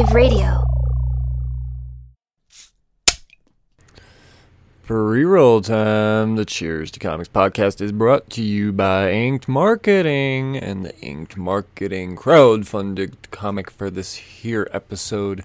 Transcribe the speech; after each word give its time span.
Alternative 0.00 0.14
Radio. 0.14 0.64
Pre-roll 4.84 5.60
time. 5.60 6.36
The 6.36 6.46
Cheers 6.46 6.90
to 6.92 7.00
Comics 7.00 7.28
podcast 7.28 7.82
is 7.82 7.92
brought 7.92 8.30
to 8.30 8.42
you 8.42 8.72
by 8.72 9.10
Inked 9.10 9.46
Marketing, 9.46 10.56
and 10.56 10.86
the 10.86 10.98
Inked 11.00 11.36
Marketing 11.36 12.16
crowdfunded 12.16 13.14
comic 13.30 13.70
for 13.70 13.90
this 13.90 14.14
here 14.14 14.70
episode 14.72 15.44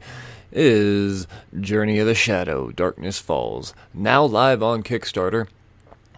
is 0.54 1.28
Journey 1.60 2.00
of 2.00 2.08
the 2.08 2.16
Shadow: 2.16 2.72
Darkness 2.72 3.20
Falls, 3.20 3.74
now 3.94 4.24
live 4.24 4.64
on 4.64 4.84
Kickstarter. 4.84 5.48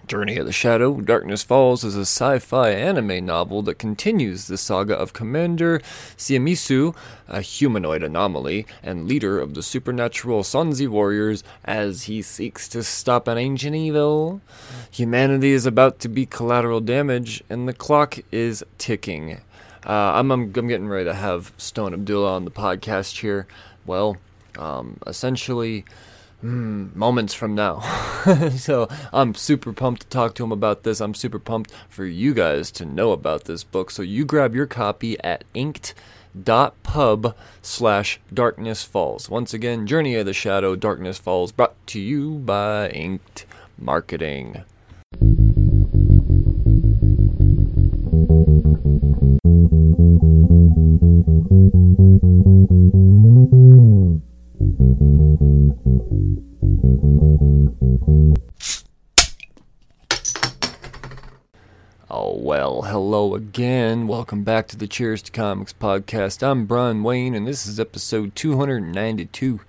Journey 0.07 0.37
of 0.37 0.45
the 0.45 0.53
Shadow, 0.53 1.01
Darkness 1.01 1.43
Falls 1.43 1.83
is 1.83 1.97
a 1.97 2.01
sci 2.05 2.39
fi 2.39 2.69
anime 2.69 3.25
novel 3.25 3.61
that 3.63 3.77
continues 3.77 4.47
the 4.47 4.57
saga 4.57 4.95
of 4.95 5.11
Commander 5.11 5.79
Siamisu, 6.17 6.95
a 7.27 7.41
humanoid 7.41 8.03
anomaly 8.03 8.65
and 8.81 9.05
leader 9.05 9.37
of 9.37 9.53
the 9.53 9.61
supernatural 9.61 10.43
Sonzi 10.43 10.87
warriors, 10.87 11.43
as 11.65 12.03
he 12.03 12.21
seeks 12.21 12.69
to 12.69 12.83
stop 12.83 13.27
an 13.27 13.37
ancient 13.37 13.75
evil. 13.75 14.39
Humanity 14.91 15.51
is 15.51 15.65
about 15.65 15.99
to 15.99 16.07
be 16.07 16.25
collateral 16.25 16.79
damage, 16.79 17.43
and 17.49 17.67
the 17.67 17.73
clock 17.73 18.17
is 18.31 18.63
ticking. 18.77 19.41
Uh, 19.85 20.13
I'm, 20.15 20.31
I'm, 20.31 20.53
I'm 20.55 20.67
getting 20.67 20.87
ready 20.87 21.05
to 21.05 21.13
have 21.13 21.51
Stone 21.57 21.93
Abdullah 21.93 22.33
on 22.33 22.45
the 22.45 22.51
podcast 22.51 23.19
here. 23.19 23.45
Well, 23.85 24.15
um, 24.57 24.99
essentially, 25.05 25.83
mm, 26.43 26.95
moments 26.95 27.33
from 27.33 27.55
now. 27.55 27.79
so 28.57 28.87
I'm 29.13 29.33
super 29.35 29.73
pumped 29.73 30.03
to 30.03 30.07
talk 30.07 30.35
to 30.35 30.43
him 30.43 30.51
about 30.51 30.83
this. 30.83 31.01
I'm 31.01 31.13
super 31.13 31.39
pumped 31.39 31.71
for 31.89 32.05
you 32.05 32.33
guys 32.33 32.71
to 32.71 32.85
know 32.85 33.11
about 33.11 33.45
this 33.45 33.63
book. 33.63 33.91
So 33.91 34.01
you 34.01 34.25
grab 34.25 34.55
your 34.55 34.67
copy 34.67 35.19
at 35.23 35.43
inked.pub 35.53 37.35
slash 37.61 38.19
darkness 38.33 38.83
falls. 38.83 39.29
Once 39.29 39.53
again, 39.53 39.87
Journey 39.87 40.15
of 40.15 40.25
the 40.25 40.33
Shadow, 40.33 40.75
Darkness 40.75 41.17
Falls, 41.17 41.51
brought 41.51 41.75
to 41.87 41.99
you 41.99 42.35
by 42.39 42.89
Inked 42.89 43.45
Marketing. 43.77 44.63
Hello 63.09 63.35
again. 63.35 64.05
Welcome 64.05 64.43
back 64.43 64.67
to 64.67 64.75
the 64.75 64.85
Cheers 64.85 65.21
to 65.21 65.31
Comics 65.31 65.71
podcast. 65.71 66.45
I'm 66.45 66.65
Brian 66.65 67.03
Wayne, 67.03 67.35
and 67.35 67.47
this 67.47 67.65
is 67.65 67.79
episode 67.79 68.35
292. 68.35 69.61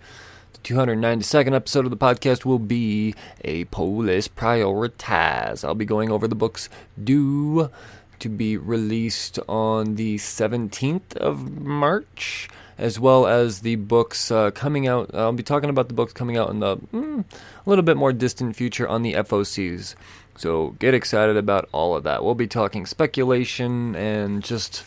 The 0.54 0.58
292nd 0.58 1.54
episode 1.54 1.84
of 1.84 1.92
the 1.92 1.96
podcast 1.96 2.44
will 2.44 2.58
be 2.58 3.14
a 3.44 3.66
Polis 3.66 4.26
Prioritize. 4.26 5.62
I'll 5.62 5.76
be 5.76 5.84
going 5.84 6.10
over 6.10 6.26
the 6.26 6.34
books 6.34 6.68
due 7.00 7.70
to 8.18 8.28
be 8.28 8.56
released 8.56 9.38
on 9.48 9.94
the 9.94 10.16
17th 10.16 11.16
of 11.18 11.60
March, 11.60 12.48
as 12.76 12.98
well 12.98 13.28
as 13.28 13.60
the 13.60 13.76
books 13.76 14.32
uh, 14.32 14.50
coming 14.50 14.88
out. 14.88 15.14
I'll 15.14 15.32
be 15.32 15.44
talking 15.44 15.70
about 15.70 15.86
the 15.86 15.94
books 15.94 16.12
coming 16.12 16.36
out 16.36 16.50
in 16.50 16.58
the 16.58 16.78
mm, 16.78 17.24
a 17.24 17.70
little 17.70 17.84
bit 17.84 17.96
more 17.96 18.12
distant 18.12 18.56
future 18.56 18.88
on 18.88 19.02
the 19.02 19.12
FOCs. 19.12 19.94
So 20.38 20.76
get 20.78 20.94
excited 20.94 21.36
about 21.36 21.68
all 21.72 21.96
of 21.96 22.04
that. 22.04 22.24
We'll 22.24 22.36
be 22.36 22.46
talking 22.46 22.86
speculation 22.86 23.96
and 23.96 24.42
just 24.42 24.84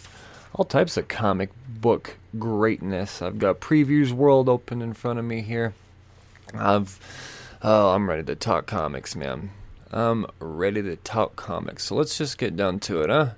all 0.53 0.63
types 0.63 0.95
of 0.95 1.09
comic 1.09 1.49
book 1.67 2.15
greatness. 2.39 3.21
I've 3.21 3.37
got 3.37 3.59
Previews 3.59 4.13
World 4.13 4.47
open 4.47 4.81
in 4.81 4.93
front 4.93 5.19
of 5.19 5.25
me 5.25 5.41
here. 5.41 5.73
I've 6.53 6.97
oh, 7.61 7.89
I'm 7.89 8.09
ready 8.09 8.23
to 8.23 8.35
talk 8.35 8.65
comics, 8.65 9.13
man. 9.13 9.51
I'm 9.91 10.25
ready 10.39 10.81
to 10.83 10.95
talk 10.95 11.35
comics. 11.35 11.83
So 11.83 11.95
let's 11.95 12.17
just 12.17 12.37
get 12.37 12.55
down 12.55 12.79
to 12.81 13.01
it, 13.01 13.09
huh? 13.09 13.31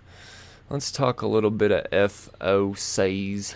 Let's 0.70 0.92
talk 0.92 1.24
a 1.24 1.28
little 1.28 1.50
bit 1.50 1.72
of 1.72 1.90
FOCs, 1.90 3.56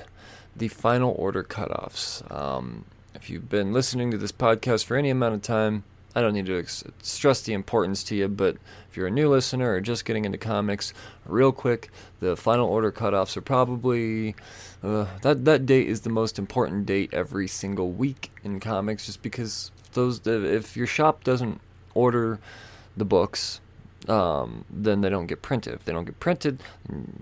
the 0.56 0.68
final 0.68 1.14
order 1.16 1.44
cutoffs. 1.44 2.30
Um, 2.32 2.86
if 3.14 3.30
you've 3.30 3.50
been 3.50 3.72
listening 3.72 4.10
to 4.12 4.18
this 4.18 4.32
podcast 4.32 4.86
for 4.86 4.98
any 4.98 5.12
amount 5.12 5.36
of 5.36 5.44
time, 5.44 5.84
I 6.18 6.22
don't 6.22 6.34
need 6.34 6.48
to 6.48 6.58
ex- 6.58 6.84
stress 7.04 7.42
the 7.42 7.54
importance 7.54 8.04
to 8.06 8.16
you, 8.16 8.28
but 8.28 8.58
if 8.90 8.98
you're 8.98 9.06
a 9.06 9.12
new 9.12 9.30
listener 9.30 9.74
or 9.74 9.82
just 9.82 10.04
getting 10.04 10.26
into 10.26 10.40
comics, 10.40 10.92
real 11.28 11.52
quick, 11.52 11.92
the 12.22 12.36
final 12.36 12.68
order 12.68 12.92
cutoffs 12.92 13.38
are 13.38 13.42
probably 13.42 14.34
uh, 14.84 15.06
that 15.22 15.46
that 15.46 15.68
date 15.68 15.88
is 15.88 16.02
the 16.02 16.10
most 16.10 16.40
important 16.40 16.88
date 16.88 17.14
every 17.14 17.48
single 17.48 17.92
week 17.92 18.32
in 18.44 18.60
comics, 18.60 19.06
just 19.06 19.22
because 19.22 19.70
those 19.94 20.26
if 20.26 20.76
your 20.76 20.88
shop 20.88 21.24
doesn't 21.24 21.62
order 21.94 22.40
the 22.98 23.06
books, 23.06 23.62
um, 24.08 24.66
then 24.72 25.02
they 25.02 25.10
don't 25.10 25.28
get 25.28 25.44
printed. 25.44 25.76
If 25.76 25.86
they 25.86 25.94
don't 25.94 26.06
get 26.06 26.20
printed, 26.20 26.60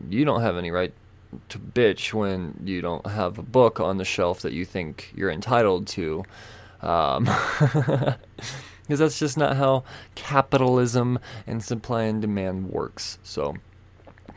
you 0.10 0.24
don't 0.24 0.42
have 0.42 0.56
any 0.56 0.72
right 0.72 0.94
to 1.50 1.60
bitch 1.60 2.14
when 2.14 2.62
you 2.64 2.80
don't 2.80 3.06
have 3.08 3.38
a 3.38 3.44
book 3.44 3.82
on 3.82 3.98
the 3.98 4.06
shelf 4.06 4.40
that 4.40 4.54
you 4.54 4.64
think 4.64 5.12
you're 5.14 5.32
entitled 5.32 5.86
to. 5.88 6.24
Um, 6.82 7.30
because 8.86 9.00
that's 9.00 9.20
just 9.20 9.38
not 9.38 9.58
how 9.58 9.84
capitalism 10.16 11.20
and 11.48 11.64
supply 11.64 12.04
and 12.04 12.22
demand 12.22 12.70
works. 12.70 13.18
So, 13.24 13.56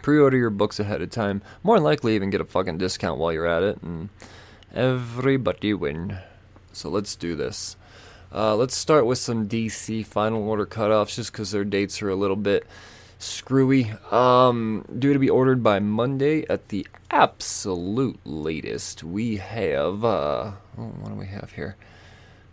pre-order 0.02 0.36
your 0.36 0.50
books 0.50 0.80
ahead 0.80 1.02
of 1.02 1.10
time. 1.10 1.42
More 1.62 1.78
likely, 1.78 2.14
even 2.14 2.30
get 2.30 2.40
a 2.40 2.44
fucking 2.44 2.78
discount 2.78 3.18
while 3.18 3.32
you're 3.32 3.46
at 3.46 3.62
it, 3.62 3.82
and 3.82 4.08
everybody 4.74 5.74
win. 5.74 6.18
So 6.72 6.88
let's 6.88 7.16
do 7.16 7.34
this. 7.34 7.76
Uh, 8.32 8.54
let's 8.54 8.76
start 8.76 9.06
with 9.06 9.18
some 9.18 9.48
DC 9.48 10.04
final 10.06 10.46
order 10.48 10.66
cutoffs, 10.66 11.14
just 11.16 11.32
because 11.32 11.50
their 11.50 11.64
dates 11.64 12.02
are 12.02 12.10
a 12.10 12.14
little 12.14 12.36
bit 12.36 12.66
screwy. 13.18 13.92
Um, 14.10 14.84
due 14.98 15.12
to 15.12 15.18
be 15.18 15.30
ordered 15.30 15.62
by 15.62 15.80
Monday 15.80 16.46
at 16.48 16.68
the 16.68 16.86
absolute 17.10 18.20
latest, 18.24 19.02
we 19.02 19.36
have. 19.38 20.04
Uh, 20.04 20.52
oh, 20.78 20.82
what 21.00 21.08
do 21.08 21.14
we 21.14 21.26
have 21.26 21.52
here? 21.52 21.76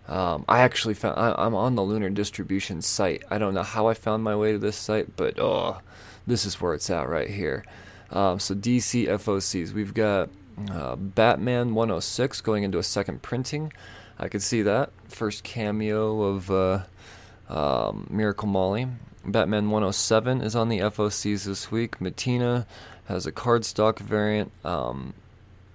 Um, 0.08 0.46
I 0.48 0.60
actually 0.60 0.94
found 0.94 1.18
I, 1.18 1.46
am 1.46 1.56
on 1.56 1.76
the 1.76 1.84
Lunar 1.84 2.10
Distribution 2.10 2.82
site. 2.82 3.24
I 3.30 3.38
don't 3.38 3.54
know 3.54 3.64
how 3.64 3.88
I 3.88 3.94
found 3.94 4.24
my 4.24 4.36
way 4.36 4.52
to 4.52 4.60
this 4.60 4.76
site, 4.76 5.16
but 5.16 5.40
oh, 5.40 5.80
this 6.28 6.46
is 6.46 6.62
where 6.62 6.74
it's 6.74 6.90
at 6.90 7.10
right 7.10 7.30
here. 7.30 7.66
Um, 8.12 8.40
so 8.40 8.54
DC 8.54 9.08
FOCs, 9.08 9.74
we've 9.74 9.94
got 9.94 10.30
uh, 10.72 10.96
Batman 10.96 11.74
106 11.74 12.42
going 12.42 12.64
into 12.64 12.78
a 12.78 12.84
second 12.84 13.22
printing. 13.22 13.74
I 14.20 14.28
could 14.28 14.42
see 14.42 14.62
that 14.62 14.92
first 15.08 15.44
cameo 15.44 16.22
of 16.22 16.52
uh, 16.52 16.84
um, 17.50 18.08
Miracle 18.10 18.48
Molly. 18.48 18.88
Batman 19.26 19.72
107 19.72 20.42
is 20.42 20.56
on 20.56 20.70
the 20.70 20.80
FOCs 20.80 21.46
this 21.46 21.72
week. 21.72 21.98
Mattina 22.00 22.66
has 23.06 23.26
a 23.26 23.32
cardstock 23.32 24.00
variant. 24.00 24.52
Um, 24.64 25.14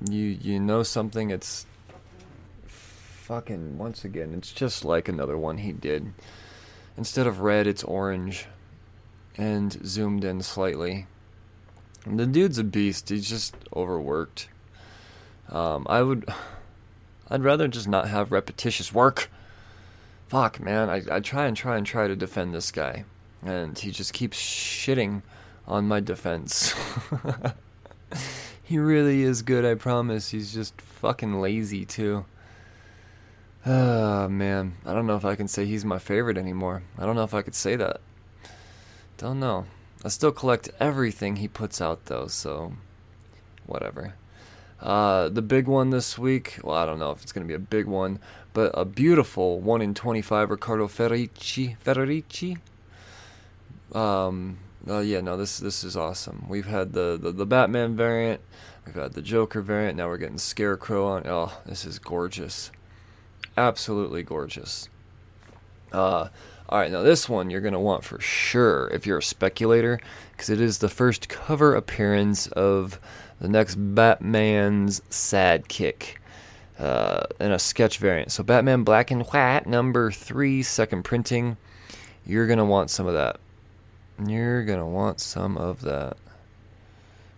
you 0.08 0.24
you 0.24 0.60
know 0.60 0.82
something? 0.82 1.30
It's 1.30 1.66
fucking 3.30 3.78
once 3.78 4.04
again, 4.04 4.34
it's 4.36 4.50
just 4.50 4.84
like 4.84 5.08
another 5.08 5.38
one 5.38 5.58
he 5.58 5.70
did. 5.70 6.12
Instead 6.96 7.28
of 7.28 7.38
red, 7.38 7.64
it's 7.64 7.84
orange, 7.84 8.46
and 9.38 9.86
zoomed 9.86 10.24
in 10.24 10.42
slightly. 10.42 11.06
And 12.04 12.18
the 12.18 12.26
dude's 12.26 12.58
a 12.58 12.64
beast. 12.64 13.08
He's 13.08 13.28
just 13.28 13.54
overworked. 13.72 14.48
Um, 15.48 15.86
I 15.88 16.02
would, 16.02 16.28
I'd 17.30 17.44
rather 17.44 17.68
just 17.68 17.86
not 17.86 18.08
have 18.08 18.32
repetitious 18.32 18.92
work. 18.92 19.30
Fuck, 20.26 20.58
man. 20.58 20.90
I 20.90 21.02
I 21.08 21.20
try 21.20 21.46
and 21.46 21.56
try 21.56 21.76
and 21.76 21.86
try 21.86 22.08
to 22.08 22.16
defend 22.16 22.52
this 22.52 22.72
guy, 22.72 23.04
and 23.44 23.78
he 23.78 23.92
just 23.92 24.12
keeps 24.12 24.38
shitting 24.40 25.22
on 25.68 25.86
my 25.86 26.00
defense. 26.00 26.74
he 28.64 28.80
really 28.80 29.22
is 29.22 29.42
good, 29.42 29.64
I 29.64 29.76
promise. 29.76 30.30
He's 30.30 30.52
just 30.52 30.80
fucking 30.80 31.40
lazy 31.40 31.84
too. 31.84 32.24
Oh 33.66 34.26
man, 34.28 34.76
I 34.86 34.94
don't 34.94 35.06
know 35.06 35.16
if 35.16 35.24
I 35.24 35.34
can 35.34 35.46
say 35.46 35.66
he's 35.66 35.84
my 35.84 35.98
favorite 35.98 36.38
anymore. 36.38 36.82
I 36.98 37.04
don't 37.04 37.14
know 37.14 37.24
if 37.24 37.34
I 37.34 37.42
could 37.42 37.54
say 37.54 37.76
that. 37.76 38.00
Don't 39.18 39.38
know. 39.38 39.66
I 40.02 40.08
still 40.08 40.32
collect 40.32 40.70
everything 40.80 41.36
he 41.36 41.48
puts 41.48 41.80
out 41.80 42.06
though, 42.06 42.26
so 42.26 42.72
whatever. 43.66 44.14
Uh, 44.80 45.28
the 45.28 45.42
big 45.42 45.68
one 45.68 45.90
this 45.90 46.18
week, 46.18 46.58
well, 46.64 46.74
I 46.74 46.86
don't 46.86 46.98
know 46.98 47.10
if 47.10 47.22
it's 47.22 47.32
going 47.32 47.46
to 47.46 47.48
be 47.48 47.54
a 47.54 47.58
big 47.58 47.84
one, 47.84 48.18
but 48.54 48.70
a 48.72 48.86
beautiful 48.86 49.60
1 49.60 49.82
in 49.82 49.92
25 49.92 50.48
Ricardo 50.48 50.88
Ferrici. 50.88 51.76
Ferrici? 51.84 52.56
Um, 53.92 54.56
uh, 54.88 55.00
yeah, 55.00 55.20
no, 55.20 55.36
this 55.36 55.58
this 55.58 55.84
is 55.84 55.98
awesome. 55.98 56.46
We've 56.48 56.66
had 56.66 56.94
the, 56.94 57.18
the, 57.20 57.30
the 57.30 57.44
Batman 57.44 57.94
variant, 57.94 58.40
we've 58.86 58.94
had 58.94 59.12
the 59.12 59.20
Joker 59.20 59.60
variant, 59.60 59.98
now 59.98 60.08
we're 60.08 60.16
getting 60.16 60.38
Scarecrow 60.38 61.06
on. 61.06 61.26
Oh, 61.26 61.60
this 61.66 61.84
is 61.84 61.98
gorgeous 61.98 62.70
absolutely 63.56 64.22
gorgeous. 64.22 64.88
Uh, 65.92 66.28
all 66.68 66.78
right, 66.78 66.90
now 66.90 67.02
this 67.02 67.28
one 67.28 67.50
you're 67.50 67.60
going 67.60 67.72
to 67.72 67.80
want 67.80 68.04
for 68.04 68.20
sure 68.20 68.88
if 68.92 69.06
you're 69.06 69.18
a 69.18 69.22
speculator, 69.22 70.00
because 70.32 70.50
it 70.50 70.60
is 70.60 70.78
the 70.78 70.88
first 70.88 71.28
cover 71.28 71.74
appearance 71.74 72.46
of 72.48 73.00
the 73.40 73.48
next 73.48 73.74
Batman's 73.76 75.00
Sidekick. 75.10 76.16
uh, 76.80 77.26
in 77.38 77.52
a 77.52 77.58
sketch 77.58 77.98
variant. 77.98 78.32
So 78.32 78.42
Batman 78.42 78.84
Black 78.84 79.10
and 79.10 79.26
White 79.26 79.66
number 79.66 80.10
three, 80.10 80.62
second 80.62 81.02
printing. 81.04 81.58
You're 82.24 82.46
gonna 82.46 82.64
want 82.64 82.90
some 82.90 83.06
of 83.06 83.14
that. 83.14 83.38
You're 84.24 84.64
gonna 84.64 84.88
want 84.88 85.20
some 85.20 85.56
of 85.58 85.82
that. 85.82 86.16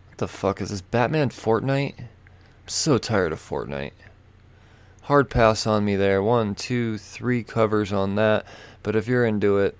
What 0.08 0.18
the 0.18 0.28
fuck 0.28 0.60
is 0.60 0.70
this? 0.70 0.80
Batman 0.80 1.30
Fortnite? 1.30 1.98
I'm 1.98 2.68
so 2.68 2.98
tired 2.98 3.32
of 3.32 3.40
Fortnite. 3.40 3.92
Hard 5.02 5.30
pass 5.30 5.66
on 5.66 5.84
me 5.84 5.96
there. 5.96 6.22
One, 6.22 6.54
two, 6.54 6.96
three 6.96 7.42
covers 7.42 7.92
on 7.92 8.14
that. 8.14 8.46
But 8.82 8.96
if 8.96 9.08
you're 9.08 9.24
into 9.24 9.58
it, 9.58 9.76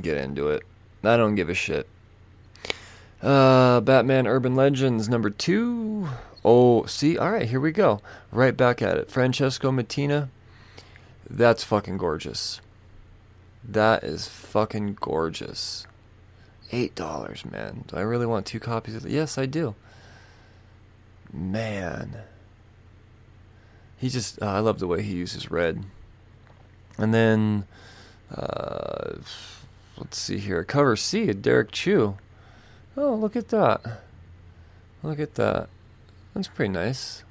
get 0.00 0.16
into 0.16 0.48
it. 0.48 0.62
I 1.04 1.16
don't 1.16 1.36
give 1.36 1.48
a 1.48 1.54
shit. 1.54 1.88
Uh, 3.22 3.80
Batman 3.80 4.26
Urban 4.26 4.54
Legends 4.54 5.08
number 5.08 5.30
two. 5.30 6.08
Oh, 6.44 6.84
see, 6.86 7.16
all 7.16 7.30
right, 7.30 7.48
here 7.48 7.60
we 7.60 7.72
go. 7.72 8.00
Right 8.30 8.56
back 8.56 8.82
at 8.82 8.98
it. 8.98 9.10
Francesco 9.10 9.70
Mattina. 9.70 10.28
That's 11.28 11.64
fucking 11.64 11.98
gorgeous. 11.98 12.60
That 13.64 14.04
is 14.04 14.28
fucking 14.28 14.98
gorgeous. 15.00 15.86
Eight 16.72 16.94
dollars, 16.94 17.44
man. 17.44 17.84
Do 17.86 17.96
I 17.96 18.00
really 18.00 18.26
want 18.26 18.46
two 18.46 18.60
copies 18.60 18.94
of 18.94 19.06
it? 19.06 19.12
Yes, 19.12 19.38
I 19.38 19.46
do. 19.46 19.74
Man, 21.32 22.18
he 23.96 24.08
just. 24.08 24.40
Uh, 24.42 24.46
I 24.46 24.58
love 24.60 24.78
the 24.78 24.86
way 24.86 25.02
he 25.02 25.14
uses 25.14 25.50
red. 25.50 25.84
And 26.98 27.12
then, 27.12 27.64
uh, 28.34 29.16
let's 29.98 30.18
see 30.18 30.38
here. 30.38 30.64
Cover 30.64 30.96
C, 30.96 31.32
Derek 31.32 31.72
Chew. 31.72 32.16
Oh, 32.96 33.14
look 33.14 33.36
at 33.36 33.48
that. 33.48 34.02
Look 35.02 35.20
at 35.20 35.34
that. 35.34 35.68
That's 36.34 36.48
pretty 36.48 36.72
nice. 36.72 37.22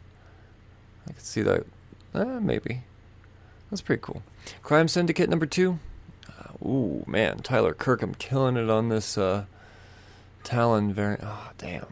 I 1.07 1.13
can 1.13 1.21
see 1.21 1.41
that. 1.41 1.65
Uh, 2.13 2.39
maybe. 2.39 2.83
That's 3.69 3.81
pretty 3.81 4.01
cool. 4.01 4.21
Crime 4.61 4.87
Syndicate 4.87 5.29
number 5.29 5.45
two. 5.45 5.79
Uh, 6.29 6.65
ooh, 6.65 7.03
man. 7.07 7.39
Tyler 7.39 7.73
Kirkham 7.73 8.15
killing 8.15 8.57
it 8.57 8.69
on 8.69 8.89
this 8.89 9.17
uh, 9.17 9.45
Talon 10.43 10.93
variant. 10.93 11.23
Oh, 11.23 11.49
damn. 11.57 11.87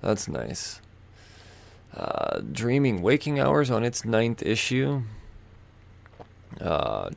That's 0.00 0.26
nice. 0.28 0.80
Uh, 1.96 2.40
Dreaming 2.52 3.02
Waking 3.02 3.40
Hours 3.40 3.70
on 3.70 3.84
its 3.84 4.04
ninth 4.04 4.42
issue. 4.42 5.02
Uh, 6.60 7.10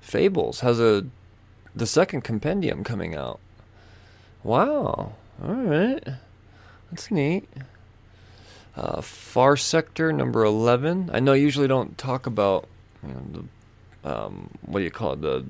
Fables 0.00 0.60
has 0.60 0.80
a 0.80 1.06
the 1.74 1.86
second 1.86 2.22
compendium 2.22 2.82
coming 2.82 3.14
out. 3.14 3.38
Wow. 4.42 5.14
All 5.42 5.54
right. 5.54 6.02
That's 6.90 7.10
neat. 7.10 7.48
Uh, 8.76 9.00
Far 9.00 9.56
Sector 9.56 10.12
number 10.12 10.44
11. 10.44 11.10
I 11.12 11.20
know 11.20 11.32
I 11.32 11.36
usually 11.36 11.68
don't 11.68 11.96
talk 11.96 12.26
about 12.26 12.66
you 13.02 13.08
know, 13.08 13.46
the, 14.02 14.10
um, 14.26 14.50
what 14.62 14.80
do 14.80 14.84
you 14.84 14.90
call 14.90 15.12
it, 15.12 15.20
the 15.20 15.44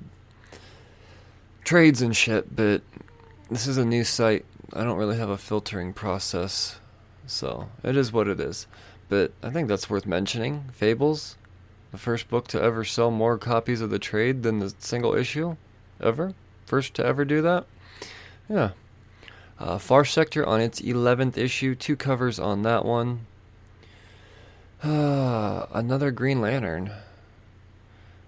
trades 1.65 2.03
and 2.03 2.17
shit, 2.17 2.55
but 2.55 2.83
this 3.51 3.67
is 3.67 3.77
a 3.77 3.85
new 3.85 4.05
site. 4.05 4.45
I 4.73 4.85
don't 4.85 4.99
really 4.99 5.17
have 5.17 5.31
a 5.31 5.39
filtering 5.39 5.93
process, 5.93 6.79
so 7.31 7.69
it 7.83 7.97
is 7.97 8.13
what 8.13 8.29
it 8.29 8.41
is. 8.41 8.67
But 9.09 9.33
I 9.43 9.51
think 9.51 9.69
that's 9.69 9.91
worth 9.91 10.07
mentioning. 10.07 10.65
Fables, 10.73 11.37
the 11.93 11.99
first 11.99 12.29
book 12.29 12.47
to 12.49 12.63
ever 12.63 12.85
sell 12.85 13.11
more 13.11 13.39
copies 13.39 13.81
of 13.81 13.91
the 13.91 13.99
trade 13.99 14.43
than 14.43 14.59
the 14.61 14.75
single 14.79 15.15
issue, 15.15 15.57
ever. 16.01 16.35
First 16.67 16.95
to 16.95 17.05
ever 17.05 17.25
do 17.25 17.43
that. 17.43 17.67
Yeah. 18.49 18.71
Uh, 19.59 19.79
Far 19.79 20.05
Sector 20.05 20.47
on 20.47 20.61
its 20.61 20.81
11th 20.81 21.37
issue, 21.37 21.75
two 21.75 21.97
covers 21.97 22.39
on 22.39 22.63
that 22.63 22.85
one. 22.85 23.27
Uh, 24.83 25.67
another 25.73 26.11
Green 26.11 26.41
Lantern. 26.41 26.93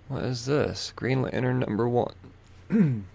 What 0.08 0.24
is 0.24 0.46
this? 0.46 0.92
Green 0.94 1.22
Lantern 1.22 1.60
number 1.60 1.88
one. 1.88 2.14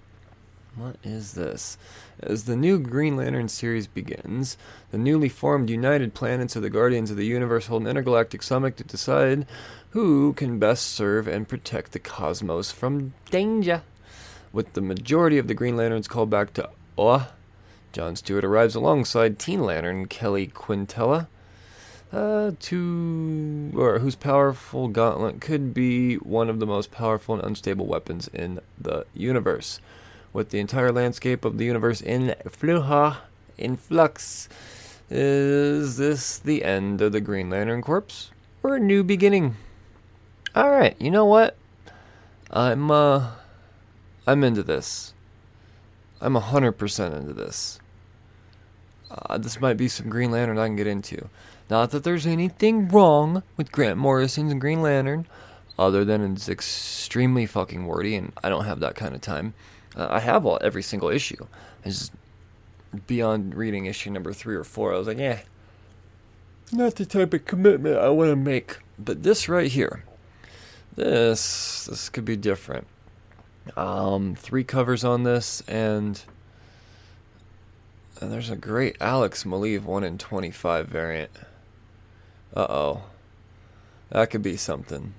what 0.78 0.96
is 1.04 1.34
this? 1.34 1.78
As 2.20 2.44
the 2.44 2.56
new 2.56 2.78
Green 2.80 3.18
Lantern 3.18 3.48
series 3.48 3.88
begins, 3.88 4.58
the 4.92 4.98
newly 4.98 5.28
formed 5.28 5.70
United 5.70 6.14
Planets 6.14 6.56
of 6.56 6.62
the 6.62 6.70
Guardians 6.70 7.10
of 7.10 7.18
the 7.18 7.26
Universe 7.26 7.68
hold 7.68 7.82
an 7.82 7.88
intergalactic 7.88 8.44
summit 8.44 8.78
to 8.78 8.84
decide 8.84 9.48
who 9.92 10.34
can 10.34 10.60
best 10.60 10.86
serve 10.86 11.28
and 11.28 11.48
protect 11.48 11.92
the 11.94 12.00
cosmos 12.00 12.72
from 12.72 13.14
danger. 13.32 13.82
With 14.54 14.74
the 14.74 14.82
majority 14.82 15.40
of 15.40 15.48
the 15.48 15.56
Green 15.56 15.76
Lanterns 15.76 16.08
called 16.08 16.30
back 16.30 16.54
to 16.54 16.70
Oa, 16.98 17.30
John 17.92 18.16
Stewart 18.16 18.46
arrives 18.46 18.76
alongside 18.76 19.40
Teen 19.40 19.64
Lantern 19.64 20.08
Keli 20.08 20.52
Quintela, 20.52 21.28
uh, 22.14 22.52
to 22.60 23.72
or 23.76 24.00
whose 24.00 24.16
powerful 24.16 24.88
gauntlet 24.88 25.42
could 25.42 25.74
be 25.74 26.16
one 26.16 26.50
of 26.50 26.60
the 26.60 26.66
most 26.66 26.92
powerful 26.92 27.36
and 27.36 27.44
unstable 27.44 27.86
weapons 27.86 28.28
in 28.30 28.60
the 28.80 29.06
universe. 29.14 29.80
With 30.34 30.50
the 30.50 30.60
entire 30.60 30.92
landscape 30.92 31.46
of 31.46 31.58
the 31.58 31.66
universe 31.66 32.02
in 32.02 32.36
fluha, 32.46 33.18
in 33.58 33.78
flux, 33.78 34.50
is 35.10 35.98
this 35.98 36.38
the 36.38 36.64
end 36.64 37.02
of 37.02 37.12
the 37.12 37.22
Green 37.22 37.50
Lantern 37.50 37.82
Corps 37.82 38.32
or 38.62 38.76
a 38.76 38.80
new 38.80 39.04
beginning? 39.04 39.56
All 40.54 40.70
right, 40.70 40.96
you 41.00 41.10
know 41.10 41.26
what? 41.26 41.56
I'm 42.52 42.92
uh, 42.92 43.32
I'm 44.26 44.44
into 44.44 44.64
this. 44.64 45.14
I'm 46.20 46.36
a 46.36 46.42
100% 46.42 47.18
into 47.18 47.34
this. 47.34 47.80
Uh, 49.10 49.38
this 49.38 49.62
might 49.62 49.78
be 49.78 49.88
some 49.88 50.10
Green 50.10 50.32
Lantern 50.32 50.58
I 50.58 50.68
can 50.68 50.76
get 50.76 50.88
into. 50.88 51.30
Not 51.70 51.92
that 51.92 52.04
there's 52.04 52.26
anything 52.26 52.88
wrong 52.88 53.44
with 53.56 53.72
Grant 53.72 53.98
Morrison's 53.98 54.54
Green 54.56 54.82
Lantern, 54.82 55.28
other 55.78 56.04
than 56.04 56.34
it's 56.34 56.50
extremely 56.50 57.46
fucking 57.46 57.86
wordy, 57.86 58.16
and 58.16 58.34
I 58.44 58.50
don't 58.50 58.66
have 58.66 58.80
that 58.80 58.96
kind 58.96 59.16
of 59.16 59.22
time. 59.22 59.54
Uh, 59.98 60.08
I 60.10 60.20
have 60.20 60.46
all 60.46 60.60
every 60.62 60.84
single 60.84 61.10
issue. 61.10 61.48
I 61.84 61.90
just 61.90 62.14
beyond 63.08 63.56
reading 63.56 63.86
issue 63.86 64.12
number 64.12 64.32
three 64.32 64.56
or 64.56 64.64
four, 64.64 64.94
I 64.94 64.98
was 64.98 65.08
like, 65.08 65.18
yeah, 65.18 65.40
not 66.72 66.96
the 66.96 67.06
type 67.06 67.34
of 67.34 67.46
commitment 67.46 67.98
I 67.98 68.10
want 68.10 68.30
to 68.30 68.36
make. 68.36 68.78
But 69.00 69.24
this 69.24 69.50
right 69.50 69.72
here, 69.72 70.04
this 70.96 71.86
this 71.86 72.10
could 72.10 72.26
be 72.26 72.36
different. 72.36 72.88
Um, 73.76 74.36
three 74.36 74.64
covers 74.64 75.04
on 75.04 75.24
this, 75.24 75.62
and, 75.68 76.22
and 78.22 78.32
there's 78.32 78.50
a 78.50 78.56
great 78.56 78.96
Alex 79.02 79.44
Maleev 79.44 79.84
one 79.84 80.04
in 80.04 80.18
twenty 80.18 80.52
five 80.52 80.88
variant. 80.88 81.32
Uh 82.56 82.68
oh, 82.70 83.04
that 84.10 84.30
could 84.30 84.44
be 84.44 84.58
something. 84.58 85.14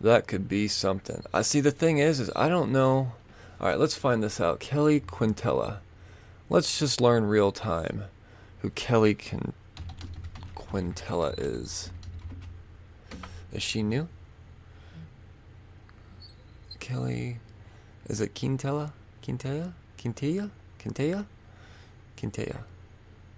That 0.00 0.26
could 0.26 0.48
be 0.48 0.68
something. 0.68 1.24
I 1.34 1.42
see. 1.42 1.60
The 1.60 1.70
thing 1.70 1.98
is, 1.98 2.20
is 2.20 2.30
I 2.36 2.48
don't 2.48 2.72
know. 2.72 3.12
All 3.60 3.68
right, 3.68 3.78
let's 3.78 3.94
find 3.94 4.22
this 4.22 4.40
out. 4.40 4.58
Keli 4.58 5.02
Quintela. 5.02 5.78
Let's 6.48 6.78
just 6.78 6.98
learn 6.98 7.26
real 7.26 7.52
time 7.52 8.04
who 8.60 8.70
Keli 8.70 9.14
Quin- 9.18 9.52
Quintela 10.56 11.34
is. 11.36 11.90
Is 13.52 13.62
she 13.62 13.82
new? 13.82 14.08
Keli. 16.78 17.36
Is 18.08 18.22
it 18.22 18.34
Quintela? 18.34 18.92
Quintela? 19.22 19.74
Quintela? 19.98 20.50
Quintela? 20.78 21.26
Quintela. 22.16 22.60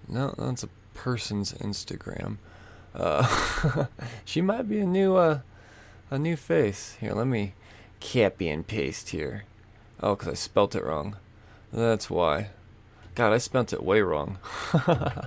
No, 0.07 0.35
that's 0.39 0.63
a 0.63 0.69
person's 0.95 1.53
Instagram. 1.55 2.37
Uh, 2.95 3.87
she 4.25 4.41
might 4.41 4.69
be 4.69 4.79
a 4.79 4.87
new 4.87 5.17
uh, 5.17 5.41
a 6.13 6.19
new 6.19 6.37
face. 6.37 6.97
Here, 7.01 7.13
let 7.13 7.27
me 7.27 7.55
copy 8.01 8.49
and 8.49 8.65
paste 8.65 9.09
here. 9.09 9.47
Oh, 10.03 10.17
because 10.17 10.29
I 10.29 10.35
spelt 10.35 10.75
it 10.75 10.85
wrong. 10.85 11.17
That's 11.73 12.11
why. 12.11 12.49
God, 13.15 13.33
I 13.33 13.39
spelt 13.39 13.73
it 13.73 13.83
way 13.83 14.01
wrong. 14.01 14.39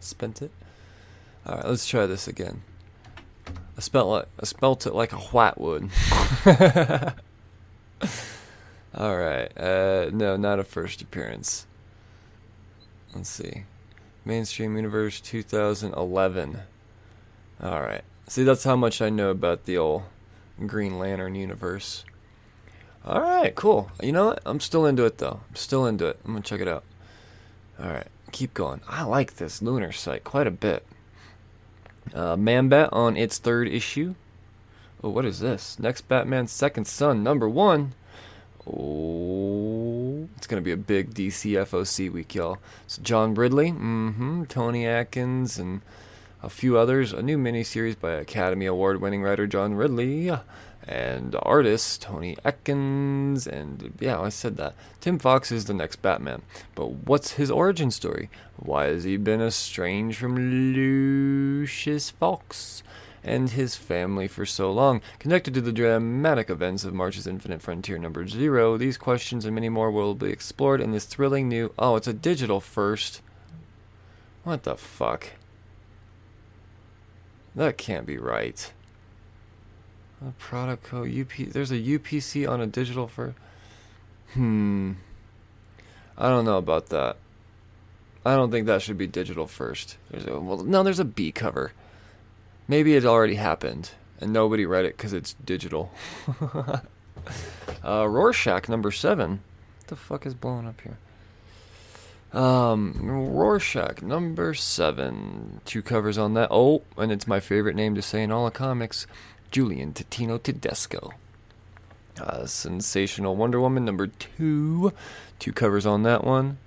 Spent 0.00 0.42
it. 0.42 0.52
All 1.44 1.56
right, 1.56 1.66
let's 1.66 1.88
try 1.88 2.06
this 2.06 2.28
again. 2.28 2.62
I 3.76 3.80
spelt 3.80 4.08
like 4.08 4.28
I 4.38 4.44
spelt 4.44 4.86
it 4.86 4.94
like 4.94 5.12
a 5.12 5.16
white 5.16 5.58
would. 5.58 5.90
All 8.94 9.16
right. 9.16 9.50
Uh, 9.58 10.10
no, 10.12 10.36
not 10.36 10.60
a 10.60 10.64
first 10.64 11.00
appearance. 11.02 11.66
Let's 13.14 13.30
see. 13.30 13.64
Mainstream 14.24 14.76
Universe 14.76 15.20
2011. 15.20 16.60
All 17.62 17.80
right. 17.80 18.04
See, 18.28 18.44
that's 18.44 18.64
how 18.64 18.76
much 18.76 19.02
I 19.02 19.10
know 19.10 19.30
about 19.30 19.64
the 19.64 19.78
old 19.78 20.02
Green 20.66 20.98
Lantern 20.98 21.34
universe. 21.34 22.04
All 23.04 23.20
right, 23.20 23.54
cool. 23.54 23.90
You 24.00 24.12
know 24.12 24.26
what? 24.26 24.42
I'm 24.46 24.60
still 24.60 24.86
into 24.86 25.04
it 25.04 25.18
though. 25.18 25.40
I'm 25.48 25.56
still 25.56 25.86
into 25.86 26.06
it. 26.06 26.20
I'm 26.24 26.32
gonna 26.32 26.42
check 26.42 26.60
it 26.60 26.68
out. 26.68 26.84
All 27.80 27.90
right, 27.90 28.06
keep 28.30 28.54
going. 28.54 28.80
I 28.88 29.02
like 29.02 29.36
this 29.36 29.60
lunar 29.60 29.90
site 29.90 30.22
quite 30.22 30.46
a 30.46 30.52
bit. 30.52 30.86
Uh, 32.14 32.36
Man-Bat 32.36 32.90
on 32.92 33.16
its 33.16 33.38
third 33.38 33.68
issue. 33.68 34.14
Oh, 35.02 35.10
what 35.10 35.24
is 35.24 35.40
this? 35.40 35.78
Next 35.80 36.02
Batman 36.02 36.46
Second 36.46 36.86
Son, 36.86 37.24
number 37.24 37.48
one. 37.48 37.94
Oh, 38.66 40.28
it's 40.36 40.46
gonna 40.46 40.62
be 40.62 40.70
a 40.70 40.76
big 40.76 41.12
DC 41.12 41.52
FOC 41.52 42.12
week, 42.12 42.36
y'all. 42.36 42.58
So 42.86 43.02
John 43.02 43.34
Ridley, 43.34 43.72
mm-hmm, 43.72 44.44
Tony 44.44 44.86
Akins, 44.86 45.58
and 45.58 45.80
a 46.40 46.48
few 46.48 46.78
others, 46.78 47.12
a 47.12 47.22
new 47.22 47.36
miniseries 47.36 47.98
by 47.98 48.12
Academy 48.12 48.66
Award 48.66 49.00
winning 49.00 49.22
writer 49.22 49.48
John 49.48 49.74
Ridley, 49.74 50.30
and 50.86 51.36
artist 51.42 52.02
Tony 52.02 52.36
Akins, 52.44 53.46
and 53.46 53.92
yeah, 54.00 54.20
I 54.20 54.28
said 54.28 54.56
that. 54.56 54.74
Tim 55.00 55.18
Fox 55.18 55.52
is 55.52 55.66
the 55.66 55.74
next 55.74 56.02
Batman. 56.02 56.42
But 56.74 57.06
what's 57.06 57.32
his 57.32 57.50
origin 57.50 57.90
story? 57.90 58.30
Why 58.56 58.86
has 58.86 59.04
he 59.04 59.16
been 59.16 59.40
estranged 59.40 60.18
from 60.18 60.36
Lucius 60.74 62.10
Fox? 62.10 62.82
and 63.24 63.50
his 63.50 63.76
family 63.76 64.26
for 64.26 64.44
so 64.44 64.72
long. 64.72 65.00
Connected 65.18 65.54
to 65.54 65.60
the 65.60 65.72
dramatic 65.72 66.50
events 66.50 66.84
of 66.84 66.92
March's 66.92 67.26
Infinite 67.26 67.62
Frontier 67.62 67.98
number 67.98 68.26
zero, 68.26 68.76
these 68.76 68.98
questions 68.98 69.44
and 69.44 69.54
many 69.54 69.68
more 69.68 69.90
will 69.90 70.14
be 70.14 70.30
explored 70.30 70.80
in 70.80 70.90
this 70.90 71.04
thrilling 71.04 71.48
new. 71.48 71.72
Oh, 71.78 71.96
it's 71.96 72.08
a 72.08 72.12
digital 72.12 72.60
first. 72.60 73.22
What 74.44 74.64
the 74.64 74.76
fuck? 74.76 75.34
That 77.54 77.78
can't 77.78 78.06
be 78.06 78.18
right. 78.18 78.72
A 80.26 80.32
product 80.38 80.84
code 80.84 81.12
UP. 81.18 81.36
There's 81.48 81.70
a 81.70 81.78
UPC 81.78 82.48
on 82.48 82.60
a 82.60 82.66
digital 82.66 83.08
for. 83.08 83.34
Hmm. 84.34 84.92
I 86.16 86.28
don't 86.28 86.44
know 86.44 86.58
about 86.58 86.86
that. 86.90 87.16
I 88.24 88.36
don't 88.36 88.50
think 88.50 88.66
that 88.66 88.82
should 88.82 88.98
be 88.98 89.06
digital 89.06 89.46
first. 89.46 89.96
There's 90.10 90.26
a 90.26 90.38
well, 90.38 90.58
no. 90.58 90.82
There's 90.82 91.00
a 91.00 91.04
B 91.04 91.32
cover. 91.32 91.72
Maybe 92.68 92.94
it 92.94 93.04
already 93.04 93.34
happened 93.34 93.90
and 94.22 94.32
nobody 94.32 94.64
read 94.64 94.84
it 94.84 94.96
because 94.96 95.12
it's 95.12 95.34
digital. 95.44 95.90
uh, 97.84 98.08
Rorschach 98.08 98.68
number 98.68 98.92
seven. 98.92 99.40
What 99.80 99.86
the 99.88 99.96
fuck 99.96 100.26
is 100.26 100.34
blowing 100.34 100.68
up 100.68 100.80
here? 100.80 100.98
Um, 102.32 102.94
Rorschach 103.02 104.00
number 104.00 104.54
seven. 104.54 105.60
Two 105.64 105.82
covers 105.82 106.16
on 106.16 106.34
that. 106.34 106.48
Oh, 106.52 106.82
and 106.96 107.10
it's 107.10 107.26
my 107.26 107.40
favorite 107.40 107.74
name 107.74 107.96
to 107.96 108.02
say 108.02 108.22
in 108.22 108.30
all 108.30 108.46
of 108.46 108.54
comics. 108.54 109.06
Julian 109.52 109.92
Totino 109.92 110.42
Tedesco. 110.42 111.12
Uh, 112.20 112.46
Sensational 112.46 113.36
Wonder 113.36 113.60
Woman 113.60 113.84
number 113.84 114.06
two. 114.06 114.92
Two 115.38 115.52
covers 115.52 115.86
on 115.86 116.02
that 116.02 116.24
one. 116.24 116.58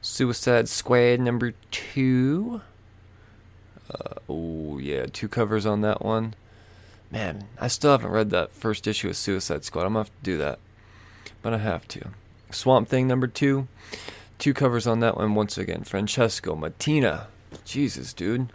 Suicide 0.00 0.68
Squad 0.68 1.20
number 1.20 1.52
two. 1.70 2.62
Uh, 3.90 4.14
oh 4.28 4.78
yeah, 4.78 5.06
two 5.06 5.28
covers 5.28 5.66
on 5.66 5.82
that 5.82 6.02
one. 6.02 6.34
Man, 7.10 7.44
I 7.60 7.68
still 7.68 7.92
haven't 7.92 8.10
read 8.10 8.30
that 8.30 8.50
first 8.50 8.86
issue 8.86 9.08
of 9.08 9.16
Suicide 9.16 9.64
Squad. 9.64 9.82
I'm 9.82 9.92
gonna 9.92 10.00
have 10.00 10.08
to 10.08 10.22
do 10.22 10.38
that, 10.38 10.58
but 11.42 11.52
I 11.52 11.58
have 11.58 11.86
to. 11.88 12.08
Swamp 12.50 12.88
Thing 12.88 13.06
number 13.06 13.26
two. 13.26 13.68
Two 14.38 14.54
covers 14.54 14.86
on 14.86 15.00
that 15.00 15.16
one 15.16 15.34
once 15.34 15.56
again. 15.56 15.84
Francesco 15.84 16.56
Mattina. 16.56 17.26
Jesus, 17.64 18.12
dude. 18.12 18.48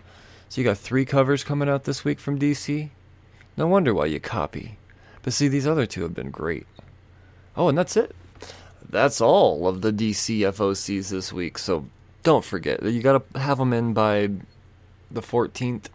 So 0.49 0.61
you 0.61 0.65
got 0.65 0.77
three 0.77 1.05
covers 1.05 1.43
coming 1.43 1.69
out 1.69 1.85
this 1.85 2.03
week 2.03 2.19
from 2.19 2.37
DC? 2.37 2.89
No 3.61 3.67
wonder 3.67 3.93
why 3.93 4.07
you 4.07 4.19
copy. 4.19 4.79
But 5.21 5.33
see, 5.33 5.47
these 5.47 5.67
other 5.67 5.85
two 5.85 6.01
have 6.01 6.15
been 6.15 6.31
great. 6.31 6.65
Oh, 7.55 7.69
and 7.69 7.77
that's 7.77 7.95
it. 7.95 8.15
That's 8.89 9.21
all 9.21 9.67
of 9.67 9.83
the 9.83 9.93
DC 9.93 10.39
FOCs 10.39 11.09
this 11.11 11.31
week. 11.31 11.59
So 11.59 11.85
don't 12.23 12.43
forget 12.43 12.81
that 12.81 12.91
you 12.91 13.03
got 13.03 13.31
to 13.33 13.39
have 13.39 13.59
them 13.59 13.71
in 13.71 13.93
by 13.93 14.31
the 15.11 15.21
14th. 15.21 15.89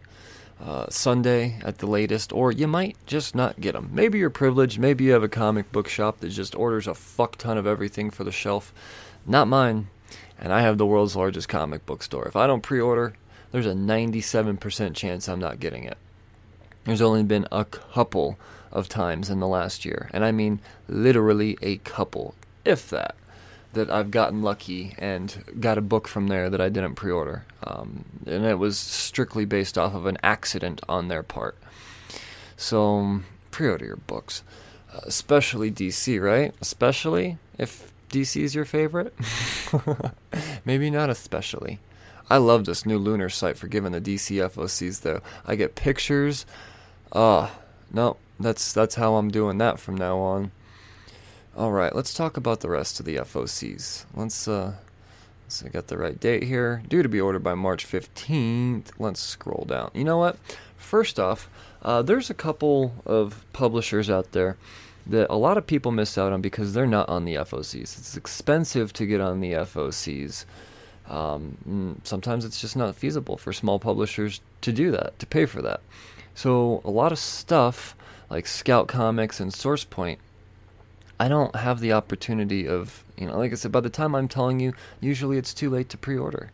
Uh, 0.63 0.85
Sunday 0.89 1.59
at 1.61 1.79
the 1.79 1.87
latest, 1.87 2.31
or 2.31 2.53
you 2.53 2.67
might 2.67 2.95
just 3.05 3.35
not 3.35 3.59
get 3.59 3.73
them. 3.73 3.89
Maybe 3.91 4.17
you're 4.17 4.29
privileged. 4.29 4.79
Maybe 4.79 5.03
you 5.03 5.11
have 5.11 5.21
a 5.21 5.27
comic 5.27 5.69
book 5.73 5.89
shop 5.89 6.21
that 6.21 6.29
just 6.29 6.55
orders 6.55 6.87
a 6.87 6.95
fuck 6.95 7.35
ton 7.35 7.57
of 7.57 7.67
everything 7.67 8.09
for 8.09 8.23
the 8.23 8.31
shelf. 8.31 8.73
Not 9.25 9.49
mine. 9.49 9.89
And 10.39 10.53
I 10.53 10.61
have 10.61 10.77
the 10.77 10.85
world's 10.85 11.17
largest 11.17 11.49
comic 11.49 11.85
book 11.85 12.01
store. 12.01 12.29
If 12.29 12.37
I 12.37 12.47
don't 12.47 12.63
pre 12.63 12.79
order, 12.79 13.13
there's 13.51 13.65
a 13.65 13.73
97% 13.73 14.95
chance 14.95 15.27
I'm 15.27 15.39
not 15.39 15.59
getting 15.59 15.83
it. 15.83 15.97
There's 16.87 17.01
only 17.01 17.23
been 17.23 17.45
a 17.51 17.65
couple 17.65 18.39
of 18.71 18.87
times 18.87 19.29
in 19.29 19.41
the 19.41 19.47
last 19.47 19.83
year, 19.83 20.09
and 20.13 20.23
I 20.23 20.31
mean 20.31 20.61
literally 20.87 21.57
a 21.61 21.79
couple, 21.79 22.33
if 22.63 22.89
that, 22.91 23.15
that 23.73 23.89
I've 23.89 24.09
gotten 24.09 24.41
lucky 24.41 24.95
and 24.97 25.43
got 25.59 25.77
a 25.77 25.81
book 25.81 26.07
from 26.07 26.27
there 26.27 26.49
that 26.49 26.61
I 26.61 26.69
didn't 26.69 26.95
pre 26.95 27.11
order. 27.11 27.43
Um, 27.61 28.05
and 28.25 28.45
it 28.45 28.57
was 28.57 28.79
strictly 28.79 29.43
based 29.43 29.77
off 29.77 29.93
of 29.95 30.05
an 30.05 30.17
accident 30.23 30.79
on 30.87 31.09
their 31.09 31.23
part. 31.23 31.57
So, 32.55 32.95
um, 32.95 33.25
pre 33.51 33.67
order 33.67 33.83
your 33.83 33.97
books. 33.97 34.41
Uh, 34.93 35.01
especially 35.03 35.69
DC, 35.69 36.23
right? 36.23 36.55
Especially 36.61 37.37
if 37.57 37.91
DC 38.11 38.41
is 38.41 38.55
your 38.55 38.63
favorite? 38.63 39.13
Maybe 40.65 40.89
not 40.89 41.09
especially. 41.09 41.79
I 42.29 42.37
love 42.37 42.63
this 42.63 42.85
new 42.85 42.97
lunar 42.97 43.27
site 43.27 43.57
for 43.57 43.67
giving 43.67 43.91
the 43.91 43.99
DC 43.99 44.37
FOCs 44.49 45.01
though. 45.01 45.19
I 45.45 45.55
get 45.55 45.75
pictures. 45.75 46.45
Ah, 47.13 47.51
uh, 47.51 47.55
no, 47.91 48.17
that's 48.39 48.73
that's 48.73 48.95
how 48.95 49.15
I'm 49.15 49.29
doing 49.29 49.57
that 49.59 49.79
from 49.79 49.95
now 49.95 50.17
on. 50.19 50.51
All 51.55 51.71
right, 51.71 51.95
let's 51.95 52.13
talk 52.13 52.37
about 52.37 52.59
the 52.59 52.69
rest 52.69 52.99
of 52.99 53.05
the 53.05 53.15
FOCs. 53.15 54.05
Let's 54.13 54.47
uh 54.47 54.73
so 55.47 55.65
I 55.65 55.69
got 55.69 55.87
the 55.87 55.97
right 55.97 56.19
date 56.19 56.43
here. 56.43 56.83
Due 56.89 57.01
to 57.01 57.09
be 57.09 57.21
ordered 57.21 57.43
by 57.43 57.55
March 57.55 57.87
15th. 57.87 58.91
Let's 58.99 59.21
scroll 59.21 59.65
down. 59.65 59.91
You 59.93 60.03
know 60.03 60.17
what? 60.17 60.37
First 60.75 61.19
off, 61.19 61.49
uh, 61.81 62.01
there's 62.01 62.29
a 62.29 62.33
couple 62.33 62.93
of 63.05 63.45
publishers 63.53 64.09
out 64.09 64.33
there 64.33 64.57
that 65.05 65.27
a 65.29 65.37
lot 65.37 65.57
of 65.57 65.65
people 65.65 65.91
miss 65.91 66.17
out 66.17 66.33
on 66.33 66.41
because 66.41 66.73
they're 66.73 66.85
not 66.85 67.07
on 67.07 67.23
the 67.23 67.35
FOCs. 67.35 67.97
It's 67.97 68.17
expensive 68.17 68.91
to 68.93 69.05
get 69.05 69.21
on 69.21 69.39
the 69.39 69.53
FOCs. 69.53 70.43
Um, 71.07 71.57
mm, 71.67 72.05
sometimes 72.05 72.43
it's 72.43 72.59
just 72.59 72.75
not 72.75 72.93
feasible 72.95 73.37
for 73.37 73.53
small 73.53 73.79
publishers 73.79 74.41
to 74.61 74.73
do 74.73 74.91
that, 74.91 75.17
to 75.19 75.25
pay 75.25 75.45
for 75.45 75.61
that. 75.61 75.79
So 76.37 76.81
a 76.85 76.91
lot 76.91 77.11
of 77.11 77.17
stuff 77.17 77.95
like 78.29 78.45
Scout 78.45 78.87
Comics 78.87 79.39
and 79.39 79.51
Source 79.51 79.83
Point, 79.83 80.19
I 81.19 81.29
don't 81.29 81.55
have 81.55 81.79
the 81.79 81.93
opportunity 81.93 82.67
of, 82.67 83.03
you 83.17 83.25
know, 83.25 83.39
like 83.39 83.51
I 83.51 83.55
said, 83.55 83.71
by 83.71 83.79
the 83.79 83.89
time 83.89 84.13
I'm 84.13 84.27
telling 84.27 84.59
you, 84.59 84.73
usually 85.01 85.39
it's 85.39 85.51
too 85.51 85.71
late 85.71 85.89
to 85.89 85.97
pre-order. 85.97 86.51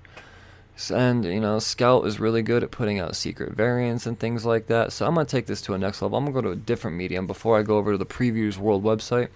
And, 0.90 1.26
you 1.26 1.42
know, 1.42 1.60
Scout 1.60 2.08
is 2.08 2.18
really 2.18 2.42
good 2.42 2.64
at 2.64 2.72
putting 2.72 2.98
out 2.98 3.18
secret 3.18 3.56
variants 3.56 4.06
and 4.06 4.18
things 4.18 4.46
like 4.46 4.68
that. 4.68 4.94
So 4.94 5.06
I'm 5.06 5.16
going 5.16 5.26
to 5.26 5.30
take 5.30 5.48
this 5.48 5.60
to 5.64 5.74
a 5.74 5.78
next 5.78 6.02
level. 6.02 6.18
I'm 6.18 6.24
going 6.24 6.34
to 6.34 6.42
go 6.42 6.48
to 6.48 6.54
a 6.54 6.66
different 6.66 6.96
medium 6.96 7.28
before 7.28 7.60
I 7.60 7.64
go 7.64 7.76
over 7.76 7.92
to 7.92 7.98
the 7.98 8.06
Previews 8.06 8.58
World 8.58 8.86
website. 8.86 9.28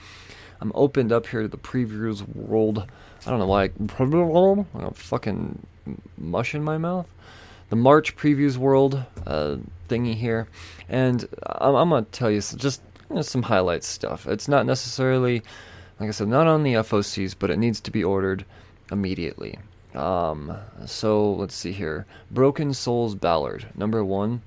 I'm 0.62 0.72
opened 0.76 1.12
up 1.12 1.28
here 1.28 1.42
to 1.42 1.50
the 1.50 1.58
Previews 1.58 2.26
World. 2.26 2.86
I 3.26 3.30
don't 3.30 3.40
know 3.40 3.48
why. 3.48 3.64
I 3.64 4.80
got 4.80 4.96
fucking 4.96 5.68
mush 6.18 6.56
in 6.56 6.64
my 6.64 6.78
mouth. 6.78 7.08
The 7.70 7.76
March 7.76 8.16
Previews 8.16 8.58
World 8.58 9.04
uh, 9.26 9.58
thingy 9.90 10.16
here. 10.16 10.48
And 10.88 11.28
I'm, 11.46 11.76
I'm 11.94 12.06
to 12.06 12.12
tell 12.12 12.32
you 12.32 12.42
just 12.42 12.82
you 13.10 13.18
know, 13.18 13.22
some 13.22 13.44
highlight 13.44 13.84
stuff. 13.84 14.28
It's 14.28 14.48
not 14.48 14.66
necessarily, 14.66 15.44
like 16.00 16.10
I 16.10 16.12
said, 16.12 16.28
not 16.28 16.48
on 16.48 16.64
the 16.64 16.74
FOCs, 16.76 17.36
but 17.38 17.50
it 17.50 17.58
needs 17.58 17.80
to 17.82 17.92
be 17.92 18.04
ordered 18.04 18.46
immediately. 18.92 19.60
Um, 19.94 20.56
so 20.86 21.34
let's 21.34 21.56
see 21.56 21.72
here. 21.72 22.06
Broken 22.32 22.74
Souls 22.74 23.16
Ballad, 23.16 23.68
number 23.76 24.04
one. 24.04 24.42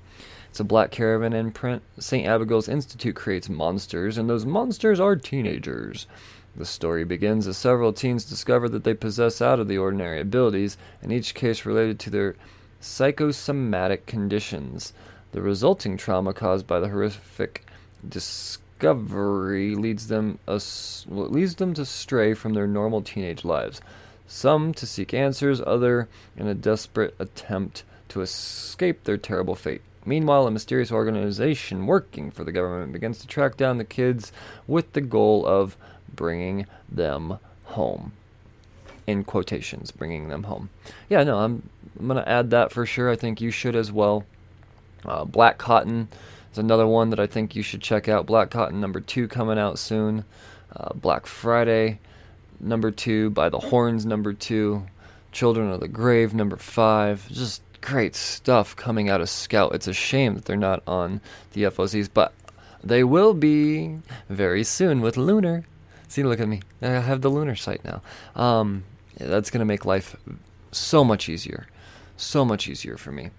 It's 0.49 0.59
a 0.59 0.65
Black 0.65 0.91
Caravan 0.91 1.31
imprint. 1.33 1.81
St. 1.97 2.27
Abigail's 2.27 2.67
Institute 2.67 3.15
creates 3.15 3.47
monsters, 3.47 4.17
and 4.17 4.29
those 4.29 4.45
monsters 4.45 4.99
are 4.99 5.15
teenagers. 5.15 6.07
The 6.55 6.65
story 6.65 7.05
begins 7.05 7.47
as 7.47 7.55
several 7.55 7.93
teens 7.93 8.25
discover 8.25 8.67
that 8.69 8.83
they 8.83 8.93
possess 8.93 9.41
out 9.41 9.61
of 9.61 9.69
the 9.69 9.77
ordinary 9.77 10.19
abilities, 10.19 10.77
in 11.01 11.11
each 11.11 11.33
case 11.33 11.65
related 11.65 11.99
to 11.99 12.09
their 12.09 12.35
psychosomatic 12.81 14.05
conditions. 14.05 14.91
The 15.31 15.41
resulting 15.41 15.95
trauma 15.95 16.33
caused 16.33 16.67
by 16.67 16.79
the 16.79 16.89
horrific 16.89 17.65
discovery 18.07 19.75
leads 19.75 20.07
them, 20.07 20.39
leads 21.07 21.55
them 21.55 21.73
to 21.75 21.85
stray 21.85 22.33
from 22.33 22.53
their 22.53 22.67
normal 22.67 23.01
teenage 23.01 23.45
lives 23.45 23.79
some 24.31 24.73
to 24.73 24.87
seek 24.87 25.13
answers, 25.13 25.61
other 25.61 26.07
in 26.37 26.47
a 26.47 26.53
desperate 26.53 27.13
attempt 27.19 27.83
to 28.07 28.21
escape 28.21 29.03
their 29.03 29.17
terrible 29.17 29.55
fate. 29.55 29.81
Meanwhile, 30.05 30.47
a 30.47 30.51
mysterious 30.51 30.91
organization 30.91 31.85
working 31.85 32.31
for 32.31 32.43
the 32.43 32.51
government 32.51 32.93
begins 32.93 33.19
to 33.19 33.27
track 33.27 33.57
down 33.57 33.77
the 33.77 33.83
kids 33.83 34.31
with 34.67 34.93
the 34.93 35.01
goal 35.01 35.45
of 35.45 35.75
bringing 36.15 36.65
them 36.89 37.39
home. 37.65 38.13
In 39.05 39.25
quotations, 39.25 39.91
bringing 39.91 40.29
them 40.29 40.43
home. 40.43 40.69
Yeah, 41.09 41.23
no, 41.23 41.39
I'm, 41.39 41.69
I'm 41.99 42.07
going 42.07 42.17
to 42.17 42.27
add 42.27 42.49
that 42.51 42.71
for 42.71 42.85
sure. 42.85 43.09
I 43.09 43.15
think 43.15 43.41
you 43.41 43.51
should 43.51 43.75
as 43.75 43.91
well. 43.91 44.25
Uh, 45.05 45.25
Black 45.25 45.57
Cotton 45.57 46.07
is 46.51 46.57
another 46.57 46.87
one 46.87 47.09
that 47.09 47.19
I 47.19 47.27
think 47.27 47.55
you 47.55 47.63
should 47.63 47.81
check 47.81 48.07
out. 48.07 48.25
Black 48.25 48.49
Cotton 48.49 48.79
number 48.79 48.99
two 48.99 49.27
coming 49.27 49.57
out 49.57 49.79
soon. 49.79 50.25
Uh, 50.75 50.93
Black 50.93 51.25
Friday 51.25 51.99
number 52.59 52.91
two, 52.91 53.29
By 53.31 53.49
the 53.49 53.59
Horns 53.59 54.05
number 54.05 54.33
two, 54.33 54.85
Children 55.31 55.71
of 55.71 55.79
the 55.79 55.87
Grave 55.87 56.33
number 56.33 56.57
five. 56.57 57.27
Just 57.29 57.61
great 57.81 58.15
stuff 58.15 58.75
coming 58.75 59.09
out 59.09 59.21
of 59.21 59.29
Scout. 59.29 59.73
It's 59.73 59.87
a 59.87 59.93
shame 59.93 60.35
that 60.35 60.45
they're 60.45 60.55
not 60.55 60.83
on 60.85 61.21
the 61.53 61.63
FOCs, 61.63 62.09
but 62.13 62.33
they 62.83 63.03
will 63.03 63.33
be 63.33 63.97
very 64.29 64.63
soon 64.63 65.01
with 65.01 65.17
Lunar. 65.17 65.65
See, 66.07 66.23
look 66.23 66.39
at 66.39 66.47
me. 66.47 66.61
I 66.81 66.87
have 66.87 67.21
the 67.21 67.29
Lunar 67.29 67.55
site 67.55 67.83
now. 67.83 68.01
Um, 68.35 68.83
yeah, 69.19 69.27
that's 69.27 69.49
going 69.49 69.59
to 69.59 69.65
make 69.65 69.85
life 69.85 70.15
so 70.71 71.03
much 71.03 71.29
easier. 71.29 71.67
So 72.17 72.45
much 72.45 72.67
easier 72.67 72.97
for 72.97 73.11
me. 73.11 73.31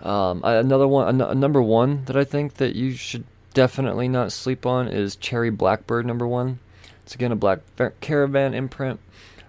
Um, 0.00 0.40
another 0.44 0.88
one, 0.88 1.20
a, 1.20 1.34
number 1.34 1.62
one 1.62 2.04
that 2.06 2.16
I 2.16 2.24
think 2.24 2.54
that 2.54 2.74
you 2.74 2.92
should 2.92 3.24
definitely 3.54 4.08
not 4.08 4.32
sleep 4.32 4.66
on 4.66 4.88
is 4.88 5.16
Cherry 5.16 5.50
Blackbird 5.50 6.06
number 6.06 6.26
one. 6.26 6.58
It's 7.04 7.14
again 7.14 7.32
a 7.32 7.36
Black 7.36 7.60
Caravan 8.00 8.54
imprint. 8.54 9.00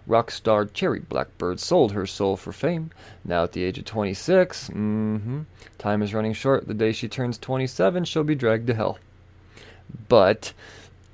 Rock 0.05 0.31
star 0.31 0.65
Cherry 0.65 0.99
Blackbird 0.99 1.59
sold 1.59 1.93
her 1.93 2.05
soul 2.05 2.35
for 2.35 2.51
fame. 2.51 2.91
Now 3.23 3.43
at 3.43 3.53
the 3.53 3.63
age 3.63 3.77
of 3.77 3.85
26, 3.85 4.69
mm-hmm, 4.69 5.41
time 5.77 6.01
is 6.01 6.13
running 6.13 6.33
short. 6.33 6.67
The 6.67 6.73
day 6.73 6.91
she 6.91 7.07
turns 7.07 7.37
27, 7.37 8.05
she'll 8.05 8.23
be 8.23 8.35
dragged 8.35 8.67
to 8.67 8.73
hell. 8.73 8.99
But 10.09 10.53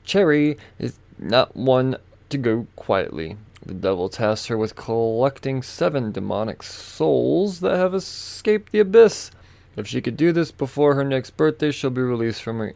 Cherry 0.04 0.58
is 0.80 0.98
not 1.20 1.56
one 1.56 1.98
to 2.30 2.38
go 2.38 2.68
quietly. 2.76 3.38
The 3.66 3.74
devil 3.74 4.10
tasks 4.10 4.48
her 4.48 4.58
with 4.58 4.76
collecting 4.76 5.62
seven 5.62 6.12
demonic 6.12 6.64
souls 6.64 7.60
that 7.60 7.78
have 7.78 7.94
escaped 7.94 8.72
the 8.72 8.80
abyss. 8.80 9.32
If 9.76 9.88
she 9.88 10.02
could 10.02 10.18
do 10.18 10.32
this 10.32 10.52
before 10.52 10.96
her 10.96 11.04
next 11.04 11.38
birthday, 11.38 11.72
she'll 11.72 11.90
be 11.90 12.02
released 12.02 12.42
from 12.42 12.60
her 12.60 12.74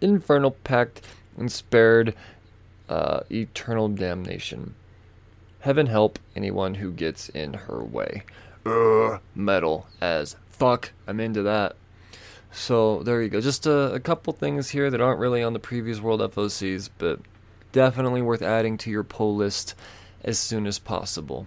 infernal 0.00 0.52
pact 0.52 1.02
and 1.36 1.50
spared 1.50 2.14
uh, 2.88 3.20
eternal 3.30 3.88
damnation. 3.88 4.74
Heaven 5.60 5.86
help 5.86 6.18
anyone 6.34 6.74
who 6.74 6.90
gets 6.90 7.28
in 7.28 7.54
her 7.54 7.82
way. 7.82 8.22
Ugh, 8.64 9.20
metal 9.34 9.86
as 10.00 10.36
fuck. 10.48 10.92
I'm 11.06 11.20
into 11.20 11.42
that. 11.42 11.76
So 12.52 13.02
there 13.02 13.22
you 13.22 13.28
go. 13.28 13.40
Just 13.40 13.66
a, 13.66 13.92
a 13.92 14.00
couple 14.00 14.32
things 14.32 14.70
here 14.70 14.90
that 14.90 15.00
aren't 15.00 15.20
really 15.20 15.42
on 15.42 15.52
the 15.52 15.60
Previews 15.60 16.00
World 16.00 16.20
FOCs, 16.20 16.90
but 16.98 17.20
definitely 17.72 18.22
worth 18.22 18.42
adding 18.42 18.78
to 18.78 18.90
your 18.90 19.04
pull 19.04 19.36
list 19.36 19.74
as 20.24 20.38
soon 20.38 20.66
as 20.66 20.78
possible. 20.78 21.46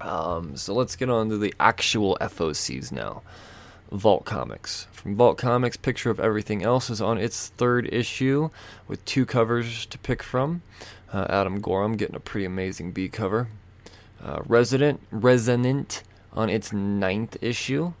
Um, 0.00 0.56
so 0.56 0.74
let's 0.74 0.96
get 0.96 1.08
on 1.08 1.28
to 1.30 1.38
the 1.38 1.54
actual 1.58 2.18
FOCs 2.20 2.92
now. 2.92 3.22
Vault 3.90 4.24
Comics. 4.24 4.86
From 4.92 5.14
Vault 5.14 5.38
Comics, 5.38 5.76
Picture 5.76 6.10
of 6.10 6.18
Everything 6.18 6.62
Else 6.62 6.90
is 6.90 7.00
on 7.00 7.18
its 7.18 7.48
third 7.48 7.88
issue 7.92 8.50
with 8.88 9.04
two 9.04 9.24
covers 9.24 9.86
to 9.86 9.98
pick 9.98 10.22
from. 10.22 10.62
Uh, 11.12 11.26
Adam 11.28 11.60
Gorham 11.60 11.96
getting 11.96 12.16
a 12.16 12.20
pretty 12.20 12.44
amazing 12.44 12.90
B 12.90 13.08
cover. 13.08 13.48
Uh, 14.22 14.40
Resident 14.46 15.00
Resonant 15.12 16.02
on 16.32 16.50
its 16.50 16.72
ninth 16.72 17.36
issue. 17.40 17.92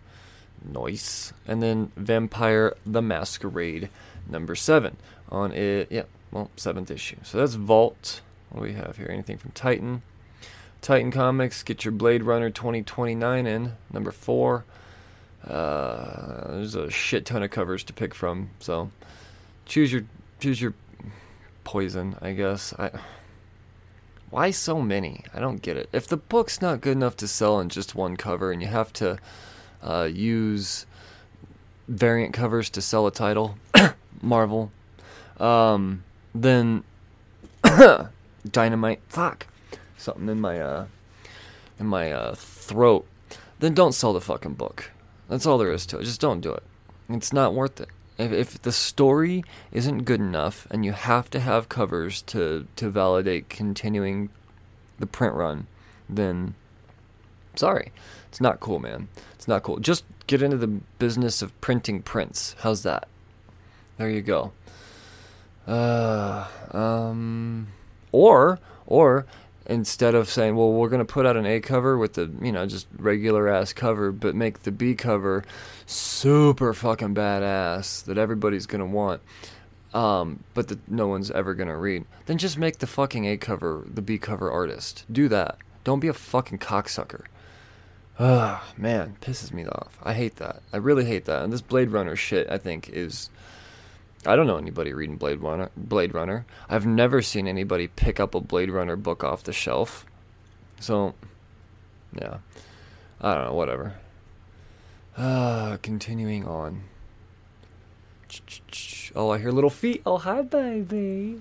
Nice. 0.64 1.32
And 1.46 1.62
then 1.62 1.92
Vampire 1.96 2.74
the 2.84 3.02
Masquerade 3.02 3.88
number 4.28 4.54
seven 4.54 4.96
on 5.30 5.52
it. 5.52 5.88
Yeah, 5.92 6.04
well, 6.34 6.50
seventh 6.56 6.90
issue. 6.90 7.16
So 7.22 7.38
that's 7.38 7.54
Vault. 7.54 8.20
What 8.50 8.60
do 8.60 8.66
we 8.66 8.74
have 8.74 8.96
here? 8.96 9.08
Anything 9.10 9.38
from 9.38 9.52
Titan? 9.52 10.02
Titan 10.82 11.10
Comics, 11.10 11.62
get 11.62 11.84
your 11.84 11.92
Blade 11.92 12.24
Runner 12.24 12.50
2029 12.50 13.46
in, 13.46 13.72
number 13.90 14.10
four. 14.10 14.64
Uh, 15.46 16.48
there's 16.48 16.74
a 16.74 16.90
shit 16.90 17.24
ton 17.24 17.42
of 17.42 17.50
covers 17.50 17.84
to 17.84 17.92
pick 17.92 18.14
from, 18.14 18.50
so 18.58 18.90
choose 19.64 19.92
your 19.92 20.04
choose 20.40 20.60
your 20.60 20.74
poison, 21.62 22.16
I 22.20 22.32
guess. 22.32 22.74
I 22.78 22.90
why 24.30 24.50
so 24.50 24.82
many? 24.82 25.22
I 25.32 25.38
don't 25.38 25.62
get 25.62 25.76
it. 25.76 25.88
If 25.92 26.08
the 26.08 26.16
book's 26.16 26.60
not 26.60 26.80
good 26.80 26.96
enough 26.96 27.16
to 27.18 27.28
sell 27.28 27.60
in 27.60 27.68
just 27.68 27.94
one 27.94 28.16
cover, 28.16 28.50
and 28.50 28.60
you 28.60 28.68
have 28.68 28.92
to 28.94 29.18
uh, 29.82 30.10
use 30.12 30.86
variant 31.86 32.34
covers 32.34 32.68
to 32.70 32.82
sell 32.82 33.06
a 33.06 33.12
title, 33.12 33.56
Marvel, 34.22 34.72
um, 35.38 36.02
then 36.34 36.84
dynamite. 38.50 39.00
Fuck, 39.08 39.46
something 39.96 40.28
in 40.28 40.40
my 40.40 40.60
uh, 40.60 40.86
in 41.78 41.86
my 41.86 42.12
uh, 42.12 42.34
throat. 42.34 43.06
Then 43.60 43.74
don't 43.74 43.92
sell 43.92 44.12
the 44.12 44.20
fucking 44.20 44.54
book. 44.54 44.90
That's 45.28 45.46
all 45.46 45.58
there 45.58 45.72
is 45.72 45.86
to 45.86 45.98
it. 45.98 46.04
Just 46.04 46.20
don't 46.20 46.40
do 46.40 46.52
it. 46.52 46.62
It's 47.08 47.32
not 47.32 47.54
worth 47.54 47.80
it. 47.80 47.88
If, 48.18 48.32
if 48.32 48.62
the 48.62 48.72
story 48.72 49.44
isn't 49.72 50.04
good 50.04 50.20
enough 50.20 50.66
and 50.70 50.84
you 50.84 50.92
have 50.92 51.30
to 51.30 51.40
have 51.40 51.68
covers 51.68 52.22
to, 52.22 52.66
to 52.76 52.90
validate 52.90 53.48
continuing 53.48 54.30
the 54.98 55.06
print 55.06 55.34
run, 55.34 55.66
then 56.08 56.54
sorry. 57.56 57.92
It's 58.28 58.40
not 58.40 58.60
cool, 58.60 58.78
man. 58.78 59.08
It's 59.34 59.48
not 59.48 59.62
cool. 59.62 59.78
Just 59.78 60.04
get 60.26 60.42
into 60.42 60.56
the 60.56 60.66
business 60.98 61.42
of 61.42 61.58
printing 61.60 62.02
prints. 62.02 62.54
How's 62.60 62.82
that? 62.82 63.08
There 63.96 64.10
you 64.10 64.22
go. 64.22 64.52
Uh, 65.66 66.46
um, 66.72 67.68
or 68.12 68.58
or 68.86 69.26
instead 69.66 70.14
of 70.14 70.28
saying, 70.28 70.56
well, 70.56 70.72
we're 70.72 70.88
going 70.88 71.04
to 71.04 71.10
put 71.10 71.24
out 71.24 71.36
an 71.36 71.46
A 71.46 71.60
cover 71.60 71.96
with 71.96 72.14
the, 72.14 72.30
you 72.42 72.52
know, 72.52 72.66
just 72.66 72.86
regular 72.98 73.48
ass 73.48 73.72
cover, 73.72 74.12
but 74.12 74.34
make 74.34 74.62
the 74.62 74.70
B 74.70 74.94
cover 74.94 75.42
super 75.86 76.74
fucking 76.74 77.14
badass 77.14 78.04
that 78.04 78.18
everybody's 78.18 78.66
going 78.66 78.80
to 78.80 78.86
want, 78.86 79.22
um, 79.94 80.44
but 80.52 80.68
that 80.68 80.86
no 80.90 81.08
one's 81.08 81.30
ever 81.30 81.54
going 81.54 81.68
to 81.68 81.76
read, 81.76 82.04
then 82.26 82.36
just 82.36 82.58
make 82.58 82.78
the 82.78 82.86
fucking 82.86 83.26
A 83.26 83.36
cover 83.36 83.84
the 83.86 84.02
B 84.02 84.18
cover 84.18 84.50
artist. 84.50 85.04
Do 85.10 85.28
that. 85.28 85.56
Don't 85.82 86.00
be 86.00 86.08
a 86.08 86.14
fucking 86.14 86.58
cocksucker. 86.58 87.24
Ugh, 88.18 88.62
man, 88.76 89.16
pisses 89.20 89.52
me 89.52 89.66
off. 89.66 89.98
I 90.02 90.12
hate 90.12 90.36
that. 90.36 90.62
I 90.72 90.76
really 90.76 91.04
hate 91.04 91.24
that. 91.24 91.42
And 91.42 91.52
this 91.52 91.60
Blade 91.60 91.90
Runner 91.90 92.16
shit, 92.16 92.48
I 92.48 92.58
think, 92.58 92.88
is 92.90 93.28
I 94.26 94.36
don't 94.36 94.46
know 94.46 94.56
anybody 94.56 94.92
reading 94.92 95.16
Blade 95.16 95.40
Runner. 95.40 95.70
Blade 95.76 96.14
Runner. 96.14 96.46
I've 96.68 96.86
never 96.86 97.20
seen 97.20 97.46
anybody 97.46 97.88
pick 97.88 98.18
up 98.18 98.34
a 98.34 98.40
Blade 98.40 98.70
Runner 98.70 98.96
book 98.96 99.22
off 99.22 99.44
the 99.44 99.52
shelf. 99.52 100.06
So, 100.80 101.14
yeah, 102.18 102.38
I 103.20 103.34
don't 103.34 103.44
know. 103.44 103.52
Whatever. 103.54 103.94
Ah, 105.16 105.78
continuing 105.82 106.46
on. 106.46 106.84
Oh, 109.16 109.30
I 109.30 109.38
hear 109.38 109.52
little 109.52 109.70
feet. 109.70 110.02
Oh, 110.04 110.18
hi, 110.18 110.42
baby. 110.42 111.38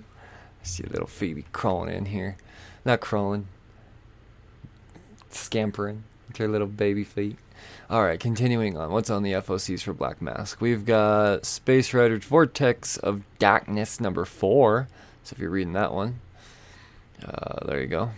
I 0.62 0.64
see 0.64 0.84
little 0.84 1.08
Phoebe 1.08 1.46
crawling 1.52 1.92
in 1.92 2.06
here. 2.06 2.38
Not 2.86 3.02
crawling, 3.02 3.48
scampering 5.32 6.04
with 6.28 6.38
her 6.38 6.48
little 6.48 6.68
baby 6.68 7.04
feet. 7.04 7.38
All 7.90 8.02
right, 8.02 8.20
continuing 8.20 8.78
on. 8.78 8.92
What's 8.92 9.10
on 9.10 9.24
the 9.24 9.34
FOCs 9.34 9.82
for 9.82 9.94
Black 9.94 10.22
Mask? 10.22 10.62
We've 10.62 10.86
got 10.86 11.46
Space 11.46 11.94
Rider's 11.94 12.24
Vortex 12.24 12.96
of 12.96 13.24
Darkness 13.40 14.00
number 14.00 14.24
four. 14.24 14.88
So 15.24 15.34
if 15.34 15.40
you're 15.40 15.50
reading 15.50 15.74
that 15.74 15.94
one, 15.94 16.22
uh, 17.24 17.66
there 17.66 17.82
you 17.82 17.88
go. 17.88 18.12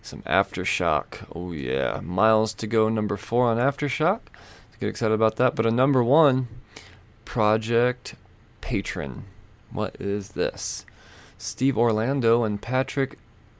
Some 0.00 0.22
Aftershock. 0.22 1.26
Oh 1.34 1.52
yeah, 1.52 2.00
miles 2.02 2.54
to 2.54 2.66
go. 2.66 2.88
Number 2.88 3.18
four 3.18 3.44
on 3.48 3.58
Aftershock. 3.58 4.20
Let's 4.32 4.76
get 4.80 4.88
excited 4.88 5.14
about 5.14 5.36
that. 5.36 5.54
But 5.54 5.66
a 5.66 5.70
number 5.70 6.02
one, 6.02 6.48
Project 7.26 8.14
Patron. 8.62 9.24
What 9.70 9.94
is 10.00 10.30
this? 10.30 10.86
Steve 11.36 11.76
Orlando 11.76 12.44
and 12.44 12.60
Patrick 12.62 13.18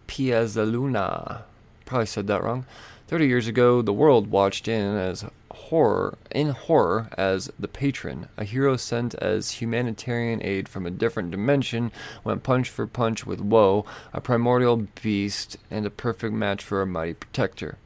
Piazzaluna. 0.09 1.43
Probably 1.85 2.07
said 2.07 2.27
that 2.29 2.43
wrong. 2.43 2.65
Thirty 3.09 3.27
years 3.27 3.47
ago, 3.47 3.81
the 3.81 3.93
world 3.95 4.31
watched 4.31 4.69
in 4.69 4.95
as 4.95 5.25
horror 5.51 6.19
in 6.31 6.51
horror 6.51 7.09
as 7.17 7.51
the 7.59 7.67
patron, 7.67 8.29
a 8.37 8.45
hero 8.45 8.77
sent 8.77 9.15
as 9.15 9.63
humanitarian 9.63 10.43
aid 10.43 10.69
from 10.69 10.85
a 10.85 10.91
different 10.91 11.31
dimension, 11.31 11.91
went 12.23 12.43
punch 12.43 12.69
for 12.69 12.87
punch 12.87 13.27
with 13.27 13.41
Woe, 13.41 13.87
a 14.13 14.21
primordial 14.21 14.89
beast, 15.03 15.57
and 15.71 15.87
a 15.87 15.91
perfect 15.91 16.35
match 16.35 16.63
for 16.63 16.83
a 16.83 16.87
mighty 16.87 17.15
protector. 17.15 17.79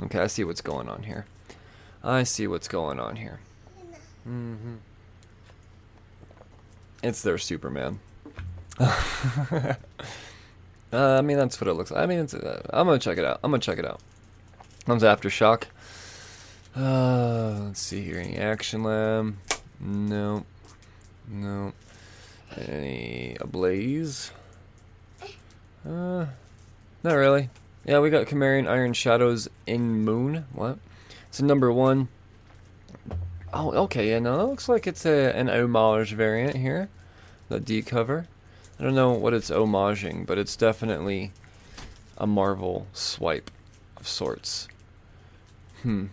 Okay, 0.00 0.20
I 0.20 0.28
see 0.28 0.44
what's 0.44 0.60
going 0.60 0.88
on 0.88 1.02
here. 1.02 1.26
I 2.04 2.22
see 2.22 2.46
what's 2.46 2.68
going 2.68 3.00
on 3.00 3.16
here. 3.16 3.40
Mm-hmm. 4.28 4.76
It's 7.02 7.22
their 7.22 7.38
Superman. 7.38 7.98
uh, 8.78 9.74
I 10.92 11.20
mean, 11.20 11.36
that's 11.36 11.60
what 11.60 11.66
it 11.66 11.74
looks 11.74 11.90
like. 11.90 12.00
I 12.00 12.06
mean, 12.06 12.20
uh, 12.20 12.60
I'm 12.70 12.86
gonna 12.86 13.00
check 13.00 13.18
it 13.18 13.24
out. 13.24 13.40
I'm 13.42 13.50
gonna 13.50 13.60
check 13.60 13.80
it 13.80 13.84
out. 13.84 14.00
Comes 14.86 15.02
Aftershock. 15.02 15.64
Uh, 16.76 17.64
let's 17.66 17.80
see 17.80 18.02
here. 18.02 18.18
Any 18.18 18.36
Action 18.36 18.82
Lab? 18.82 19.36
No. 19.80 20.44
No. 21.28 21.72
Any 22.56 23.36
Ablaze? 23.40 24.30
Uh, 25.86 26.26
not 27.02 27.14
really. 27.14 27.50
Yeah, 27.84 28.00
we 28.00 28.10
got 28.10 28.28
Cimmerian 28.28 28.66
Iron 28.66 28.92
Shadows 28.92 29.48
in 29.66 30.04
Moon. 30.04 30.44
What? 30.52 30.78
It's 31.28 31.40
a 31.40 31.44
number 31.44 31.72
one. 31.72 32.08
Oh, 33.52 33.70
okay. 33.84 34.10
Yeah, 34.10 34.18
no, 34.18 34.36
that 34.36 34.46
looks 34.46 34.68
like 34.68 34.86
it's 34.86 35.06
a 35.06 35.34
an 35.36 35.48
homage 35.48 36.12
variant 36.12 36.56
here. 36.56 36.88
The 37.48 37.60
D 37.60 37.82
cover. 37.82 38.26
I 38.78 38.84
don't 38.84 38.94
know 38.94 39.12
what 39.12 39.34
it's 39.34 39.50
homaging, 39.50 40.26
but 40.26 40.38
it's 40.38 40.54
definitely 40.54 41.32
a 42.16 42.26
Marvel 42.26 42.86
swipe 42.92 43.50
sorts. 44.08 44.68
Hmm. 45.82 46.06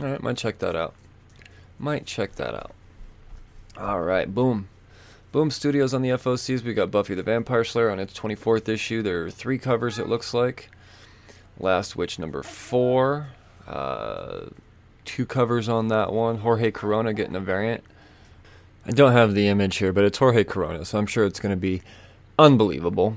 All 0.00 0.08
right, 0.08 0.22
might 0.22 0.36
check 0.36 0.58
that 0.58 0.76
out. 0.76 0.94
Might 1.78 2.06
check 2.06 2.36
that 2.36 2.54
out. 2.54 2.72
All 3.78 4.00
right, 4.00 4.32
boom. 4.32 4.68
Boom 5.32 5.50
Studios 5.50 5.92
on 5.92 6.02
the 6.02 6.10
FOCs. 6.10 6.62
We 6.62 6.72
got 6.72 6.90
Buffy 6.90 7.14
the 7.14 7.22
Vampire 7.22 7.64
Slayer 7.64 7.90
on 7.90 7.98
its 7.98 8.18
24th 8.18 8.68
issue. 8.68 9.02
There 9.02 9.24
are 9.24 9.30
three 9.30 9.58
covers, 9.58 9.98
it 9.98 10.08
looks 10.08 10.32
like. 10.32 10.70
Last 11.58 11.96
Witch 11.96 12.18
number 12.18 12.42
four. 12.42 13.28
Uh, 13.66 14.46
two 15.04 15.26
covers 15.26 15.68
on 15.68 15.88
that 15.88 16.12
one. 16.12 16.38
Jorge 16.38 16.70
Corona 16.70 17.12
getting 17.12 17.36
a 17.36 17.40
variant. 17.40 17.84
I 18.86 18.92
don't 18.92 19.12
have 19.12 19.34
the 19.34 19.48
image 19.48 19.76
here, 19.76 19.92
but 19.92 20.04
it's 20.04 20.18
Jorge 20.18 20.44
Corona, 20.44 20.84
so 20.84 20.96
I'm 20.96 21.06
sure 21.06 21.26
it's 21.26 21.40
going 21.40 21.50
to 21.50 21.60
be 21.60 21.82
unbelievable. 22.38 23.16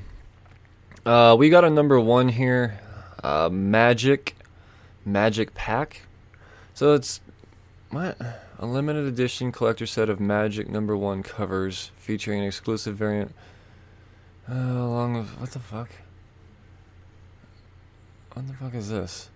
Uh, 1.06 1.36
we 1.38 1.50
got 1.50 1.64
a 1.64 1.70
number 1.70 2.00
one 2.00 2.30
here, 2.30 2.80
uh, 3.24 3.50
Magic, 3.52 4.36
Magic 5.06 5.54
Pack. 5.54 6.04
So 6.74 6.94
it's 6.94 7.22
what 7.90 8.18
a 8.60 8.66
limited 8.66 9.06
edition 9.06 9.52
collector 9.52 9.86
set 9.86 10.10
of 10.10 10.20
Magic 10.20 10.70
number 10.70 10.96
one 10.96 11.24
covers 11.24 11.92
featuring 11.98 12.42
an 12.42 12.46
exclusive 12.46 12.96
variant. 12.96 13.34
Uh, 14.50 14.54
along 14.54 15.16
with 15.16 15.30
what 15.40 15.52
the 15.52 15.60
fuck? 15.60 15.90
What 18.34 18.48
the 18.48 18.54
fuck 18.54 18.74
is 18.74 18.90
this? 18.90 19.30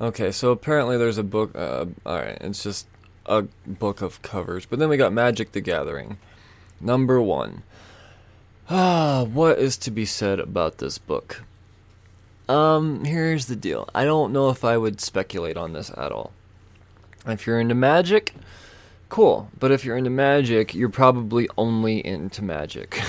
Okay, 0.00 0.32
so 0.32 0.50
apparently 0.50 0.96
there's 0.96 1.18
a 1.18 1.22
book. 1.22 1.54
Uh, 1.54 1.86
all 2.06 2.16
right, 2.16 2.38
it's 2.40 2.62
just 2.62 2.86
a 3.26 3.42
book 3.66 4.02
of 4.02 4.22
covers. 4.22 4.66
But 4.66 4.78
then 4.78 4.88
we 4.88 4.96
got 4.96 5.12
Magic 5.12 5.52
the 5.52 5.60
Gathering, 5.60 6.18
number 6.80 7.20
one. 7.20 7.62
Ah, 8.70 9.24
what 9.24 9.58
is 9.58 9.76
to 9.78 9.90
be 9.90 10.04
said 10.04 10.40
about 10.40 10.78
this 10.78 10.98
book? 10.98 11.42
Um, 12.52 13.06
here's 13.06 13.46
the 13.46 13.56
deal. 13.56 13.88
I 13.94 14.04
don't 14.04 14.30
know 14.30 14.50
if 14.50 14.62
I 14.62 14.76
would 14.76 15.00
speculate 15.00 15.56
on 15.56 15.72
this 15.72 15.90
at 15.96 16.12
all. 16.12 16.32
If 17.26 17.46
you're 17.46 17.58
into 17.58 17.74
magic, 17.74 18.34
cool. 19.08 19.48
But 19.58 19.72
if 19.72 19.86
you're 19.86 19.96
into 19.96 20.10
magic, 20.10 20.74
you're 20.74 20.90
probably 20.90 21.48
only 21.56 22.04
into 22.04 22.44
magic. 22.44 23.00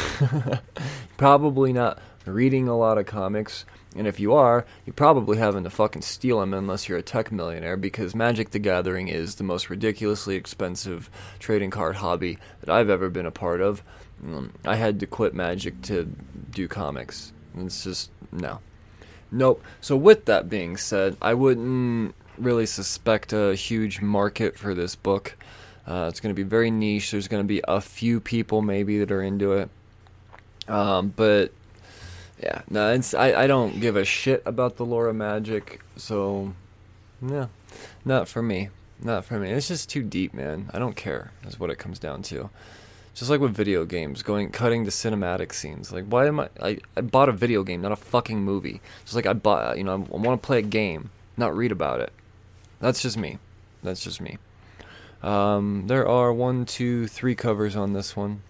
probably 1.17 1.73
not 1.73 1.99
reading 2.25 2.69
a 2.69 2.77
lot 2.77 2.97
of 2.97 3.05
comics. 3.05 3.65
And 3.97 4.07
if 4.07 4.17
you 4.17 4.33
are, 4.33 4.65
you're 4.85 4.93
probably 4.93 5.37
having 5.39 5.65
to 5.65 5.69
fucking 5.69 6.03
steal 6.03 6.39
them 6.39 6.53
unless 6.53 6.87
you're 6.87 6.99
a 6.99 7.03
tech 7.03 7.29
millionaire 7.29 7.75
because 7.75 8.15
Magic 8.15 8.51
the 8.51 8.59
Gathering 8.59 9.09
is 9.09 9.35
the 9.35 9.43
most 9.43 9.69
ridiculously 9.69 10.37
expensive 10.37 11.09
trading 11.39 11.69
card 11.69 11.97
hobby 11.97 12.37
that 12.61 12.69
I've 12.69 12.89
ever 12.89 13.09
been 13.09 13.25
a 13.25 13.31
part 13.31 13.59
of. 13.59 13.83
Um, 14.23 14.53
I 14.63 14.77
had 14.77 15.01
to 15.01 15.05
quit 15.05 15.33
Magic 15.33 15.81
to 15.81 16.05
do 16.49 16.69
comics. 16.69 17.33
It's 17.57 17.83
just, 17.83 18.09
no. 18.31 18.61
Nope. 19.33 19.63
So, 19.81 19.97
with 19.97 20.25
that 20.25 20.47
being 20.47 20.77
said, 20.77 21.17
I 21.21 21.33
wouldn't 21.33 22.13
really 22.37 22.67
suspect 22.67 23.33
a 23.33 23.55
huge 23.55 23.99
market 23.99 24.57
for 24.57 24.75
this 24.75 24.95
book. 24.95 25.35
Uh, 25.87 26.05
it's 26.09 26.19
going 26.19 26.33
to 26.33 26.39
be 26.39 26.47
very 26.47 26.71
niche. 26.71 27.11
There's 27.11 27.27
going 27.27 27.43
to 27.43 27.47
be 27.47 27.61
a 27.67 27.81
few 27.81 28.19
people 28.19 28.61
maybe 28.61 28.99
that 28.99 29.11
are 29.11 29.23
into 29.23 29.53
it. 29.53 29.69
Um, 30.67 31.13
but 31.15 31.51
yeah, 32.41 32.61
no, 32.69 32.93
it's 32.93 33.13
I, 33.13 33.43
I 33.43 33.47
don't 33.47 33.81
give 33.81 33.95
a 33.95 34.05
shit 34.05 34.43
about 34.45 34.77
the 34.77 34.85
lore 34.85 35.07
of 35.07 35.15
magic, 35.15 35.81
so 35.97 36.53
yeah, 37.21 37.47
not 38.05 38.27
for 38.27 38.41
me. 38.41 38.69
Not 39.01 39.25
for 39.25 39.39
me. 39.39 39.49
It's 39.49 39.67
just 39.67 39.89
too 39.89 40.03
deep, 40.03 40.33
man. 40.33 40.69
I 40.73 40.79
don't 40.79 40.95
care. 40.95 41.31
Is 41.45 41.59
what 41.59 41.69
it 41.69 41.77
comes 41.77 41.99
down 41.99 42.21
to. 42.23 42.49
Just 43.15 43.29
like 43.29 43.39
with 43.39 43.55
video 43.55 43.85
games, 43.85 44.23
going 44.23 44.49
cutting 44.49 44.85
to 44.85 44.91
cinematic 44.91 45.53
scenes. 45.53 45.91
Like, 45.91 46.05
why 46.05 46.27
am 46.27 46.39
I? 46.39 46.49
I, 46.59 46.77
I 46.97 47.01
bought 47.01 47.29
a 47.29 47.33
video 47.33 47.63
game, 47.63 47.81
not 47.81 47.91
a 47.91 47.95
fucking 47.95 48.41
movie. 48.41 48.81
Just 49.03 49.15
like 49.15 49.27
I 49.27 49.33
bought, 49.33 49.77
you 49.77 49.83
know, 49.83 49.91
I, 49.91 50.15
I 50.15 50.17
want 50.17 50.41
to 50.41 50.45
play 50.45 50.59
a 50.59 50.63
game, 50.63 51.11
not 51.37 51.55
read 51.55 51.71
about 51.71 51.99
it. 51.99 52.11
That's 52.79 53.01
just 53.01 53.17
me. 53.17 53.37
That's 53.83 54.03
just 54.03 54.19
me. 54.19 54.37
Um, 55.21 55.85
there 55.87 56.07
are 56.07 56.33
one, 56.33 56.65
two, 56.65 57.07
three 57.07 57.35
covers 57.35 57.75
on 57.75 57.93
this 57.93 58.15
one. 58.15 58.41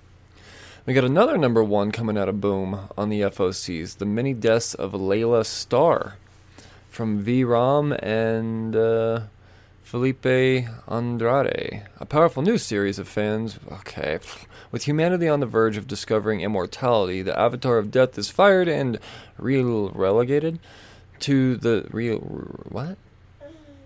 We 0.85 0.93
got 0.93 1.03
another 1.03 1.37
number 1.37 1.63
one 1.63 1.91
coming 1.91 2.17
out 2.17 2.27
of 2.27 2.41
Boom 2.41 2.89
on 2.97 3.09
the 3.09 3.21
FOCs 3.21 3.97
The 3.97 4.05
Many 4.05 4.33
Deaths 4.33 4.73
of 4.73 4.91
Layla 4.91 5.45
Starr 5.45 6.17
from 6.89 7.19
V. 7.19 7.43
Ram 7.43 7.93
and 7.93 8.75
uh, 8.75 9.21
Felipe 9.81 10.25
Andrade. 10.25 11.83
A 11.99 12.05
powerful 12.05 12.41
new 12.41 12.57
series 12.57 12.99
of 12.99 13.07
fans. 13.07 13.59
Okay. 13.71 14.19
With 14.73 14.85
humanity 14.85 15.27
on 15.27 15.39
the 15.39 15.45
verge 15.45 15.77
of 15.77 15.87
discovering 15.87 16.41
immortality, 16.41 17.21
the 17.21 17.39
avatar 17.39 17.77
of 17.77 17.91
death 17.91 18.17
is 18.17 18.31
fired 18.31 18.67
and 18.67 18.97
real 19.37 19.91
relegated 19.91 20.57
to 21.19 21.57
the 21.57 21.85
real. 21.91 22.17
What? 22.17 22.97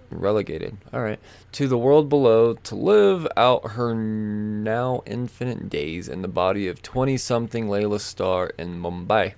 relegated. 0.09 0.77
All 0.93 1.01
right. 1.01 1.19
To 1.51 1.67
the 1.67 1.77
world 1.77 2.07
below 2.07 2.53
to 2.53 2.75
live 2.75 3.27
out 3.35 3.71
her 3.71 3.93
now 3.93 5.01
infinite 5.05 5.69
days 5.69 6.07
in 6.07 6.21
the 6.21 6.29
body 6.29 6.69
of 6.69 6.81
20 6.81 7.17
something 7.17 7.67
Layla 7.67 7.99
Starr 7.99 8.53
in 8.57 8.81
Mumbai. 8.81 9.33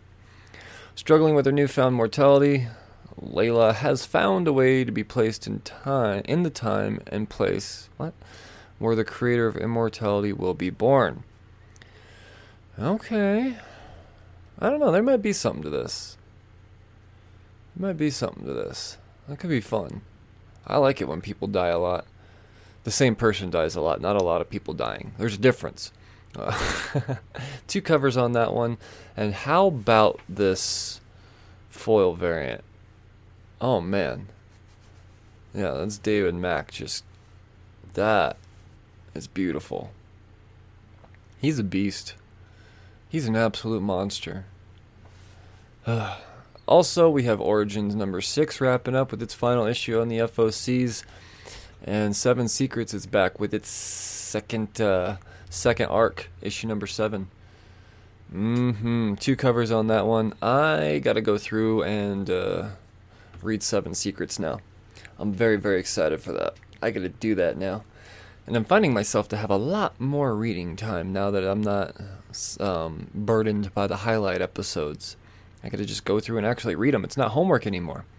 Struggling 0.94 1.34
with 1.34 1.48
her 1.48 1.52
newfound 1.52 1.96
mortality, 1.96 2.68
Layla 3.20 3.74
has 3.74 4.06
found 4.06 4.48
a 4.48 4.54
way 4.54 4.84
to 4.84 4.92
be 4.92 5.04
placed 5.04 5.48
in 5.48 5.62
time 5.62 6.22
in 6.26 6.44
the 6.44 6.52
time 6.52 7.02
and 7.08 7.28
place 7.28 7.90
what 7.98 8.14
where 8.78 8.96
the 8.96 9.04
creator 9.04 9.48
of 9.48 9.58
immortality 9.58 10.32
will 10.32 10.54
be 10.54 10.70
born. 10.70 11.24
Okay. 12.80 13.56
I 14.58 14.70
don't 14.70 14.80
know, 14.80 14.92
there 14.92 15.04
might 15.04 15.22
be 15.22 15.34
something 15.34 15.64
to 15.64 15.70
this. 15.70 16.18
There 17.76 17.88
might 17.88 17.98
be 17.98 18.10
something 18.10 18.46
to 18.46 18.54
this. 18.54 18.98
That 19.28 19.40
could 19.40 19.50
be 19.50 19.62
fun. 19.62 20.02
I 20.66 20.78
like 20.78 21.02
it 21.02 21.08
when 21.08 21.22
people 21.22 21.48
die 21.48 21.68
a 21.68 21.80
lot. 21.80 22.06
The 22.84 22.92
same 22.92 23.16
person 23.16 23.50
dies 23.50 23.76
a 23.76 23.82
lot, 23.82 24.02
not 24.02 24.16
a 24.16 24.24
lot 24.24 24.42
of 24.42 24.50
people 24.50 24.74
dying. 24.74 25.14
There's 25.18 25.36
a 25.36 25.40
difference. 25.40 25.92
Uh, 26.36 26.58
two 27.68 27.82
covers 27.82 28.16
on 28.16 28.32
that 28.34 28.54
one. 28.54 28.78
And 29.18 29.34
how 29.34 29.68
about 29.68 30.20
this 30.30 31.02
foil 31.70 32.14
variant? 32.14 32.64
Oh 33.60 33.82
man. 33.82 34.28
Yeah, 35.54 35.72
that's 35.72 35.98
David 35.98 36.36
Mack. 36.36 36.72
Just 36.72 37.04
that 37.94 38.38
is 39.14 39.28
beautiful. 39.28 39.92
He's 41.42 41.60
a 41.60 41.64
beast. 41.64 42.14
He's 43.10 43.28
an 43.28 43.36
absolute 43.36 43.82
monster. 43.82 44.46
Also, 46.68 47.10
we 47.10 47.24
have 47.24 47.42
Origins 47.42 47.96
number 47.96 48.22
six 48.22 48.62
wrapping 48.62 48.96
up 48.96 49.10
with 49.10 49.24
its 49.24 49.34
final 49.34 49.66
issue 49.66 50.00
on 50.00 50.08
the 50.08 50.20
FOCs, 50.20 51.04
and 51.84 52.16
Seven 52.16 52.48
Secrets 52.48 52.94
is 52.94 53.08
back 53.08 53.40
with 53.40 53.56
its 53.56 53.70
second 53.70 54.80
uh, 54.80 55.18
second 55.50 55.88
arc, 55.88 56.30
issue 56.44 56.68
number 56.68 56.86
seven. 56.86 57.28
Mm-hmm. 58.32 59.16
Two 59.16 59.36
covers 59.36 59.72
on 59.72 59.88
that 59.88 60.06
one. 60.06 60.34
I 60.44 61.02
gotta 61.04 61.22
go 61.22 61.40
through 61.40 61.82
and 61.86 62.30
uh, 62.30 62.68
read 63.42 63.64
Seven 63.64 63.96
Secrets 63.96 64.38
now. 64.38 64.60
I'm 65.18 65.34
very 65.34 65.56
very 65.58 65.80
excited 65.80 66.22
for 66.22 66.34
that. 66.34 66.54
I 66.84 66.92
gotta 66.92 67.10
do 67.10 67.34
that 67.34 67.58
now, 67.58 67.84
and 68.50 68.58
I'm 68.58 68.66
finding 68.66 68.96
myself 68.96 69.28
to 69.30 69.38
have 69.38 69.52
a 69.52 69.58
lot 69.58 70.02
more 70.02 70.36
reading 70.36 70.76
time 70.76 71.14
now 71.14 71.30
that 71.30 71.44
I'm 71.44 71.62
not 71.62 71.96
um, 72.60 73.08
burdened 73.14 73.72
by 73.76 73.86
the 73.86 73.98
highlight 73.98 74.42
episodes. 74.42 75.16
I 75.64 75.70
gotta 75.70 75.86
just 75.86 76.04
go 76.04 76.20
through 76.20 76.40
and 76.40 76.48
actually 76.48 76.74
read 76.74 76.96
them. 76.96 77.04
It's 77.04 77.16
not 77.16 77.32
homework 77.32 77.66
anymore. 77.68 78.06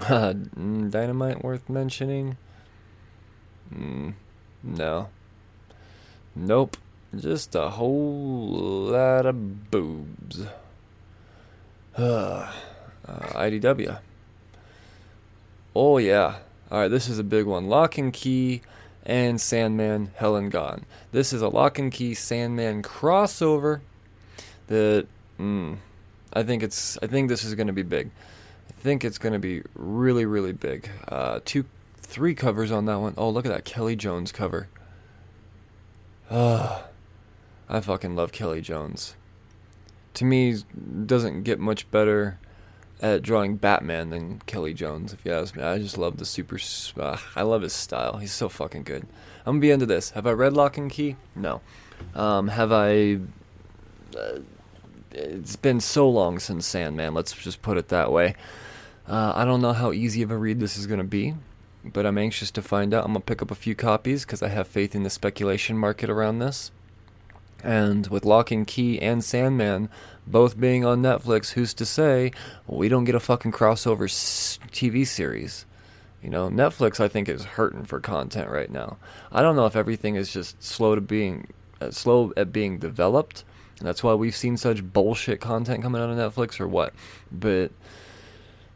Uh, 0.00 0.32
dynamite 0.32 1.44
worth 1.44 1.68
mentioning? 1.68 2.36
Mm, 3.72 4.14
no. 4.64 5.08
Nope. 6.34 6.76
Just 7.16 7.54
a 7.54 7.70
whole 7.70 8.90
lot 8.90 9.26
of 9.26 9.70
boobs. 9.70 10.46
Uh, 11.96 12.50
IDW. 13.04 13.98
Oh, 15.74 15.98
yeah. 15.98 16.36
Alright, 16.70 16.90
this 16.90 17.08
is 17.08 17.18
a 17.18 17.24
big 17.24 17.46
one. 17.46 17.68
Locke 17.68 17.98
and 17.98 18.12
Key 18.12 18.62
and 19.04 19.40
Sandman 19.40 20.10
Hell 20.16 20.36
and 20.36 20.50
Gone. 20.50 20.84
This 21.10 21.32
is 21.32 21.42
a 21.42 21.48
Locke 21.48 21.78
and 21.78 21.92
Key 21.92 22.14
Sandman 22.14 22.82
crossover 22.82 23.80
that. 24.68 25.06
Mm, 25.38 25.78
I 26.32 26.42
think 26.42 26.62
it's. 26.62 26.98
I 27.02 27.06
think 27.06 27.28
this 27.28 27.44
is 27.44 27.54
going 27.54 27.66
to 27.66 27.72
be 27.72 27.82
big. 27.82 28.10
I 28.68 28.72
think 28.82 29.04
it's 29.04 29.18
going 29.18 29.32
to 29.32 29.38
be 29.38 29.62
really, 29.74 30.24
really 30.24 30.52
big. 30.52 30.88
Uh, 31.08 31.40
two, 31.44 31.64
three 31.98 32.34
covers 32.34 32.70
on 32.70 32.86
that 32.86 33.00
one. 33.00 33.14
Oh, 33.16 33.30
look 33.30 33.46
at 33.46 33.52
that 33.52 33.64
Kelley 33.64 33.96
Jones 33.96 34.32
cover. 34.32 34.68
Ah, 36.30 36.84
I 37.68 37.80
fucking 37.80 38.16
love 38.16 38.32
Kelley 38.32 38.60
Jones. 38.60 39.14
To 40.14 40.24
me, 40.24 40.56
doesn't 41.06 41.42
get 41.42 41.58
much 41.58 41.90
better 41.90 42.38
at 43.02 43.20
drawing 43.22 43.56
Batman 43.56 44.10
than 44.10 44.40
Kelley 44.46 44.72
Jones. 44.72 45.12
If 45.12 45.24
you 45.24 45.32
ask 45.32 45.56
me, 45.56 45.62
I 45.62 45.78
just 45.78 45.98
love 45.98 46.16
the 46.16 46.24
super. 46.24 46.58
Uh, 46.98 47.18
I 47.34 47.42
love 47.42 47.62
his 47.62 47.72
style. 47.72 48.18
He's 48.18 48.32
so 48.32 48.48
fucking 48.48 48.84
good. 48.84 49.06
I'm 49.44 49.54
gonna 49.54 49.60
be 49.60 49.70
into 49.72 49.86
this. 49.86 50.10
Have 50.10 50.26
I 50.26 50.30
read 50.30 50.52
Locke 50.52 50.78
and 50.78 50.90
Key? 50.90 51.16
No. 51.34 51.60
Um, 52.14 52.48
have 52.48 52.70
I? 52.72 53.18
Uh, 54.16 54.38
it's 55.10 55.56
been 55.56 55.80
so 55.80 56.08
long 56.08 56.38
since 56.38 56.64
Sandman. 56.64 57.12
Let's 57.12 57.32
just 57.32 57.60
put 57.60 57.76
it 57.76 57.88
that 57.88 58.12
way. 58.12 58.34
Uh, 59.06 59.32
I 59.34 59.44
don't 59.44 59.60
know 59.60 59.72
how 59.72 59.92
easy 59.92 60.22
of 60.22 60.30
a 60.30 60.36
read 60.36 60.60
this 60.60 60.78
is 60.78 60.86
to 60.98 61.04
be, 61.04 61.34
but 61.84 62.06
I'm 62.06 62.16
anxious 62.16 62.50
to 62.52 62.62
find 62.62 62.94
out. 62.94 63.04
I'm 63.04 63.14
to 63.14 63.20
pick 63.20 63.42
up 63.42 63.50
a 63.50 63.56
few 63.56 63.74
copies 63.74 64.24
because 64.24 64.42
I 64.42 64.48
have 64.48 64.68
faith 64.68 64.94
in 64.94 65.02
the 65.02 65.10
speculation 65.10 65.76
market 65.76 66.08
around 66.08 66.38
this. 66.38 66.70
And 67.64 68.06
with 68.08 68.24
Locke 68.24 68.52
and 68.52 68.66
Key 68.66 69.00
and 69.00 69.22
Sandman 69.22 69.88
both 70.26 70.58
being 70.58 70.84
on 70.84 71.02
Netflix, 71.02 71.52
who's 71.52 71.74
to 71.74 71.84
say 71.84 72.32
we 72.66 72.88
don't 72.88 73.04
get 73.04 73.14
a 73.14 73.20
fucking 73.20 73.52
crossover 73.52 74.04
TV 74.70 75.06
series? 75.06 75.66
You 76.22 76.30
know, 76.30 76.48
Netflix 76.48 77.00
I 77.00 77.08
think 77.08 77.28
is 77.28 77.44
hurting 77.44 77.84
for 77.84 77.98
content 77.98 78.48
right 78.48 78.70
now. 78.70 78.98
I 79.32 79.42
don't 79.42 79.56
know 79.56 79.66
if 79.66 79.74
everything 79.74 80.14
is 80.14 80.32
just 80.32 80.62
slow 80.62 80.94
to 80.94 81.00
being 81.00 81.48
uh, 81.80 81.90
slow 81.90 82.32
at 82.36 82.52
being 82.52 82.78
developed, 82.78 83.44
and 83.78 83.88
that's 83.88 84.04
why 84.04 84.14
we've 84.14 84.36
seen 84.36 84.56
such 84.56 84.84
bullshit 84.84 85.40
content 85.40 85.82
coming 85.82 86.00
out 86.00 86.10
of 86.10 86.16
Netflix 86.16 86.60
or 86.60 86.68
what. 86.68 86.94
But 87.32 87.72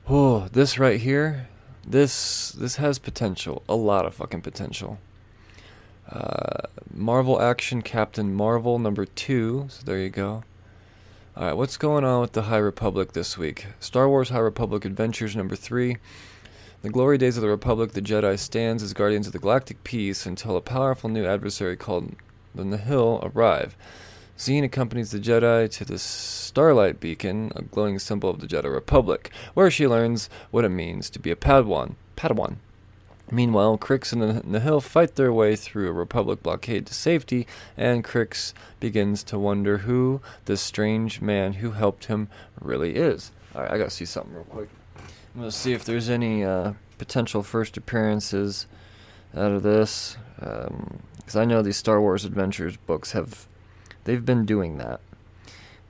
oh, 0.09 0.49
this 0.49 0.79
right 0.79 1.01
here, 1.01 1.49
this 1.87 2.51
this 2.51 2.77
has 2.77 2.99
potential, 2.99 3.63
a 3.69 3.77
lot 3.77 4.07
of 4.07 4.15
fucking 4.15 4.43
potential. 4.43 4.99
Uh, 6.11 6.67
Marvel 6.93 7.41
Action 7.41 7.83
Captain 7.83 8.35
Marvel 8.35 8.79
number 8.81 9.07
two. 9.07 9.67
So 9.69 9.83
there 9.85 9.99
you 9.99 10.11
go. 10.11 10.43
All 11.39 11.45
right, 11.45 11.53
what's 11.53 11.77
going 11.77 12.03
on 12.03 12.23
with 12.23 12.33
the 12.33 12.45
High 12.45 12.57
Republic 12.57 13.13
this 13.13 13.37
week? 13.37 13.67
Star 13.79 14.09
Wars 14.09 14.31
High 14.31 14.39
Republic 14.39 14.87
Adventures 14.87 15.37
number 15.37 15.55
three. 15.55 15.99
The 16.81 16.89
glory 16.89 17.19
days 17.19 17.37
of 17.37 17.43
the 17.43 17.51
Republic, 17.51 17.93
the 17.93 18.01
Jedi 18.01 18.39
stands 18.39 18.83
as 18.83 18.95
guardians 18.95 19.27
of 19.27 19.35
the 19.35 19.39
galactic 19.39 19.85
peace 19.85 20.25
until 20.25 20.57
a 20.57 20.63
powerful 20.63 21.11
new 21.11 21.27
adversary 21.27 21.77
called 21.77 22.17
the 22.55 22.65
Nihil 22.65 23.21
arrive. 23.23 23.77
Zeen 24.39 24.65
accompanies 24.65 25.11
the 25.11 25.19
Jedi 25.19 25.71
to 25.73 25.85
the 25.85 25.99
Starlight 25.99 27.01
Beacon, 27.01 27.53
a 27.55 27.61
glowing 27.61 27.99
symbol 27.99 28.31
of 28.31 28.41
the 28.41 28.47
Jedi 28.47 28.73
Republic, 28.73 29.31
where 29.53 29.71
she 29.71 29.87
learns 29.87 30.31
what 30.51 30.65
it 30.65 30.71
means 30.71 31.11
to 31.11 31.19
be 31.19 31.31
a 31.31 31.37
Padawan. 31.37 31.97
Padawan. 32.17 32.57
Meanwhile, 33.31 33.79
Crix 33.79 34.13
and 34.13 34.23
the 34.23 34.43
Nihil 34.45 34.81
fight 34.81 35.17
their 35.17 35.33
way 35.33 35.57
through 35.57 35.89
a 35.89 35.93
Republic 35.93 36.43
blockade 36.43 36.87
to 36.87 36.95
safety, 36.95 37.47
and 37.77 38.05
Crix 38.05 38.53
begins 38.79 39.25
to 39.25 39.39
wonder 39.39 39.79
who 39.79 40.21
this 40.45 40.61
strange 40.61 41.21
man 41.21 41.55
who 41.55 41.73
helped 41.73 42.05
him 42.05 42.29
really 42.61 42.95
is. 42.95 43.33
Alright, 43.55 43.73
I 43.73 43.79
gotta 43.79 43.91
see 43.91 44.05
something 44.05 44.33
real 44.33 44.45
quick. 44.45 44.69
I'm 45.35 45.41
gonna 45.41 45.51
see 45.51 45.73
if 45.73 45.85
there's 45.85 46.09
any 46.09 46.45
uh, 46.45 46.75
potential 46.99 47.43
first 47.43 47.77
appearances 47.77 48.67
out 49.35 49.53
of 49.53 49.63
this, 49.63 50.17
because 50.37 51.37
um, 51.37 51.41
I 51.41 51.45
know 51.45 51.63
these 51.63 51.77
Star 51.77 52.01
Wars 52.01 52.25
Adventures 52.25 52.77
books 52.77 53.13
have, 53.13 53.47
they've 54.05 54.25
been 54.25 54.47
doing 54.47 54.79
that. 54.79 55.01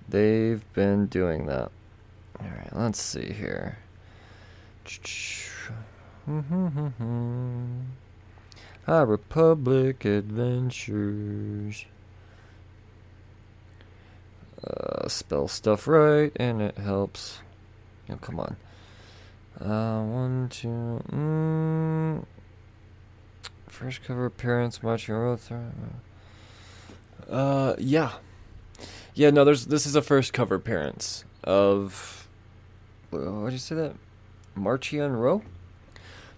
They've 0.08 0.62
been 0.72 1.06
doing 1.06 1.46
that. 1.46 1.70
All 2.40 2.48
right, 2.48 2.70
let's 2.72 3.00
see 3.00 3.32
here. 3.32 3.78
High 6.26 6.42
Republic 9.02 10.04
Adventures. 10.04 11.84
Uh, 14.64 15.06
spell 15.06 15.46
stuff 15.46 15.86
right, 15.86 16.32
and 16.34 16.60
it 16.60 16.78
helps. 16.78 17.38
Oh, 18.10 18.16
come 18.16 18.40
on. 18.40 18.56
Uh, 19.60 20.02
one, 20.02 20.48
two, 20.48 21.00
mm, 21.12 22.24
first 23.68 24.02
cover 24.02 24.26
appearance, 24.26 24.82
March 24.82 25.06
your 25.06 25.38
Uh, 27.30 27.76
yeah, 27.78 28.14
yeah. 29.14 29.30
No, 29.30 29.44
there's 29.44 29.66
this 29.66 29.86
is 29.86 29.94
a 29.94 30.02
first 30.02 30.32
cover 30.32 30.56
appearance 30.56 31.24
of. 31.44 32.26
What 33.10 33.44
did 33.44 33.52
you 33.52 33.58
say 33.58 33.76
that? 33.76 33.94
Marchion 34.56 35.20
Ro. 35.20 35.42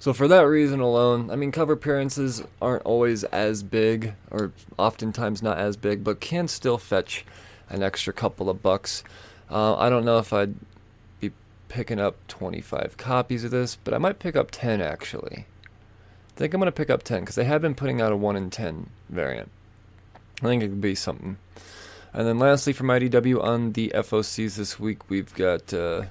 So 0.01 0.13
for 0.13 0.29
that 0.29 0.43
reason 0.43 0.79
alone, 0.79 1.29
I 1.31 1.37
mean, 1.37 1.51
cover 1.51 1.73
appearances 1.73 2.43
aren't 2.63 2.83
always 2.85 3.25
as 3.25 3.65
big, 3.65 4.15
or 4.31 4.53
oftentimes 4.79 5.43
not 5.43 5.59
as 5.59 5.77
big, 5.77 6.05
but 6.05 6.21
can 6.21 6.47
still 6.47 6.79
fetch 6.79 7.25
an 7.69 7.83
extra 7.83 8.13
couple 8.13 8.49
of 8.49 8.63
bucks. 8.63 9.03
Uh, 9.51 9.77
I 9.77 9.89
don't 9.91 10.05
know 10.05 10.19
if 10.19 10.33
I'd 10.33 10.55
be 11.21 11.33
picking 11.69 11.99
up 11.99 12.17
25 12.29 12.97
copies 12.97 13.43
of 13.43 13.51
this, 13.51 13.77
but 13.83 13.93
I 13.93 13.99
might 13.99 14.21
pick 14.21 14.37
up 14.37 14.53
10 14.53 14.81
actually. 14.81 15.47
I 15.67 16.39
think 16.39 16.55
I'm 16.55 16.61
to 16.61 16.71
pick 16.71 16.91
up 16.91 17.03
10 17.03 17.21
because 17.21 17.35
they 17.35 17.45
have 17.45 17.61
been 17.61 17.75
putting 17.75 18.01
out 18.01 18.13
a 18.13 18.17
1 18.17 18.37
in 18.37 18.51
10 18.51 18.91
variant. 19.09 19.51
I 20.41 20.47
think 20.47 20.63
it 20.63 20.69
could 20.69 20.81
be 20.81 20.95
something. 20.95 21.39
And 22.13 22.27
then 22.27 22.39
lastly, 22.39 22.73
from 22.73 22.87
IDW 22.87 23.43
on 23.43 23.73
the 23.73 23.91
FOCs 23.95 24.57
this 24.57 24.79
week, 24.79 25.11
we've 25.11 25.35
got 25.35 25.75
uh, 25.75 26.05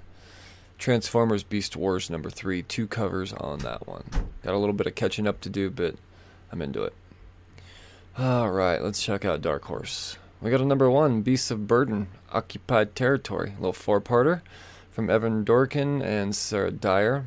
Transformers 0.77 1.43
Beast 1.43 1.75
Wars 1.75 2.09
number 2.09 2.29
3, 2.29 2.63
two 2.63 2.87
covers 2.87 3.33
on 3.33 3.59
that 3.59 3.87
one. 3.87 4.03
Got 4.43 4.53
a 4.53 4.57
little 4.57 4.73
bit 4.73 4.87
of 4.87 4.95
catching 4.95 5.27
up 5.27 5.41
to 5.41 5.49
do, 5.49 5.69
but 5.69 5.95
I'm 6.51 6.61
into 6.61 6.83
it. 6.83 6.93
Alright, 8.19 8.83
let's 8.83 9.01
check 9.01 9.25
out 9.25 9.41
Dark 9.41 9.65
Horse. 9.65 10.17
We 10.41 10.51
got 10.51 10.61
a 10.61 10.65
number 10.65 10.89
1, 10.89 11.23
Beasts 11.23 11.51
of 11.51 11.67
Burden, 11.67 12.07
Occupied 12.31 12.95
Territory, 12.95 13.51
a 13.51 13.55
little 13.55 13.73
four 13.73 13.99
parter 13.99 14.41
from 14.91 15.09
Evan 15.09 15.43
Dorkin 15.43 16.03
and 16.03 16.35
Sarah 16.35 16.71
Dyer. 16.71 17.25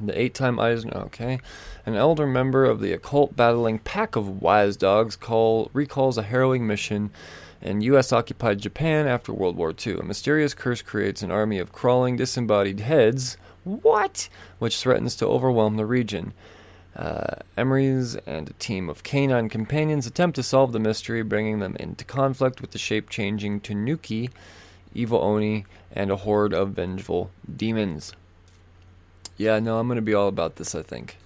The 0.00 0.18
eight 0.20 0.34
time 0.34 0.58
Eisner, 0.58 0.96
okay. 0.96 1.38
An 1.86 1.94
elder 1.94 2.26
member 2.26 2.64
of 2.64 2.80
the 2.80 2.92
occult 2.92 3.36
battling 3.36 3.78
pack 3.78 4.16
of 4.16 4.42
wise 4.42 4.76
dogs 4.76 5.14
call, 5.14 5.70
recalls 5.72 6.18
a 6.18 6.24
harrowing 6.24 6.66
mission 6.66 7.10
in 7.64 7.80
U.S. 7.80 8.12
occupied 8.12 8.60
Japan 8.60 9.08
after 9.08 9.32
World 9.32 9.56
War 9.56 9.74
II. 9.74 9.98
A 9.98 10.02
mysterious 10.02 10.54
curse 10.54 10.82
creates 10.82 11.22
an 11.22 11.32
army 11.32 11.58
of 11.58 11.72
crawling, 11.72 12.16
disembodied 12.16 12.80
heads. 12.80 13.36
What? 13.64 14.28
Which 14.58 14.78
threatens 14.78 15.16
to 15.16 15.26
overwhelm 15.26 15.76
the 15.76 15.86
region. 15.86 16.32
Uh, 16.94 17.36
Emery's 17.56 18.14
and 18.26 18.50
a 18.50 18.52
team 18.54 18.88
of 18.88 19.02
canine 19.02 19.48
companions 19.48 20.06
attempt 20.06 20.36
to 20.36 20.42
solve 20.44 20.70
the 20.70 20.78
mystery, 20.78 21.22
bringing 21.22 21.58
them 21.58 21.74
into 21.80 22.04
conflict 22.04 22.60
with 22.60 22.70
the 22.70 22.78
shape 22.78 23.10
changing 23.10 23.60
Tanuki 23.60 24.30
evil 24.94 25.20
Oni, 25.20 25.66
and 25.92 26.10
a 26.10 26.16
horde 26.16 26.54
of 26.54 26.70
vengeful 26.70 27.30
demons. 27.54 28.12
Yeah, 29.36 29.58
no, 29.58 29.78
I'm 29.78 29.88
going 29.88 29.96
to 29.96 30.02
be 30.02 30.14
all 30.14 30.28
about 30.28 30.56
this, 30.56 30.74
I 30.74 30.82
think. 30.82 31.18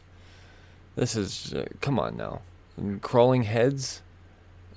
This 0.96 1.14
is. 1.14 1.54
Uh, 1.54 1.66
come 1.80 1.98
on 1.98 2.16
now. 2.16 2.40
And 2.76 3.02
crawling 3.02 3.42
heads? 3.42 4.02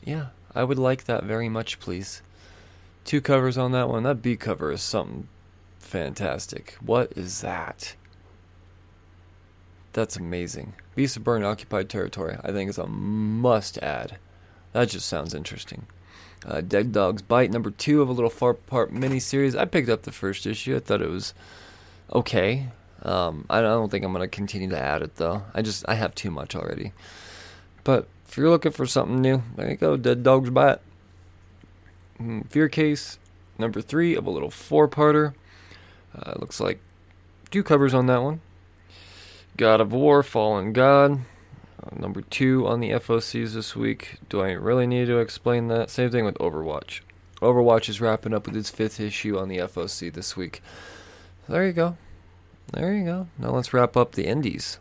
Yeah, 0.03 0.27
I 0.53 0.63
would 0.63 0.79
like 0.79 1.05
that 1.05 1.23
very 1.23 1.49
much, 1.49 1.79
please. 1.79 2.21
Two 3.05 3.21
covers 3.21 3.57
on 3.57 3.71
that 3.71 3.89
one. 3.89 4.03
That 4.03 4.21
B 4.21 4.35
cover 4.35 4.71
is 4.71 4.81
something 4.81 5.27
fantastic. 5.79 6.75
What 6.81 7.13
is 7.15 7.41
that? 7.41 7.95
That's 9.93 10.15
amazing. 10.15 10.73
Beast 10.95 11.17
of 11.17 11.23
Burn 11.23 11.43
Occupied 11.43 11.89
Territory, 11.89 12.37
I 12.43 12.51
think, 12.51 12.69
is 12.69 12.77
a 12.77 12.87
must 12.87 13.77
add. 13.79 14.17
That 14.73 14.89
just 14.89 15.07
sounds 15.07 15.33
interesting. 15.33 15.87
Uh, 16.45 16.61
Dead 16.61 16.91
Dog's 16.91 17.21
Bite, 17.21 17.51
number 17.51 17.71
two 17.71 18.01
of 18.01 18.09
a 18.09 18.13
little 18.13 18.29
four 18.29 18.53
part 18.53 18.93
miniseries. 18.93 19.57
I 19.57 19.65
picked 19.65 19.89
up 19.89 20.03
the 20.03 20.11
first 20.11 20.45
issue. 20.47 20.75
I 20.75 20.79
thought 20.79 21.01
it 21.01 21.09
was 21.09 21.33
okay. 22.13 22.67
Um, 23.03 23.45
I 23.49 23.61
don't 23.61 23.89
think 23.89 24.05
I'm 24.05 24.13
going 24.13 24.21
to 24.21 24.27
continue 24.27 24.69
to 24.69 24.79
add 24.79 25.01
it, 25.01 25.15
though. 25.15 25.43
I 25.53 25.61
just, 25.61 25.85
I 25.87 25.95
have 25.95 26.15
too 26.15 26.31
much 26.31 26.55
already. 26.55 26.93
But 27.83 28.07
if 28.31 28.37
you're 28.37 28.49
looking 28.49 28.71
for 28.71 28.85
something 28.85 29.19
new, 29.19 29.43
there 29.57 29.69
you 29.69 29.75
go 29.75 29.97
Dead 29.97 30.23
Dog's 30.23 30.49
Bite. 30.49 30.79
Mm, 32.17 32.49
Fear 32.49 32.69
Case, 32.69 33.19
number 33.57 33.81
three 33.81 34.15
of 34.15 34.25
a 34.25 34.29
little 34.29 34.49
four 34.49 34.87
parter. 34.87 35.33
Uh, 36.17 36.35
looks 36.39 36.61
like 36.61 36.79
two 37.49 37.61
covers 37.61 37.93
on 37.93 38.05
that 38.05 38.23
one. 38.23 38.39
God 39.57 39.81
of 39.81 39.91
War, 39.91 40.23
Fallen 40.23 40.71
God, 40.71 41.19
number 41.93 42.21
two 42.21 42.65
on 42.65 42.79
the 42.79 42.91
FOCs 42.91 43.53
this 43.53 43.75
week. 43.75 44.19
Do 44.29 44.39
I 44.39 44.51
really 44.51 44.87
need 44.87 45.07
to 45.07 45.17
explain 45.17 45.67
that? 45.67 45.89
Same 45.89 46.09
thing 46.09 46.23
with 46.23 46.37
Overwatch. 46.37 47.01
Overwatch 47.41 47.89
is 47.89 47.99
wrapping 47.99 48.33
up 48.33 48.47
with 48.47 48.55
its 48.55 48.69
fifth 48.69 49.01
issue 49.01 49.37
on 49.37 49.49
the 49.49 49.57
FOC 49.57 50.13
this 50.13 50.37
week. 50.37 50.61
There 51.49 51.67
you 51.67 51.73
go. 51.73 51.97
There 52.71 52.93
you 52.93 53.03
go. 53.03 53.27
Now 53.37 53.49
let's 53.49 53.73
wrap 53.73 53.97
up 53.97 54.13
the 54.13 54.25
indies. 54.25 54.79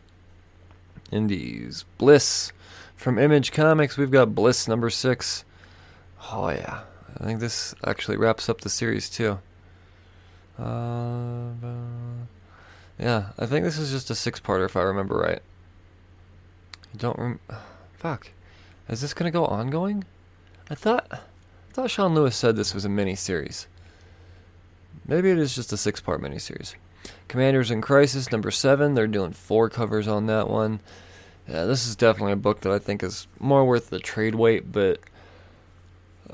Indies. 1.11 1.85
Bliss. 1.99 2.53
From 3.01 3.19
Image 3.19 3.53
Comics, 3.53 3.97
we've 3.97 4.11
got 4.11 4.35
Bliss 4.35 4.69
number 4.69 4.91
six. 4.91 5.47
Oh, 6.31 6.51
yeah. 6.51 6.81
I 7.19 7.25
think 7.25 7.41
this 7.41 7.75
actually 7.83 8.19
wraps 8.19 8.47
up 8.51 8.61
the 8.61 8.69
series, 8.69 9.09
too. 9.09 9.39
Uh, 10.59 11.53
yeah, 12.99 13.31
I 13.39 13.47
think 13.47 13.65
this 13.65 13.79
is 13.79 13.91
just 13.91 14.11
a 14.11 14.15
six 14.15 14.39
parter, 14.39 14.67
if 14.67 14.77
I 14.77 14.83
remember 14.83 15.17
right. 15.17 15.41
I 16.93 16.97
don't 16.99 17.19
rem- 17.19 17.41
Fuck. 17.95 18.33
Is 18.91 19.01
this 19.01 19.15
gonna 19.15 19.31
go 19.31 19.47
ongoing? 19.47 20.05
I 20.69 20.75
thought 20.75 21.07
I 21.11 21.21
thought 21.73 21.91
Sean 21.91 22.15
Lewis 22.15 22.37
said 22.37 22.55
this 22.55 22.75
was 22.75 22.85
a 22.85 22.91
mini 22.91 23.15
series. 23.15 23.67
Maybe 25.07 25.31
it 25.31 25.39
is 25.39 25.55
just 25.55 25.73
a 25.73 25.79
six 25.79 26.03
part 26.03 26.21
miniseries. 26.21 26.75
Commanders 27.29 27.71
in 27.71 27.81
Crisis 27.81 28.31
number 28.31 28.51
seven. 28.51 28.93
They're 28.93 29.07
doing 29.07 29.33
four 29.33 29.71
covers 29.71 30.07
on 30.07 30.27
that 30.27 30.51
one. 30.51 30.81
Yeah, 31.51 31.65
this 31.65 31.85
is 31.85 31.97
definitely 31.97 32.33
a 32.33 32.37
book 32.37 32.61
that 32.61 32.73
I 32.73 32.79
think 32.79 33.03
is 33.03 33.27
more 33.41 33.65
worth 33.65 33.91
the 33.91 33.99
trade 33.99 34.37
wait, 34.37 34.71
but 34.71 35.01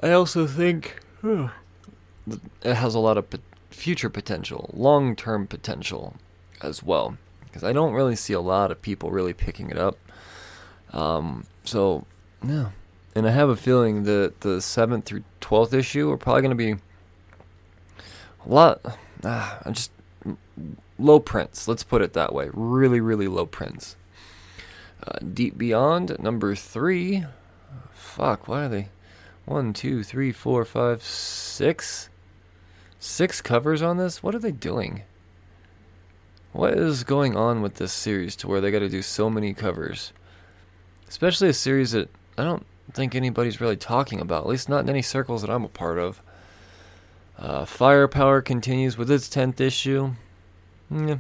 I 0.02 0.12
also 0.12 0.46
think 0.46 1.00
it 1.24 2.74
has 2.74 2.94
a 2.94 2.98
lot 2.98 3.16
of 3.16 3.26
future 3.70 4.10
potential, 4.10 4.68
long 4.74 5.16
term 5.16 5.46
potential 5.46 6.16
as 6.60 6.82
well. 6.82 7.16
Because 7.44 7.64
I 7.64 7.72
don't 7.72 7.94
really 7.94 8.14
see 8.14 8.34
a 8.34 8.40
lot 8.40 8.70
of 8.70 8.82
people 8.82 9.10
really 9.10 9.32
picking 9.32 9.70
it 9.70 9.78
up. 9.78 9.96
Um, 10.92 11.46
so, 11.64 12.04
yeah. 12.46 12.70
And 13.14 13.26
I 13.26 13.30
have 13.30 13.48
a 13.48 13.56
feeling 13.56 14.02
that 14.02 14.42
the 14.42 14.58
7th 14.58 15.04
through 15.04 15.24
12th 15.40 15.72
issue 15.72 16.10
are 16.10 16.18
probably 16.18 16.42
going 16.42 16.50
to 16.50 16.54
be 16.56 16.72
a 16.72 18.48
lot. 18.48 18.98
I 19.24 19.70
just. 19.70 19.90
low 20.98 21.20
prints. 21.20 21.66
Let's 21.66 21.84
put 21.84 22.02
it 22.02 22.12
that 22.12 22.34
way. 22.34 22.50
Really, 22.52 23.00
really 23.00 23.28
low 23.28 23.46
prints. 23.46 23.96
Uh, 25.06 25.18
Deep 25.32 25.56
Beyond, 25.56 26.16
number 26.18 26.54
three. 26.54 27.24
Fuck, 27.92 28.48
why 28.48 28.64
are 28.64 28.68
they? 28.68 28.88
One, 29.44 29.72
two, 29.72 30.02
three, 30.02 30.32
four, 30.32 30.64
five, 30.64 31.02
six? 31.02 32.08
Six 32.98 33.40
covers 33.40 33.82
on 33.82 33.98
this? 33.98 34.22
What 34.22 34.34
are 34.34 34.40
they 34.40 34.50
doing? 34.50 35.02
What 36.52 36.72
is 36.72 37.04
going 37.04 37.36
on 37.36 37.62
with 37.62 37.74
this 37.74 37.92
series 37.92 38.34
to 38.36 38.48
where 38.48 38.60
they 38.60 38.70
got 38.70 38.80
to 38.80 38.88
do 38.88 39.02
so 39.02 39.30
many 39.30 39.54
covers? 39.54 40.12
Especially 41.08 41.48
a 41.48 41.52
series 41.52 41.92
that 41.92 42.08
I 42.36 42.44
don't 42.44 42.66
think 42.92 43.14
anybody's 43.14 43.60
really 43.60 43.76
talking 43.76 44.20
about, 44.20 44.44
at 44.44 44.48
least 44.48 44.68
not 44.68 44.80
in 44.80 44.88
any 44.88 45.02
circles 45.02 45.42
that 45.42 45.50
I'm 45.50 45.64
a 45.64 45.68
part 45.68 45.98
of. 45.98 46.22
Uh, 47.38 47.64
Firepower 47.64 48.40
continues 48.40 48.96
with 48.96 49.10
its 49.10 49.28
10th 49.28 49.60
issue. 49.60 50.14
Yeah. 50.90 51.18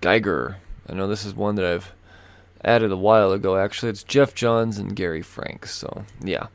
Geiger. 0.00 0.58
I 0.88 0.94
know 0.94 1.08
this 1.08 1.24
is 1.24 1.34
one 1.34 1.56
that 1.56 1.64
I've 1.64 1.92
added 2.64 2.92
a 2.92 2.96
while 2.96 3.32
ago, 3.32 3.56
actually. 3.56 3.90
It's 3.90 4.02
Geoff 4.02 4.34
Johns 4.34 4.78
and 4.78 4.96
Gary 4.96 5.22
Franks, 5.22 5.72
so 5.74 6.04
yeah. 6.20 6.48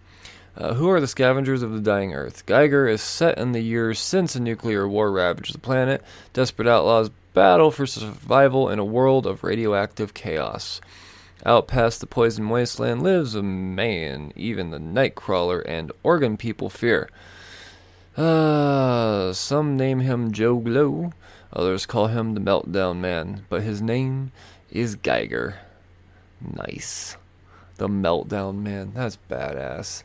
Uh, 0.57 0.73
who 0.75 0.89
are 0.89 1.01
the 1.01 1.07
scavengers 1.07 1.61
of 1.61 1.73
the 1.73 1.81
dying 1.81 2.13
Earth? 2.13 2.45
Geiger 2.45 2.87
is 2.87 3.01
set 3.01 3.37
in 3.37 3.51
the 3.51 3.61
years 3.61 3.99
since 3.99 4.35
a 4.35 4.39
nuclear 4.39 4.87
war 4.87 5.11
ravaged 5.11 5.53
the 5.53 5.59
planet. 5.59 6.01
Desperate 6.31 6.67
outlaws 6.67 7.09
battle 7.33 7.71
for 7.71 7.85
survival 7.85 8.69
in 8.69 8.79
a 8.79 8.85
world 8.85 9.27
of 9.27 9.43
radioactive 9.43 10.13
chaos. 10.13 10.79
Out 11.45 11.67
past 11.67 11.99
the 11.99 12.07
poison 12.07 12.49
wasteland 12.49 13.03
lives 13.03 13.35
a 13.35 13.43
man 13.43 14.31
even 14.35 14.71
the 14.71 14.79
Nightcrawler 14.79 15.61
and 15.65 15.91
Organ 16.01 16.37
people 16.37 16.69
fear. 16.69 17.09
Uh, 18.15 19.33
some 19.33 19.75
name 19.75 19.99
him 19.99 20.31
Joe 20.31 20.55
Glow, 20.57 21.11
others 21.51 21.85
call 21.85 22.07
him 22.07 22.33
the 22.33 22.39
Meltdown 22.39 22.99
Man, 22.99 23.45
but 23.49 23.61
his 23.61 23.81
name 23.81 24.31
is 24.71 24.95
Geiger. 24.95 25.59
Nice. 26.53 27.17
The 27.77 27.87
Meltdown 27.87 28.61
Man. 28.61 28.93
That's 28.93 29.17
badass. 29.29 30.03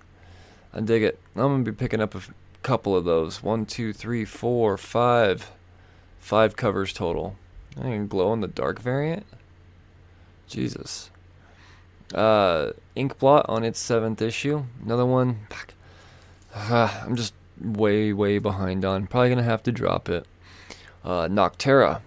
I 0.72 0.80
dig 0.80 1.02
it. 1.02 1.18
I'm 1.34 1.42
going 1.42 1.64
to 1.64 1.72
be 1.72 1.76
picking 1.76 2.00
up 2.00 2.14
a 2.14 2.18
f- 2.18 2.32
couple 2.62 2.96
of 2.96 3.04
those. 3.04 3.42
One, 3.42 3.66
two, 3.66 3.92
three, 3.92 4.24
four, 4.24 4.76
five. 4.76 5.50
Five 6.18 6.56
covers 6.56 6.92
total. 6.92 7.36
I 7.76 7.82
can 7.82 8.06
glow 8.06 8.32
in 8.32 8.40
the 8.40 8.48
dark 8.48 8.80
variant. 8.80 9.26
Jesus. 10.46 11.10
Uh, 12.14 12.72
Inkblot 12.96 13.46
on 13.48 13.64
its 13.64 13.78
seventh 13.78 14.20
issue. 14.20 14.64
Another 14.84 15.06
one. 15.06 15.40
Uh, 16.54 17.02
I'm 17.04 17.16
just 17.16 17.34
way, 17.60 18.12
way 18.12 18.38
behind 18.38 18.84
on. 18.84 19.06
Probably 19.06 19.28
going 19.28 19.38
to 19.38 19.44
have 19.44 19.62
to 19.64 19.72
drop 19.72 20.08
it. 20.08 20.26
Uh, 21.04 21.28
Nocterra. 21.28 22.00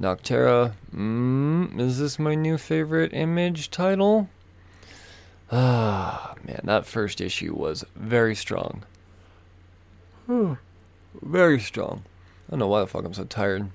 Nocterra. 0.00 0.72
Mm, 0.94 1.78
is 1.78 1.98
this 1.98 2.18
my 2.18 2.34
new 2.34 2.56
favorite 2.56 3.12
image 3.12 3.70
title? 3.70 4.28
Ah, 5.52 6.34
man, 6.44 6.60
that 6.64 6.86
first 6.86 7.20
issue 7.20 7.54
was 7.54 7.84
very 7.94 8.34
strong. 8.34 8.84
very 11.22 11.60
strong. 11.60 12.04
I 12.48 12.52
don't 12.52 12.60
know 12.60 12.68
why 12.68 12.80
the 12.80 12.86
fuck 12.86 13.04
I'm 13.04 13.14
so 13.14 13.24
tired. 13.24 13.70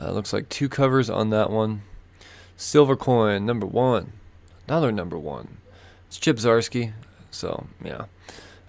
Uh, 0.00 0.12
looks 0.12 0.32
like 0.32 0.48
two 0.48 0.68
covers 0.68 1.10
on 1.10 1.30
that 1.30 1.50
one. 1.50 1.82
Silver 2.56 2.96
Coin, 2.96 3.44
number 3.44 3.66
one. 3.66 4.12
Another 4.66 4.92
number 4.92 5.18
one. 5.18 5.58
It's 6.06 6.18
Chip 6.18 6.36
Zdarsky. 6.36 6.92
So, 7.30 7.66
yeah. 7.84 8.06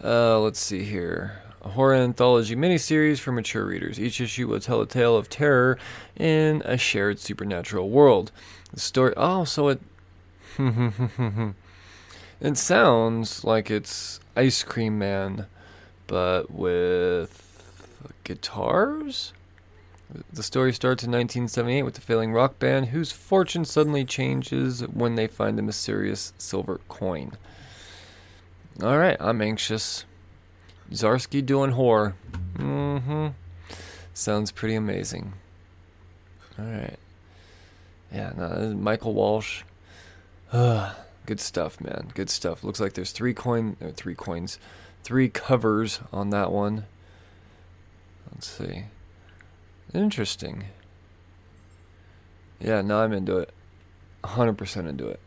Uh, 0.03 0.39
let's 0.39 0.59
see 0.59 0.83
here. 0.83 1.41
A 1.63 1.69
horror 1.69 1.93
anthology 1.93 2.55
miniseries 2.55 3.19
for 3.19 3.31
mature 3.31 3.65
readers. 3.65 3.99
Each 3.99 4.19
issue 4.19 4.47
will 4.47 4.59
tell 4.59 4.81
a 4.81 4.87
tale 4.87 5.15
of 5.15 5.29
terror 5.29 5.77
in 6.17 6.63
a 6.65 6.77
shared 6.77 7.19
supernatural 7.19 7.89
world. 7.89 8.31
The 8.73 8.79
story. 8.79 9.13
Oh, 9.15 9.43
so 9.43 9.67
it. 9.69 9.81
it 12.41 12.57
sounds 12.57 13.43
like 13.43 13.69
it's 13.69 14.19
Ice 14.35 14.63
Cream 14.63 14.97
Man, 14.97 15.45
but 16.07 16.49
with 16.49 17.63
guitars? 18.23 19.33
The 20.33 20.43
story 20.43 20.73
starts 20.73 21.03
in 21.03 21.11
1978 21.11 21.83
with 21.83 21.93
the 21.93 22.01
failing 22.01 22.33
rock 22.33 22.59
band 22.59 22.87
whose 22.87 23.11
fortune 23.11 23.63
suddenly 23.63 24.03
changes 24.03 24.81
when 24.81 25.15
they 25.15 25.27
find 25.27 25.57
a 25.57 25.61
mysterious 25.61 26.33
silver 26.37 26.81
coin. 26.89 27.33
Alright, 28.81 29.17
I'm 29.19 29.41
anxious. 29.41 30.05
Zdarsky 30.91 31.45
doing 31.45 31.71
horror. 31.71 32.15
Mm 32.55 33.01
hmm. 33.01 33.27
Sounds 34.13 34.51
pretty 34.51 34.75
amazing. 34.75 35.33
Alright. 36.59 36.99
Yeah, 38.11 38.33
no, 38.35 38.73
Michael 38.75 39.13
Walsh. 39.13 39.63
good 40.51 41.39
stuff, 41.39 41.79
man. 41.79 42.11
Good 42.13 42.29
stuff. 42.29 42.63
Looks 42.63 42.79
like 42.79 42.93
there's 42.93 43.11
three 43.11 43.33
coin 43.33 43.77
or 43.81 43.91
three 43.91 44.15
coins. 44.15 44.59
Three 45.03 45.29
covers 45.29 46.01
on 46.11 46.29
that 46.31 46.51
one. 46.51 46.85
Let's 48.31 48.47
see. 48.47 48.83
Interesting. 49.93 50.65
Yeah, 52.59 52.81
now 52.81 52.99
I'm 52.99 53.13
into 53.13 53.37
it. 53.37 53.53
100% 54.23 54.87
into 54.87 55.07
it. 55.07 55.19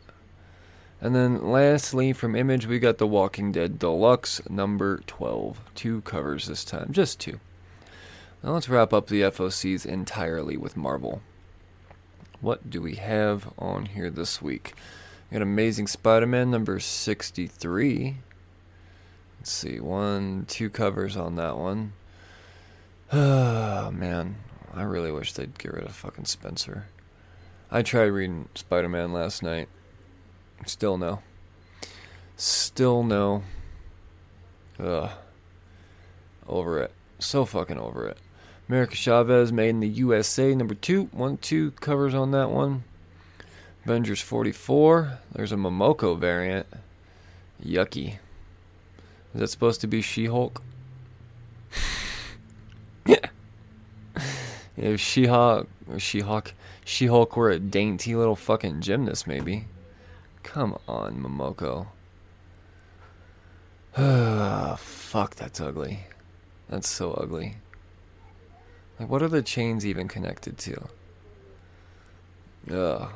And 1.04 1.14
then 1.14 1.50
lastly, 1.50 2.14
from 2.14 2.34
Image, 2.34 2.66
we 2.66 2.78
got 2.78 2.96
The 2.96 3.06
Walking 3.06 3.52
Dead 3.52 3.78
Deluxe 3.78 4.40
number 4.48 5.02
12. 5.06 5.60
Two 5.74 6.00
covers 6.00 6.46
this 6.46 6.64
time, 6.64 6.92
just 6.92 7.20
two. 7.20 7.40
Now 8.42 8.52
let's 8.52 8.70
wrap 8.70 8.94
up 8.94 9.08
the 9.08 9.20
FOCs 9.20 9.84
entirely 9.84 10.56
with 10.56 10.78
Marvel. 10.78 11.20
What 12.40 12.70
do 12.70 12.80
we 12.80 12.94
have 12.94 13.52
on 13.58 13.84
here 13.84 14.08
this 14.08 14.40
week? 14.40 14.72
We 15.30 15.34
got 15.34 15.42
Amazing 15.42 15.88
Spider 15.88 16.26
Man 16.26 16.50
number 16.50 16.80
63. 16.80 18.16
Let's 19.38 19.52
see, 19.52 19.80
one, 19.80 20.46
two 20.48 20.70
covers 20.70 21.18
on 21.18 21.36
that 21.36 21.58
one. 21.58 21.92
Oh, 23.12 23.90
man. 23.94 24.36
I 24.72 24.84
really 24.84 25.12
wish 25.12 25.34
they'd 25.34 25.58
get 25.58 25.74
rid 25.74 25.84
of 25.84 25.94
fucking 25.94 26.24
Spencer. 26.24 26.86
I 27.70 27.82
tried 27.82 28.04
reading 28.04 28.48
Spider 28.54 28.88
Man 28.88 29.12
last 29.12 29.42
night. 29.42 29.68
Still 30.66 30.96
no. 30.96 31.20
Still 32.36 33.02
no. 33.02 33.42
Ugh. 34.78 35.10
Over 36.46 36.82
it. 36.82 36.92
So 37.18 37.44
fucking 37.44 37.78
over 37.78 38.08
it. 38.08 38.18
America 38.68 38.96
Chavez 38.96 39.52
made 39.52 39.70
in 39.70 39.80
the 39.80 39.88
USA, 39.88 40.54
number 40.54 40.74
two. 40.74 41.04
One, 41.12 41.36
two 41.36 41.72
covers 41.72 42.14
on 42.14 42.30
that 42.30 42.50
one. 42.50 42.84
Avengers 43.84 44.20
44. 44.20 45.18
There's 45.32 45.52
a 45.52 45.56
Momoko 45.56 46.18
variant. 46.18 46.66
Yucky. 47.62 48.18
Is 49.34 49.40
that 49.40 49.48
supposed 49.48 49.80
to 49.82 49.86
be 49.86 50.00
She 50.00 50.26
Hulk? 50.26 50.62
yeah. 53.06 53.16
If 54.76 55.00
She 55.00 55.26
Hulk, 55.26 55.68
She 55.98 56.20
Hulk, 56.20 56.52
She 56.84 57.06
Hulk 57.06 57.36
were 57.36 57.50
a 57.50 57.60
dainty 57.60 58.16
little 58.16 58.34
fucking 58.34 58.80
gymnast, 58.80 59.26
maybe. 59.26 59.66
Come 60.54 60.78
on, 60.86 61.20
Momoko. 61.20 61.88
Ah, 63.96 64.76
fuck, 64.78 65.34
that's 65.34 65.60
ugly. 65.60 66.06
That's 66.68 66.88
so 66.88 67.12
ugly. 67.14 67.56
Like, 69.00 69.08
what 69.08 69.20
are 69.20 69.28
the 69.28 69.42
chains 69.42 69.84
even 69.84 70.06
connected 70.06 70.56
to? 70.58 70.88
Ugh. 72.72 73.10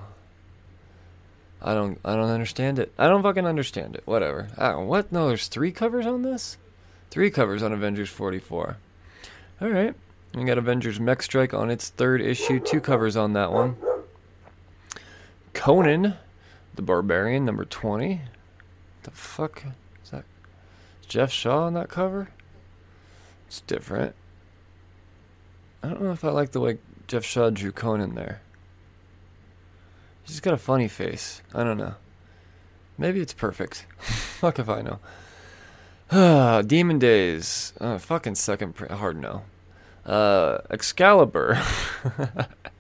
I 1.63 1.75
don't. 1.75 2.01
I 2.05 2.17
don't 2.17 2.31
understand 2.31 2.81
it. 2.81 2.93
I 2.99 3.07
don't 3.07 3.23
fucking 3.23 3.47
understand 3.47 3.95
it. 3.95 4.03
Whatever. 4.05 4.49
Oh, 4.59 4.81
what? 4.81 5.13
No, 5.13 5.29
there's 5.29 5.47
three 5.47 5.71
covers 5.71 6.07
on 6.07 6.23
this. 6.23 6.59
Three 7.11 7.31
covers 7.31 7.63
on 7.63 7.73
Avengers 7.73 8.09
44. 8.09 8.77
All 9.61 9.69
right. 9.69 9.95
We 10.35 10.45
got 10.45 10.59
Avengers 10.59 10.99
Mech 10.99 11.23
Strike 11.23 11.55
on 11.55 11.71
its 11.71 11.91
third 11.91 12.21
issue. 12.21 12.59
Two 12.59 12.81
covers 12.81 13.17
on 13.17 13.35
that 13.35 13.53
one. 13.53 13.77
Conan, 15.55 16.17
the 16.79 16.83
Barbarian, 16.83 17.45
number 17.45 17.65
20. 17.65 18.21
The 19.03 19.11
fuck 19.11 19.65
is 20.05 20.11
that? 20.11 20.25
Jeff 21.09 21.33
Shaw 21.33 21.65
on 21.65 21.75
that 21.75 21.89
cover? 21.89 22.29
It's 23.49 23.63
different. 23.63 24.15
I 25.83 25.89
don't 25.89 26.01
know 26.01 26.13
if 26.13 26.25
I 26.25 26.31
like 26.31 26.53
the 26.53 26.61
way 26.61 26.79
Jeff 27.09 27.25
Shaw 27.25 27.51
drew 27.51 27.73
Conan 27.73 28.15
there. 28.15 28.43
He's 30.23 30.39
got 30.39 30.55
a 30.55 30.59
funny 30.59 30.87
face. 30.87 31.43
I 31.53 31.65
don't 31.65 31.79
know. 31.79 31.97
Maybe 32.97 33.21
it's 33.21 33.35
perfect. 33.35 33.85
Fuck 33.99 34.61
if 34.61 34.69
I 34.69 34.81
know. 36.13 36.63
Demon 36.63 37.01
Days. 37.01 37.73
Uh, 37.81 37.99
fucking 37.99 38.37
second. 38.37 38.77
Pr- 38.77 38.93
hard 38.93 39.21
no. 39.21 39.43
Uh, 40.07 40.59
Excalibur. 40.71 41.61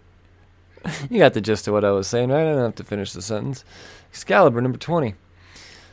you 1.10 1.18
got 1.18 1.34
the 1.34 1.40
gist 1.40 1.68
of 1.68 1.74
what 1.74 1.84
I 1.84 1.90
was 1.90 2.06
saying, 2.06 2.30
right? 2.30 2.42
I 2.42 2.52
don't 2.52 2.62
have 2.62 2.74
to 2.76 2.84
finish 2.84 3.12
the 3.12 3.22
sentence. 3.22 3.64
Excalibur 4.10 4.60
number 4.60 4.78
20. 4.78 5.14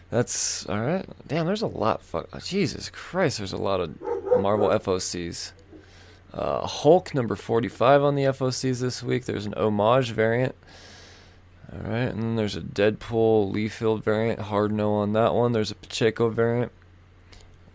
That's 0.10 0.66
all 0.68 0.80
right. 0.80 1.06
Damn, 1.28 1.46
there's 1.46 1.62
a 1.62 1.68
lot. 1.68 2.02
Fuck, 2.02 2.44
Jesus 2.44 2.90
Christ, 2.90 3.38
there's 3.38 3.54
a 3.54 3.58
lot 3.58 3.80
of 3.80 4.00
Marvel 4.40 4.70
FOCs. 4.70 5.52
Uh, 6.34 6.68
Hulk 6.68 7.16
number 7.16 7.36
45 7.36 8.04
on 8.04 8.16
the 8.16 8.24
FOCs 8.24 8.82
this 8.82 9.02
week. 9.02 9.26
There's 9.26 9.46
an 9.46 9.54
homage 9.56 10.12
variant. 10.12 10.56
All 11.74 11.90
right, 11.90 12.10
and 12.10 12.22
then 12.22 12.36
there's 12.36 12.56
a 12.56 12.62
Deadpool 12.62 13.54
Liefeld 13.54 14.04
variant. 14.04 14.40
Hard 14.40 14.72
no 14.72 14.94
on 14.96 15.14
that 15.14 15.34
one. 15.34 15.54
There's 15.54 15.72
a 15.72 15.76
Pacheco 15.76 16.30
variant. 16.30 16.72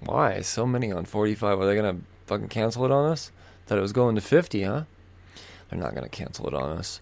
Why 0.01 0.41
so 0.41 0.67
many 0.67 0.93
on 0.93 1.05
45? 1.05 1.61
Are 1.61 1.67
they 1.67 1.75
gonna 1.75 1.99
fucking 2.27 2.49
cancel 2.49 2.85
it 2.85 2.91
on 2.91 3.11
us? 3.11 3.33
Thought 3.67 3.79
it 3.79 3.83
was 3.83 3.93
going 3.93 4.15
to 4.15 4.21
50, 4.21 4.63
huh? 4.63 4.85
They're 5.71 5.79
not 5.79 5.95
gonna 5.95 6.09
cancel 6.09 6.47
it 6.49 6.55
on 6.55 6.77
us. 6.77 7.01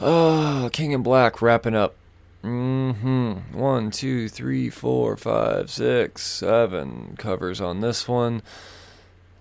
Oh, 0.00 0.70
King 0.72 0.92
in 0.92 1.02
Black 1.02 1.42
wrapping 1.42 1.74
up. 1.74 1.94
Mm-hmm. 2.42 3.58
One, 3.58 3.90
two, 3.90 4.28
three, 4.28 4.68
four, 4.68 5.16
five, 5.16 5.70
six, 5.70 6.22
seven 6.22 7.16
covers 7.18 7.60
on 7.60 7.80
this 7.80 8.06
one. 8.06 8.42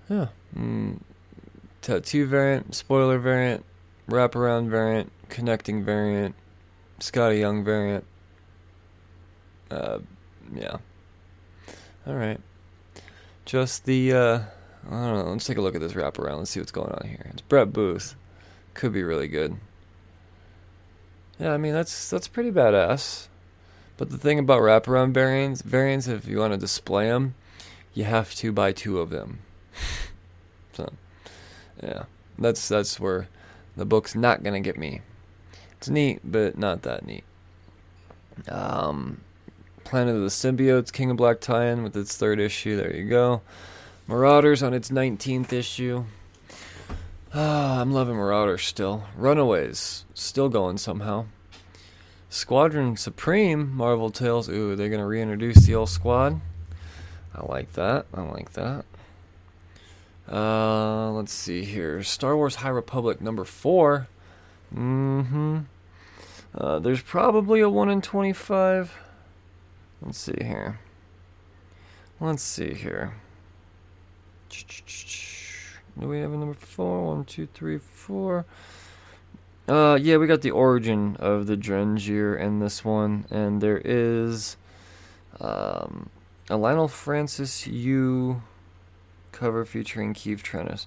Yeah. 0.10 0.28
Mm. 0.58 1.02
Tattoo 1.82 2.26
variant, 2.26 2.74
spoiler 2.76 3.20
variant, 3.20 3.66
wraparound 4.10 4.70
variant, 4.70 5.12
connecting 5.28 5.84
variant, 5.84 6.34
Skottie 7.00 7.40
Young 7.40 7.66
variant. 7.66 8.06
Uh, 9.70 10.00
yeah. 10.56 10.78
All 12.08 12.16
right. 12.16 12.40
Just 13.44 13.84
the, 13.84 14.14
uh, 14.14 14.40
I 14.88 14.92
don't 14.92 15.26
know. 15.26 15.32
Let's 15.32 15.46
take 15.46 15.58
a 15.58 15.62
look 15.62 15.76
at 15.76 15.82
this 15.82 15.94
wraparound. 15.94 16.40
Let's 16.40 16.52
see 16.52 16.60
what's 16.60 16.72
going 16.72 16.92
on 16.92 17.08
here. 17.08 17.28
It's 17.32 17.42
Brett 17.42 17.72
Booth. 17.72 18.16
Could 18.74 18.94
be 18.94 19.04
really 19.04 19.28
good. 19.28 19.58
Yeah, 21.40 21.54
I 21.54 21.58
mean 21.58 21.74
that's 21.74 22.10
that's 22.10 22.28
pretty 22.28 22.52
badass. 22.52 23.28
But 23.98 24.10
the 24.10 24.18
thing 24.18 24.40
about 24.40 24.62
wraparound 24.62 25.14
variants, 25.14 25.62
variants, 25.62 26.08
if 26.08 26.28
you 26.28 26.40
want 26.40 26.54
to 26.54 26.60
display 26.60 27.08
them, 27.08 27.36
you 27.94 28.04
have 28.06 28.34
to 28.36 28.52
buy 28.52 28.72
two 28.72 29.00
of 29.00 29.12
them. 29.12 29.40
so, 30.74 30.92
yeah, 31.82 32.04
that's 32.38 32.68
that's 32.68 33.00
where 33.00 33.30
the 33.76 33.86
book's 33.86 34.16
not 34.16 34.44
gonna 34.44 34.60
get 34.60 34.78
me. 34.78 35.02
It's 35.78 35.90
neat, 35.90 36.22
but 36.24 36.58
not 36.58 36.82
that 36.84 37.06
neat. 37.06 37.24
Um, 38.48 39.22
Planet 39.84 40.16
of 40.16 40.22
the 40.22 40.28
Symbiotes, 40.28 40.92
King 40.92 41.12
of 41.12 41.18
Black 41.18 41.40
tie-in 41.40 41.84
with 41.84 41.96
its 41.96 42.16
third 42.18 42.40
issue. 42.40 42.76
There 42.76 42.96
you 42.96 43.08
go. 43.08 43.42
Marauders 44.14 44.62
on 44.62 44.76
its 44.76 44.92
19th 44.92 45.52
issue. 45.52 46.06
Ah, 47.34 47.82
I'm 47.82 47.92
loving 47.92 48.16
Marauders 48.16 48.62
still. 48.62 49.06
Runaways, 49.18 50.06
still 50.14 50.50
going 50.50 50.78
somehow. 50.78 51.26
Squadron 52.30 52.96
Supreme, 52.96 53.76
Marvel 53.76 54.12
Tales. 54.12 54.48
Ooh, 54.50 54.76
they're 54.76 54.92
gonna 54.92 55.08
reintroduce 55.08 55.66
the 55.66 55.74
old 55.74 55.90
squad. 55.90 56.40
I 57.34 57.44
like 57.48 57.74
that. 57.74 58.06
I 58.14 58.22
like 58.22 58.54
that. 58.54 58.86
Uh, 60.32 61.10
let's 61.10 61.34
see 61.34 61.66
here. 61.66 62.04
Star 62.04 62.38
Wars 62.38 62.54
High 62.54 62.70
Republic 62.70 63.20
number 63.20 63.46
four. 63.46 64.10
Mm-hmm. 64.76 65.62
Uh, 66.54 66.78
there's 66.78 67.02
probably 67.02 67.62
a 67.62 67.70
one 67.70 67.90
in 67.90 68.00
twenty-five. 68.00 68.94
Let's 70.04 70.20
see 70.20 70.38
here. 70.40 70.80
Let's 72.20 72.44
see 72.44 72.76
here. 72.76 73.16
Do 76.00 76.08
we 76.08 76.20
have 76.20 76.34
a 76.34 76.38
number 76.38 76.54
four? 76.54 77.04
One, 77.04 77.26
two, 77.26 77.48
three, 77.48 77.78
four. 77.78 78.46
Uh, 79.68 79.98
yeah, 80.02 80.18
we 80.18 80.28
got 80.28 80.42
the 80.42 80.52
origin 80.52 81.16
of 81.20 81.48
the 81.48 81.56
Drengir 81.56 82.38
in 82.38 82.60
this 82.60 82.84
one, 82.84 83.26
and 83.30 83.62
there 83.62 83.82
is 83.84 84.58
um, 85.40 86.10
a 86.50 86.58
Lionel 86.58 86.88
Francis 86.88 87.66
U 87.68 88.42
cover 89.32 89.64
featuring 89.64 90.14
Keeve 90.14 90.44
Trennis. 90.44 90.86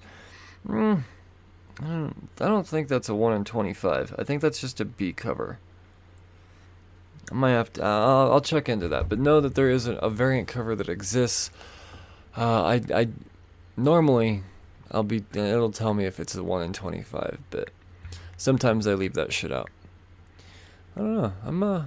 Mm, 0.68 1.04
I, 1.80 1.84
don't, 1.84 2.28
I 2.40 2.46
don't 2.46 2.66
think 2.66 2.88
that's 2.88 3.08
a 3.08 3.14
1 3.14 3.32
in 3.32 3.44
25. 3.44 4.14
I 4.18 4.24
think 4.24 4.42
that's 4.42 4.60
just 4.60 4.80
a 4.80 4.84
B 4.84 5.12
cover. 5.12 5.58
I 7.30 7.34
might 7.34 7.50
have 7.50 7.72
to. 7.74 7.84
Uh, 7.84 8.28
I'll 8.28 8.40
check 8.40 8.68
into 8.68 8.88
that, 8.88 9.08
but 9.08 9.18
know 9.18 9.40
that 9.40 9.54
there 9.54 9.70
is 9.70 9.86
a, 9.86 9.94
a 9.96 10.10
variant 10.10 10.48
cover 10.48 10.76
that 10.76 10.88
exists. 10.88 11.50
Uh, 12.36 12.62
I, 12.62 12.80
I 12.94 13.08
normally 13.76 14.42
I'll 14.90 15.02
be. 15.02 15.24
It'll 15.34 15.72
tell 15.72 15.94
me 15.94 16.04
if 16.04 16.20
it's 16.20 16.34
a 16.34 16.42
one 16.42 16.62
in 16.62 16.72
twenty-five, 16.72 17.38
but 17.50 17.70
sometimes 18.36 18.86
I 18.86 18.94
leave 18.94 19.14
that 19.14 19.32
shit 19.32 19.52
out. 19.52 19.70
I 20.96 21.00
don't 21.00 21.16
know. 21.16 21.32
I'm 21.44 21.62
uh, 21.62 21.84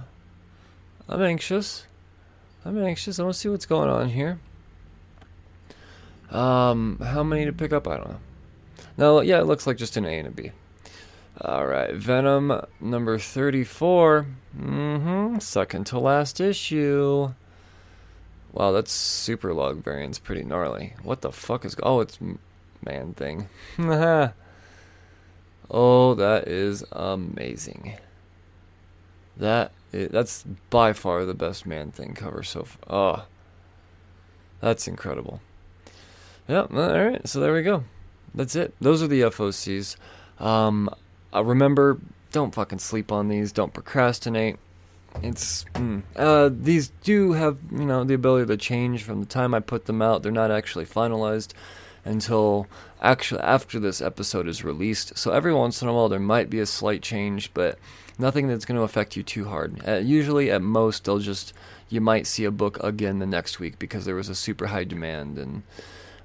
I'm 1.08 1.22
anxious. 1.22 1.86
I'm 2.64 2.82
anxious. 2.82 3.18
I 3.18 3.22
want 3.22 3.34
to 3.34 3.40
see 3.40 3.48
what's 3.48 3.66
going 3.66 3.88
on 3.88 4.10
here. 4.10 4.38
Um, 6.30 6.98
how 7.02 7.22
many 7.22 7.44
to 7.44 7.52
pick 7.52 7.72
up? 7.72 7.88
I 7.88 7.96
don't 7.96 8.08
know. 8.10 8.20
No, 8.96 9.20
yeah, 9.20 9.40
it 9.40 9.46
looks 9.46 9.66
like 9.66 9.76
just 9.76 9.96
an 9.96 10.04
A 10.04 10.18
and 10.18 10.28
a 10.28 10.30
B. 10.30 10.52
All 11.40 11.66
right, 11.66 11.94
Venom 11.94 12.52
number 12.80 13.18
34. 13.18 14.26
Mm-hmm. 14.58 15.38
Second 15.38 15.86
to 15.86 15.98
last 15.98 16.38
issue. 16.38 17.32
Wow, 18.52 18.72
that's 18.72 18.92
Superlog 18.92 19.82
variant's 19.82 20.18
pretty 20.18 20.42
gnarly. 20.42 20.94
What 21.02 21.20
the 21.20 21.30
fuck 21.30 21.64
is? 21.64 21.76
Oh, 21.82 22.00
it's 22.00 22.18
man 22.84 23.14
thing. 23.14 23.48
oh, 23.78 24.32
that 26.14 26.48
is 26.48 26.84
amazing. 26.92 27.96
That 29.36 29.70
is, 29.92 30.10
that's 30.10 30.44
by 30.68 30.92
far 30.92 31.24
the 31.24 31.34
best 31.34 31.64
man 31.64 31.92
thing 31.92 32.14
cover 32.14 32.42
so 32.42 32.64
far. 32.64 32.90
Oh, 32.90 33.26
that's 34.60 34.88
incredible. 34.88 35.40
Yep. 36.48 36.74
All 36.74 37.04
right. 37.04 37.26
So 37.28 37.40
there 37.40 37.54
we 37.54 37.62
go. 37.62 37.84
That's 38.34 38.56
it. 38.56 38.74
Those 38.80 39.02
are 39.02 39.06
the 39.06 39.22
FOCs. 39.22 39.96
Um, 40.38 40.90
remember, 41.32 41.98
don't 42.32 42.54
fucking 42.54 42.80
sleep 42.80 43.12
on 43.12 43.28
these. 43.28 43.52
Don't 43.52 43.72
procrastinate. 43.72 44.56
It's 45.22 45.64
mm, 45.74 46.02
uh, 46.16 46.50
these 46.52 46.88
do 47.02 47.32
have 47.32 47.58
you 47.70 47.84
know 47.84 48.04
the 48.04 48.14
ability 48.14 48.46
to 48.46 48.56
change 48.56 49.02
from 49.02 49.20
the 49.20 49.26
time 49.26 49.54
I 49.54 49.60
put 49.60 49.86
them 49.86 50.00
out. 50.00 50.22
They're 50.22 50.32
not 50.32 50.50
actually 50.50 50.86
finalized 50.86 51.52
until 52.04 52.66
actually 53.02 53.40
after 53.42 53.78
this 53.78 54.00
episode 54.00 54.48
is 54.48 54.64
released. 54.64 55.18
So 55.18 55.32
every 55.32 55.52
once 55.52 55.82
in 55.82 55.88
a 55.88 55.92
while 55.92 56.08
there 56.08 56.20
might 56.20 56.48
be 56.48 56.60
a 56.60 56.66
slight 56.66 57.02
change, 57.02 57.52
but 57.54 57.78
nothing 58.18 58.48
that's 58.48 58.64
going 58.64 58.76
to 58.76 58.84
affect 58.84 59.16
you 59.16 59.22
too 59.22 59.46
hard. 59.46 59.86
Uh, 59.86 59.96
usually, 59.96 60.50
at 60.50 60.62
most, 60.62 61.04
they'll 61.04 61.18
just 61.18 61.52
you 61.88 62.00
might 62.00 62.26
see 62.26 62.44
a 62.44 62.50
book 62.50 62.82
again 62.82 63.18
the 63.18 63.26
next 63.26 63.58
week 63.58 63.78
because 63.78 64.04
there 64.04 64.14
was 64.14 64.28
a 64.28 64.34
super 64.34 64.68
high 64.68 64.84
demand, 64.84 65.38
and 65.38 65.62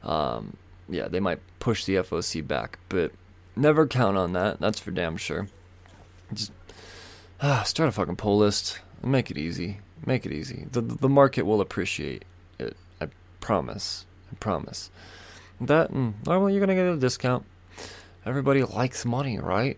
um, 0.04 0.58
yeah, 0.88 1.08
they 1.08 1.20
might 1.20 1.40
push 1.60 1.86
the 1.86 1.96
FOC 1.96 2.46
back, 2.46 2.78
but 2.90 3.12
never 3.56 3.88
count 3.88 4.18
on 4.18 4.34
that. 4.34 4.60
That's 4.60 4.80
for 4.80 4.92
damn 4.92 5.18
sure. 5.18 5.48
Just 6.34 6.52
ah, 7.46 7.64
start 7.64 7.90
a 7.90 7.92
fucking 7.92 8.16
pull 8.16 8.38
list. 8.38 8.80
Make 9.04 9.30
it 9.30 9.38
easy. 9.38 9.78
Make 10.06 10.26
it 10.26 10.32
easy. 10.32 10.68
The 10.72 10.82
the 10.82 11.10
market 11.10 11.44
will 11.46 11.62
appreciate 11.62 12.26
it. 12.60 12.76
I 13.00 13.08
promise. 13.40 14.06
I 14.32 14.36
promise. 14.36 14.90
That 15.62 15.92
and 15.92 16.16
normally 16.26 16.54
you're 16.54 16.60
gonna 16.60 16.76
get 16.76 16.86
a 16.86 16.98
discount. 16.98 17.46
Everybody 18.26 18.64
likes 18.64 19.06
money, 19.06 19.38
right? 19.38 19.78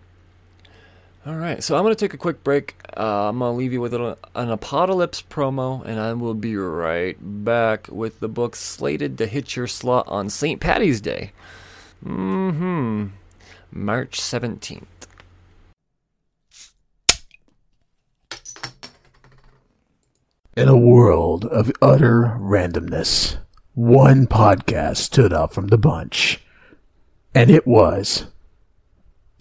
All 1.25 1.35
right, 1.35 1.61
so 1.61 1.75
I'm 1.75 1.83
gonna 1.83 1.95
take 1.95 2.13
a 2.13 2.17
quick 2.17 2.41
break. 2.41 2.75
Uh, 2.95 3.27
I'm 3.27 3.39
gonna 3.39 3.57
leave 3.57 3.73
you 3.73 3.81
with 3.81 3.93
an, 3.93 4.15
an 4.33 4.49
apocalypse 4.49 5.21
promo, 5.21 5.83
and 5.85 5.99
I 5.99 6.13
will 6.13 6.33
be 6.33 6.55
right 6.55 7.17
back 7.19 7.89
with 7.89 8.21
the 8.21 8.29
book 8.29 8.55
slated 8.55 9.17
to 9.17 9.27
hit 9.27 9.57
your 9.57 9.67
slot 9.67 10.05
on 10.07 10.29
St. 10.29 10.61
Patty's 10.61 11.01
Day. 11.01 11.33
Mm-hmm. 12.05 13.07
March 13.71 14.21
17th. 14.21 15.06
In 20.57 20.67
a 20.67 20.75
world 20.75 21.45
of 21.45 21.71
utter 21.83 22.35
randomness, 22.39 23.37
one 23.75 24.25
podcast 24.25 24.97
stood 24.97 25.31
out 25.31 25.53
from 25.53 25.67
the 25.67 25.77
bunch. 25.77 26.41
And 27.35 27.51
it 27.51 27.67
was 27.67 28.25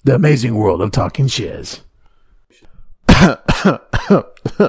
The 0.04 0.14
Amazing 0.14 0.56
World 0.56 0.82
of 0.82 0.90
Talking 0.90 1.26
Shiz. 1.26 1.80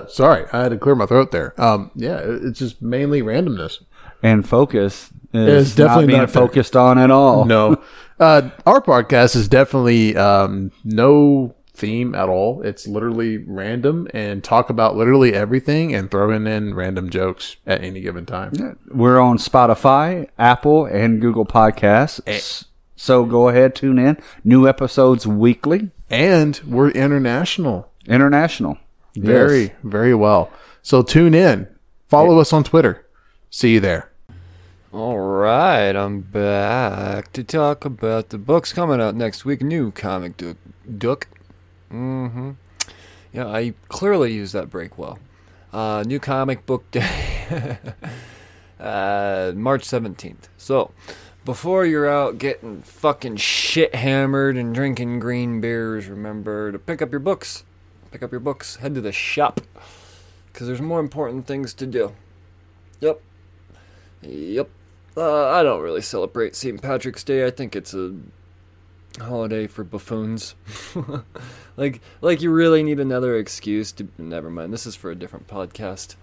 Sorry, 0.07 0.45
I 0.53 0.61
had 0.63 0.69
to 0.69 0.77
clear 0.79 0.95
my 0.95 1.05
throat 1.05 1.31
there. 1.31 1.59
Um, 1.61 1.91
yeah, 1.95 2.21
it's 2.23 2.59
just 2.59 2.81
mainly 2.81 3.21
randomness. 3.21 3.83
And 4.23 4.47
focus 4.47 5.09
It's 5.33 5.69
is 5.69 5.75
definitely 5.75 6.05
not 6.05 6.07
being 6.07 6.19
not 6.21 6.29
there. 6.29 6.41
focused 6.47 6.77
on 6.77 6.97
at 6.97 7.11
all. 7.11 7.43
No, 7.43 7.83
uh, 8.21 8.51
our 8.65 8.79
podcast 8.79 9.35
is 9.35 9.49
definitely 9.49 10.15
um, 10.15 10.71
no 10.85 11.56
theme 11.77 12.15
at 12.15 12.27
all. 12.27 12.61
It's 12.63 12.87
literally 12.87 13.37
random 13.37 14.07
and 14.13 14.43
talk 14.43 14.69
about 14.69 14.95
literally 14.97 15.33
everything 15.33 15.93
and 15.93 16.09
throwing 16.09 16.47
in 16.47 16.73
random 16.73 17.09
jokes 17.09 17.57
at 17.65 17.83
any 17.83 18.01
given 18.01 18.25
time. 18.25 18.77
We're 18.91 19.19
on 19.19 19.37
Spotify, 19.37 20.27
Apple, 20.39 20.85
and 20.85 21.21
Google 21.21 21.45
Podcasts. 21.45 22.19
Eh. 22.25 22.35
S- 22.37 22.65
So 22.95 23.25
go 23.25 23.47
ahead, 23.49 23.75
tune 23.75 23.99
in. 23.99 24.17
New 24.43 24.67
episodes 24.67 25.27
weekly. 25.27 25.91
And 26.09 26.59
we're 26.65 26.89
international. 26.89 27.91
International. 28.07 28.77
Very, 29.15 29.61
Yes. 29.63 29.71
very 29.83 30.15
well. 30.15 30.49
So 30.81 31.03
tune 31.03 31.33
in. 31.35 31.67
Follow 32.07 32.39
us 32.39 32.51
on 32.53 32.63
Twitter. 32.63 33.05
See 33.49 33.73
you 33.73 33.79
there. 33.79 34.09
All 34.93 35.19
right, 35.19 35.91
I'm 35.95 36.21
back 36.21 37.31
to 37.33 37.43
talk 37.43 37.83
about 37.85 38.29
the 38.29 38.37
books 38.37 38.71
coming 38.73 39.01
out 39.01 39.15
next 39.15 39.43
week. 39.45 39.61
New 39.61 39.91
comic 39.91 40.37
book. 40.37 40.57
Duck. 40.97 41.27
Mm-hmm. 41.91 42.51
Yeah, 43.33 43.47
I 43.47 43.73
clearly 43.87 44.33
used 44.33 44.53
that 44.53 44.69
break 44.69 44.97
well. 44.97 45.19
Uh, 45.71 46.03
new 46.05 46.19
comic 46.19 46.65
book 46.65 46.89
day. 46.91 47.07
uh, 48.79 49.51
March 49.55 49.83
17th. 49.83 50.49
So, 50.57 50.91
before 51.45 51.85
you're 51.85 52.09
out 52.09 52.37
getting 52.37 52.81
fucking 52.81 53.37
shit 53.37 53.95
hammered 53.95 54.57
and 54.57 54.73
drinking 54.73 55.19
green 55.19 55.61
beers, 55.61 56.07
remember 56.07 56.71
to 56.71 56.79
pick 56.79 57.01
up 57.01 57.11
your 57.11 57.19
books. 57.19 57.63
Pick 58.11 58.23
up 58.23 58.31
your 58.31 58.39
books. 58.39 58.77
Head 58.77 58.95
to 58.95 59.01
the 59.01 59.11
shop. 59.11 59.61
Because 60.51 60.67
there's 60.67 60.81
more 60.81 60.99
important 60.99 61.45
things 61.45 61.73
to 61.75 61.85
do. 61.85 62.13
Yep. 62.99 63.21
Yep. 64.21 64.69
Uh, 65.15 65.47
I 65.47 65.63
don't 65.63 65.81
really 65.81 66.01
celebrate 66.01 66.55
St. 66.55 66.81
Patrick's 66.81 67.23
Day. 67.23 67.45
I 67.45 67.51
think 67.51 67.75
it's 67.75 67.93
a 67.93 68.15
holiday 69.19 69.67
for 69.67 69.83
buffoons. 69.83 70.55
like, 71.77 72.01
like 72.21 72.41
you 72.41 72.51
really 72.51 72.83
need 72.83 72.99
another 72.99 73.35
excuse 73.35 73.91
to. 73.93 74.07
Never 74.17 74.49
mind. 74.49 74.73
This 74.73 74.85
is 74.85 74.95
for 74.95 75.11
a 75.11 75.15
different 75.15 75.47
podcast. 75.47 76.15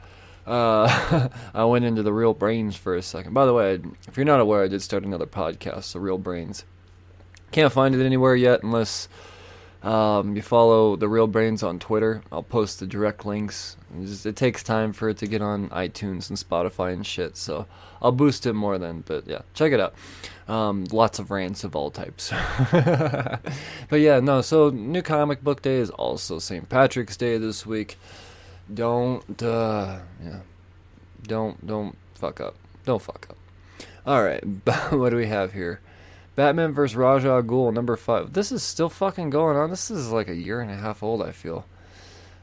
Uh, 0.46 1.28
I 1.54 1.64
went 1.64 1.84
into 1.84 2.02
the 2.02 2.12
Real 2.12 2.34
Brains 2.34 2.76
for 2.76 2.94
a 2.94 3.02
second. 3.02 3.34
By 3.34 3.46
the 3.46 3.54
way, 3.54 3.80
if 4.06 4.16
you're 4.16 4.26
not 4.26 4.40
aware, 4.40 4.62
I 4.62 4.68
did 4.68 4.82
start 4.82 5.04
another 5.04 5.26
podcast, 5.26 5.92
The 5.92 6.00
Real 6.00 6.18
Brains. 6.18 6.64
Can't 7.50 7.72
find 7.72 7.94
it 7.94 8.04
anywhere 8.04 8.36
yet 8.36 8.62
unless 8.62 9.08
um, 9.84 10.34
you 10.34 10.40
follow 10.40 10.96
the 10.96 11.08
Real 11.08 11.26
Brains 11.26 11.62
on 11.62 11.78
Twitter. 11.78 12.22
I'll 12.32 12.42
post 12.42 12.80
the 12.80 12.86
direct 12.86 13.26
links. 13.26 13.76
It, 13.94 14.06
just, 14.06 14.24
it 14.24 14.34
takes 14.34 14.62
time 14.62 14.94
for 14.94 15.10
it 15.10 15.18
to 15.18 15.26
get 15.26 15.42
on 15.42 15.68
iTunes 15.68 16.30
and 16.30 16.38
Spotify 16.38 16.94
and 16.94 17.06
shit, 17.06 17.36
so 17.36 17.66
I'll 18.00 18.10
boost 18.10 18.46
it 18.46 18.54
more 18.54 18.78
then. 18.78 19.04
But 19.06 19.26
yeah, 19.26 19.42
check 19.52 19.72
it 19.72 19.80
out. 19.80 19.94
Um, 20.48 20.84
lots 20.90 21.18
of 21.18 21.30
rants 21.30 21.64
of 21.64 21.76
all 21.76 21.90
types. 21.90 22.30
but 22.72 24.00
yeah, 24.00 24.20
no. 24.20 24.40
So 24.40 24.70
new 24.70 25.02
comic 25.02 25.44
book 25.44 25.60
day 25.60 25.76
is 25.76 25.90
also 25.90 26.38
St. 26.38 26.66
Patrick's 26.66 27.18
Day 27.18 27.36
this 27.36 27.66
week. 27.66 27.98
Don't 28.72 29.42
uh, 29.42 29.98
yeah, 30.24 30.40
don't 31.24 31.66
don't 31.66 31.94
fuck 32.14 32.40
up. 32.40 32.54
Don't 32.86 33.02
fuck 33.02 33.26
up. 33.28 33.36
All 34.06 34.24
right, 34.24 34.42
what 34.90 35.10
do 35.10 35.16
we 35.16 35.26
have 35.26 35.52
here? 35.52 35.80
Batman 36.36 36.72
vs. 36.72 36.96
Ra's 36.96 37.24
al 37.24 37.42
Ghul, 37.42 37.72
number 37.72 37.96
five. 37.96 38.32
This 38.32 38.50
is 38.50 38.62
still 38.62 38.88
fucking 38.88 39.30
going 39.30 39.56
on. 39.56 39.70
This 39.70 39.90
is 39.90 40.10
like 40.10 40.28
a 40.28 40.34
year 40.34 40.60
and 40.60 40.70
a 40.70 40.76
half 40.76 41.02
old, 41.02 41.22
I 41.22 41.30
feel. 41.30 41.64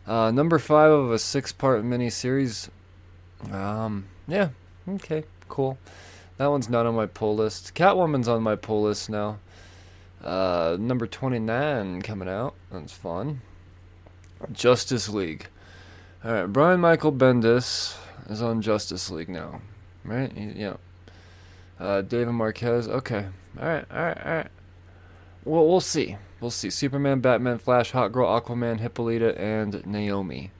Uh, 0.07 0.31
number 0.31 0.59
five 0.59 0.91
of 0.91 1.11
a 1.11 1.19
six 1.19 1.51
part 1.51 1.83
miniseries. 1.83 2.69
Um, 3.51 4.05
yeah, 4.27 4.49
okay, 4.87 5.25
cool. 5.49 5.77
That 6.37 6.47
one's 6.47 6.69
not 6.69 6.85
on 6.85 6.95
my 6.95 7.05
pull 7.05 7.35
list. 7.35 7.75
Catwoman's 7.75 8.27
on 8.27 8.41
my 8.41 8.55
pull 8.55 8.83
list 8.83 9.09
now. 9.09 9.39
Uh, 10.23 10.77
number 10.79 11.05
29 11.07 12.01
coming 12.01 12.29
out. 12.29 12.55
That's 12.71 12.93
fun. 12.93 13.41
Justice 14.51 15.09
League. 15.09 15.47
Alright, 16.23 16.51
Brian 16.51 16.79
Michael 16.79 17.11
Bendis 17.11 17.97
is 18.29 18.41
on 18.41 18.61
Justice 18.61 19.09
League 19.09 19.29
now. 19.29 19.61
Right? 20.03 20.31
Yeah. 20.35 20.77
Uh, 21.79 22.01
David 22.01 22.33
Marquez. 22.33 22.87
Okay. 22.87 23.25
All 23.59 23.67
right. 23.67 23.85
All 23.91 23.97
right. 23.97 24.25
All 24.25 24.33
right. 24.33 24.47
Well, 25.43 25.67
we'll 25.67 25.81
see. 25.81 26.17
We'll 26.39 26.51
see. 26.51 26.69
Superman, 26.69 27.19
Batman, 27.19 27.57
Flash, 27.57 27.91
Hawkgirl, 27.91 28.41
Aquaman, 28.41 28.79
Hippolyta, 28.79 29.37
and 29.39 29.85
Naomi. 29.85 30.51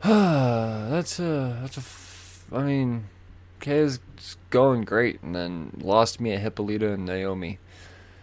that's 0.02 1.18
a. 1.18 1.58
That's 1.62 1.76
a. 1.76 1.80
F- 1.80 2.44
I 2.52 2.62
mean, 2.62 3.08
Kay 3.60 3.78
is 3.78 3.98
going 4.50 4.82
great, 4.82 5.22
and 5.22 5.34
then 5.34 5.72
lost 5.80 6.20
me 6.20 6.32
at 6.32 6.40
Hippolyta 6.40 6.92
and 6.92 7.04
Naomi. 7.04 7.58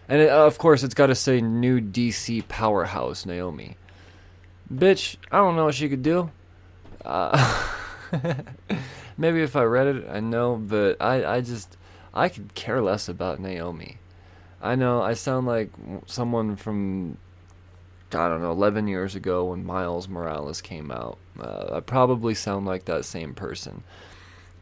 And 0.08 0.22
it, 0.22 0.30
of 0.30 0.58
course, 0.58 0.84
it's 0.84 0.94
got 0.94 1.08
to 1.08 1.16
say 1.16 1.42
new 1.42 1.82
DC 1.82 2.48
powerhouse 2.48 3.26
Naomi. 3.26 3.78
Bitch, 4.74 5.18
I 5.32 5.38
don't 5.38 5.56
know 5.56 5.66
what 5.66 5.76
she 5.76 5.90
could 5.90 6.04
do. 6.04 6.32
Uh, 7.04 7.68
maybe 9.18 9.42
if 9.42 9.56
I 9.56 9.64
read 9.64 9.88
it, 9.88 10.06
I 10.10 10.20
know, 10.20 10.56
but 10.56 10.98
I, 11.02 11.36
I 11.36 11.42
just, 11.42 11.78
I 12.14 12.30
could 12.30 12.54
care 12.54 12.82
less 12.82 13.10
about 13.10 13.40
Naomi. 13.40 13.98
I 14.62 14.76
know 14.76 15.02
I 15.02 15.14
sound 15.14 15.48
like 15.48 15.72
someone 16.06 16.56
from, 16.56 17.18
I 18.12 18.30
don't 18.30 18.42
know, 18.42 18.52
11 18.52 18.88
years 18.88 19.16
ago 19.16 19.46
when 19.46 19.66
Miles 19.66 20.08
Morales 20.08 20.62
came 20.62 20.92
out. 20.92 21.18
Uh, 21.40 21.76
I 21.76 21.80
probably 21.82 22.34
sound 22.34 22.66
like 22.66 22.86
that 22.86 23.04
same 23.04 23.34
person. 23.34 23.84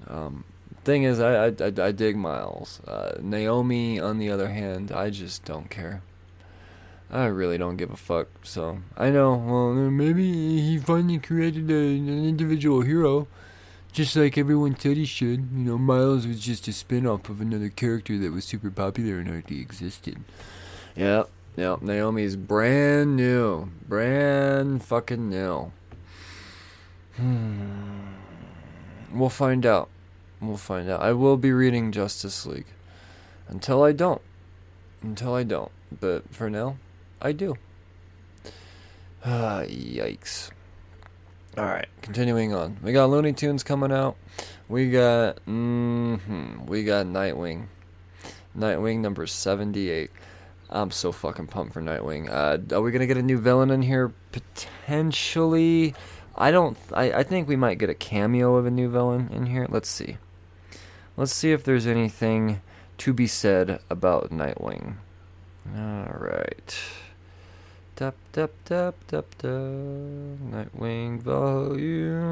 Um, 0.07 0.43
thing 0.83 1.03
is, 1.03 1.19
I, 1.19 1.47
I, 1.47 1.87
I, 1.87 1.91
dig 1.91 2.15
Miles. 2.15 2.79
Uh, 2.87 3.17
Naomi, 3.21 3.99
on 3.99 4.17
the 4.17 4.31
other 4.31 4.49
hand, 4.49 4.91
I 4.91 5.09
just 5.09 5.45
don't 5.45 5.69
care. 5.69 6.01
I 7.11 7.25
really 7.25 7.57
don't 7.57 7.77
give 7.77 7.91
a 7.91 7.97
fuck. 7.97 8.27
So 8.43 8.79
I 8.97 9.09
know. 9.09 9.35
Well, 9.35 9.73
maybe 9.73 10.61
he 10.61 10.77
finally 10.77 11.19
created 11.19 11.69
a, 11.69 11.73
an 11.73 12.25
individual 12.25 12.81
hero, 12.81 13.27
just 13.91 14.15
like 14.15 14.37
everyone 14.37 14.77
said 14.77 14.97
he 14.97 15.05
should. 15.05 15.49
You 15.53 15.63
know, 15.63 15.77
Miles 15.77 16.25
was 16.25 16.39
just 16.39 16.67
a 16.67 16.73
spin-off 16.73 17.29
of 17.29 17.41
another 17.41 17.69
character 17.69 18.17
that 18.17 18.31
was 18.31 18.45
super 18.45 18.71
popular 18.71 19.19
and 19.19 19.29
already 19.29 19.61
existed. 19.61 20.23
Yep, 20.95 21.29
yep. 21.55 21.81
Naomi's 21.81 22.35
brand 22.35 23.15
new, 23.15 23.69
brand 23.87 24.83
fucking 24.83 25.29
new. 25.29 25.71
Hmm. 27.17 27.99
We'll 29.13 29.29
find 29.29 29.65
out. 29.65 29.89
We'll 30.41 30.57
find 30.57 30.89
out. 30.89 31.01
I 31.01 31.11
will 31.11 31.37
be 31.37 31.51
reading 31.51 31.91
Justice 31.91 32.45
League. 32.45 32.65
Until 33.47 33.83
I 33.83 33.91
don't. 33.91 34.21
Until 35.01 35.35
I 35.35 35.43
don't. 35.43 35.71
But 35.99 36.33
for 36.33 36.49
now, 36.49 36.77
I 37.21 37.33
do. 37.33 37.57
Ah, 39.23 39.61
yikes. 39.67 40.51
Alright, 41.57 41.87
continuing 42.01 42.53
on. 42.53 42.77
We 42.81 42.93
got 42.93 43.09
Looney 43.09 43.33
Tunes 43.33 43.63
coming 43.63 43.91
out. 43.91 44.15
We 44.69 44.89
got, 44.89 45.35
mm-hmm, 45.45 46.65
we 46.65 46.85
got 46.85 47.05
Nightwing. 47.05 47.65
Nightwing 48.57 48.99
number 48.99 49.27
78. 49.27 50.11
I'm 50.69 50.91
so 50.91 51.11
fucking 51.11 51.47
pumped 51.47 51.73
for 51.73 51.81
Nightwing. 51.81 52.29
Uh, 52.29 52.75
are 52.75 52.81
we 52.81 52.91
gonna 52.91 53.05
get 53.05 53.17
a 53.17 53.21
new 53.21 53.37
villain 53.37 53.69
in 53.69 53.81
here? 53.81 54.13
Potentially. 54.31 55.93
I 56.35 56.51
don't. 56.51 56.77
I, 56.93 57.11
I 57.11 57.23
think 57.23 57.49
we 57.49 57.57
might 57.57 57.77
get 57.77 57.89
a 57.89 57.93
cameo 57.93 58.55
of 58.55 58.65
a 58.65 58.71
new 58.71 58.89
villain 58.89 59.29
in 59.33 59.47
here. 59.47 59.67
Let's 59.69 59.89
see. 59.89 60.17
Let's 61.17 61.33
see 61.33 61.51
if 61.51 61.65
there's 61.65 61.85
anything 61.85 62.61
to 62.99 63.13
be 63.13 63.27
said 63.27 63.81
about 63.89 64.29
Nightwing. 64.29 64.95
All 65.75 66.17
right. 66.17 66.79
Tap 67.95 68.15
tap 68.31 68.51
tap 68.65 68.95
tap 69.07 69.25
tap. 69.37 69.51
Nightwing 70.51 71.21
volume. 71.21 72.31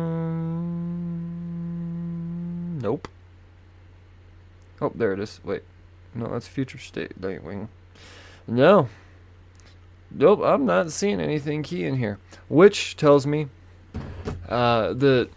Nope. 2.82 3.08
Oh, 4.82 4.92
there 4.96 5.14
it 5.14 5.20
is. 5.20 5.40
Wait. 5.44 5.64
No, 6.16 6.28
that's 6.28 6.48
future 6.48 6.78
state 6.78 7.22
Nightwing. 7.22 7.68
No. 8.48 8.90
Nope, 10.12 10.42
I'm 10.44 10.66
not 10.66 10.92
seeing 10.92 11.20
anything 11.20 11.62
key 11.62 11.86
in 11.86 11.98
here. 11.98 12.18
Which 12.48 12.96
tells 12.96 13.28
me 13.28 13.48
uh, 14.48 14.94
that 14.94 15.30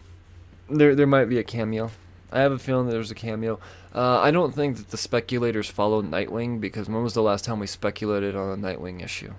there 0.71 0.95
there 0.95 1.07
might 1.07 1.27
be 1.27 1.39
a 1.39 1.45
cameo. 1.45 1.91
I 2.31 2.41
have 2.41 2.53
a 2.53 2.59
feeling 2.59 2.89
there's 2.89 3.11
a 3.11 3.15
cameo. 3.15 3.61
Uh, 3.95 4.21
I 4.21 4.31
don't 4.31 4.55
think 4.55 4.79
that 4.79 4.89
the 4.89 4.97
speculators 4.97 5.69
follow 5.69 6.01
Nightwing 6.01 6.61
because 6.61 6.89
when 6.89 7.03
was 7.03 7.13
the 7.13 7.23
last 7.23 7.45
time 7.45 7.59
we 7.59 7.67
speculated 7.67 8.35
on 8.35 8.51
a 8.51 8.57
Nightwing 8.57 9.05
issue? 9.05 9.35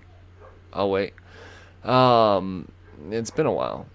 I'll 0.74 0.90
wait. 0.90 1.14
Um, 1.84 2.68
it's 3.10 3.32
been 3.32 3.46
a 3.46 3.52
while. 3.52 3.86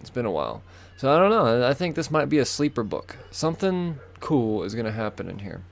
It's 0.00 0.10
been 0.10 0.26
a 0.26 0.30
while. 0.30 0.62
So 0.96 1.10
I 1.12 1.18
don't 1.18 1.30
know. 1.30 1.66
I 1.66 1.74
think 1.74 1.96
this 1.96 2.10
might 2.10 2.28
be 2.28 2.38
a 2.38 2.44
sleeper 2.44 2.82
book. 2.82 3.16
Something 3.30 3.98
cool 4.20 4.62
is 4.62 4.74
going 4.74 4.86
to 4.86 4.92
happen 4.92 5.28
in 5.28 5.40
here. 5.40 5.62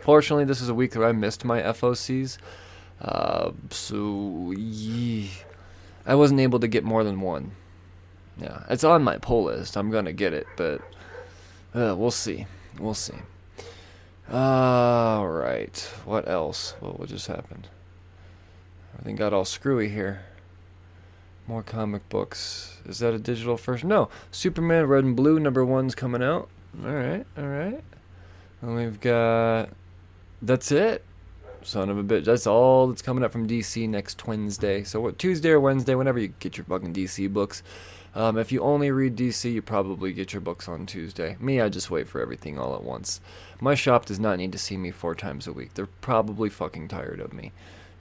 Fortunately, 0.00 0.44
this 0.44 0.60
is 0.60 0.68
a 0.68 0.74
week 0.74 0.94
where 0.94 1.08
I 1.08 1.12
missed 1.12 1.44
my 1.44 1.62
FOCs. 1.62 2.38
Uh, 3.00 3.52
so, 3.70 4.52
yeah, 4.56 5.28
I 6.06 6.14
wasn't 6.14 6.40
able 6.40 6.60
to 6.60 6.68
get 6.68 6.84
more 6.84 7.04
than 7.04 7.20
one. 7.20 7.52
Yeah, 8.38 8.64
it's 8.68 8.84
on 8.84 9.02
my 9.02 9.18
pull 9.18 9.44
list. 9.44 9.76
I'm 9.76 9.90
going 9.90 10.06
to 10.06 10.12
get 10.12 10.32
it, 10.32 10.46
but 10.56 10.80
uh, 11.74 11.94
we'll 11.96 12.10
see. 12.10 12.46
We'll 12.78 12.94
see. 12.94 13.14
All 14.30 15.28
right. 15.28 15.76
What 16.04 16.28
else? 16.28 16.74
What, 16.80 16.98
what 16.98 17.08
just 17.08 17.26
happened? 17.26 17.68
Everything 18.94 19.16
got 19.16 19.32
all 19.32 19.44
screwy 19.44 19.88
here. 19.88 20.24
More 21.46 21.62
comic 21.62 22.08
books. 22.08 22.78
Is 22.86 23.00
that 23.00 23.14
a 23.14 23.18
digital 23.18 23.56
first? 23.56 23.84
No. 23.84 24.08
Superman 24.30 24.86
Red 24.86 25.04
and 25.04 25.16
Blue 25.16 25.40
number 25.40 25.64
one's 25.64 25.94
coming 25.94 26.22
out. 26.22 26.48
All 26.84 26.92
right. 26.92 27.26
All 27.36 27.46
right. 27.46 27.82
And 28.60 28.76
we've 28.76 29.00
got. 29.00 29.70
That's 30.40 30.70
it. 30.70 31.04
Son 31.62 31.88
of 31.88 31.98
a 31.98 32.02
bitch. 32.02 32.24
That's 32.24 32.46
all 32.46 32.88
that's 32.88 33.02
coming 33.02 33.24
up 33.24 33.32
from 33.32 33.46
DC 33.46 33.88
next 33.88 34.26
Wednesday. 34.26 34.84
So 34.84 35.00
what 35.00 35.18
Tuesday 35.18 35.50
or 35.50 35.60
Wednesday, 35.60 35.94
whenever 35.94 36.18
you 36.18 36.28
get 36.38 36.56
your 36.56 36.64
fucking 36.64 36.92
DC 36.92 37.32
books. 37.32 37.62
Um, 38.14 38.36
if 38.36 38.52
you 38.52 38.60
only 38.60 38.90
read 38.90 39.16
DC, 39.16 39.50
you 39.50 39.62
probably 39.62 40.12
get 40.12 40.34
your 40.34 40.42
books 40.42 40.68
on 40.68 40.84
Tuesday. 40.84 41.36
Me, 41.40 41.60
I 41.60 41.70
just 41.70 41.90
wait 41.90 42.08
for 42.08 42.20
everything 42.20 42.58
all 42.58 42.74
at 42.74 42.82
once. 42.82 43.20
My 43.58 43.74
shop 43.74 44.04
does 44.04 44.20
not 44.20 44.36
need 44.36 44.52
to 44.52 44.58
see 44.58 44.76
me 44.76 44.90
four 44.90 45.14
times 45.14 45.46
a 45.46 45.52
week. 45.52 45.74
They're 45.74 45.86
probably 45.86 46.50
fucking 46.50 46.88
tired 46.88 47.20
of 47.20 47.32
me. 47.32 47.52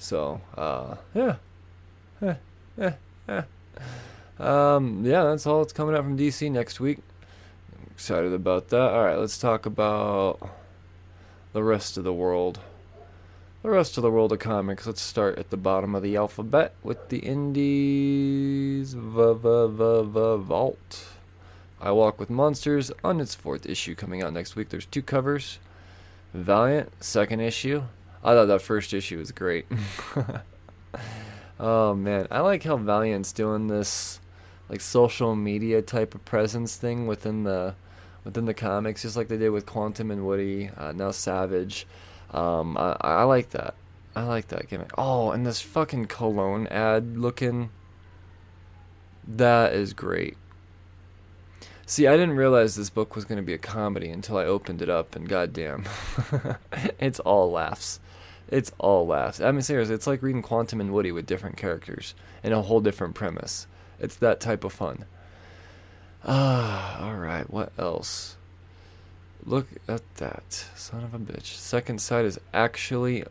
So, 0.01 0.41
uh, 0.57 0.95
yeah. 1.13 1.35
Eh, 2.23 2.33
eh, 2.79 2.91
eh. 3.29 3.41
Um, 4.39 5.05
yeah, 5.05 5.23
that's 5.25 5.45
all 5.45 5.59
that's 5.59 5.73
coming 5.73 5.95
out 5.95 6.03
from 6.03 6.17
DC 6.17 6.51
next 6.51 6.79
week. 6.79 6.97
I'm 7.71 7.91
excited 7.91 8.33
about 8.33 8.69
that. 8.69 8.91
All 8.93 9.03
right, 9.03 9.17
let's 9.17 9.37
talk 9.37 9.67
about 9.67 10.39
the 11.53 11.61
rest 11.61 11.97
of 11.97 12.03
the 12.03 12.11
world. 12.11 12.59
The 13.61 13.69
rest 13.69 13.95
of 13.95 14.01
the 14.01 14.09
world 14.09 14.31
of 14.33 14.39
comics. 14.39 14.87
Let's 14.87 15.01
start 15.03 15.37
at 15.37 15.51
the 15.51 15.57
bottom 15.57 15.93
of 15.93 16.01
the 16.01 16.15
alphabet 16.15 16.73
with 16.81 17.09
the 17.09 17.19
Indies 17.19 18.93
v- 18.93 19.33
v- 19.35 19.67
v- 19.69 20.01
v- 20.03 20.43
Vault. 20.43 21.05
I 21.79 21.91
Walk 21.91 22.19
with 22.19 22.31
Monsters 22.31 22.91
on 23.03 23.21
its 23.21 23.35
fourth 23.35 23.67
issue 23.67 23.93
coming 23.93 24.23
out 24.23 24.33
next 24.33 24.55
week. 24.55 24.69
There's 24.69 24.87
two 24.87 25.03
covers. 25.03 25.59
Valiant, 26.33 26.91
second 27.03 27.41
issue. 27.41 27.83
I 28.23 28.33
thought 28.33 28.45
that 28.45 28.61
first 28.61 28.93
issue 28.93 29.17
was 29.17 29.31
great. 29.31 29.65
oh 31.59 31.95
man, 31.95 32.27
I 32.29 32.41
like 32.41 32.63
how 32.63 32.77
Valiant's 32.77 33.31
doing 33.31 33.67
this 33.67 34.19
like 34.69 34.81
social 34.81 35.35
media 35.35 35.81
type 35.81 36.15
of 36.15 36.23
presence 36.23 36.75
thing 36.75 37.07
within 37.07 37.43
the 37.43 37.75
within 38.23 38.45
the 38.45 38.53
comics, 38.53 39.01
just 39.01 39.17
like 39.17 39.27
they 39.27 39.37
did 39.37 39.49
with 39.49 39.65
Quantum 39.65 40.11
and 40.11 40.25
Woody. 40.25 40.69
Uh, 40.77 40.91
now 40.91 41.11
Savage. 41.11 41.87
Um, 42.31 42.77
I, 42.77 42.95
I 43.01 43.23
like 43.23 43.49
that. 43.49 43.75
I 44.15 44.23
like 44.23 44.47
that 44.49 44.69
gimmick. 44.69 44.91
Oh, 44.97 45.31
and 45.31 45.45
this 45.45 45.61
fucking 45.61 46.05
cologne 46.05 46.67
ad 46.67 47.17
looking. 47.17 47.69
That 49.27 49.73
is 49.73 49.93
great. 49.93 50.37
See, 51.85 52.07
I 52.07 52.13
didn't 52.13 52.37
realize 52.37 52.75
this 52.75 52.89
book 52.89 53.15
was 53.15 53.25
going 53.25 53.37
to 53.37 53.43
be 53.43 53.53
a 53.53 53.57
comedy 53.57 54.09
until 54.09 54.37
I 54.37 54.45
opened 54.45 54.81
it 54.81 54.89
up, 54.89 55.15
and 55.15 55.27
goddamn, 55.27 55.83
it's 56.99 57.19
all 57.19 57.51
laughs. 57.51 57.99
It's 58.51 58.71
all 58.77 59.07
laughs. 59.07 59.39
I 59.39 59.51
mean, 59.51 59.61
seriously, 59.61 59.95
it's 59.95 60.07
like 60.07 60.21
reading 60.21 60.41
Quantum 60.41 60.81
and 60.81 60.93
Woody 60.93 61.11
with 61.11 61.25
different 61.25 61.57
characters 61.57 62.13
and 62.43 62.53
a 62.53 62.61
whole 62.61 62.81
different 62.81 63.15
premise. 63.15 63.65
It's 63.99 64.17
that 64.17 64.41
type 64.41 64.63
of 64.63 64.73
fun. 64.73 65.05
Ah, 66.25 67.03
all 67.03 67.15
right. 67.15 67.49
What 67.49 67.71
else? 67.79 68.35
Look 69.43 69.67
at 69.87 70.01
that, 70.17 70.53
son 70.75 71.03
of 71.03 71.13
a 71.15 71.19
bitch. 71.19 71.55
Second 71.55 71.99
sight 71.99 72.25
is 72.25 72.39
actually 72.53 73.23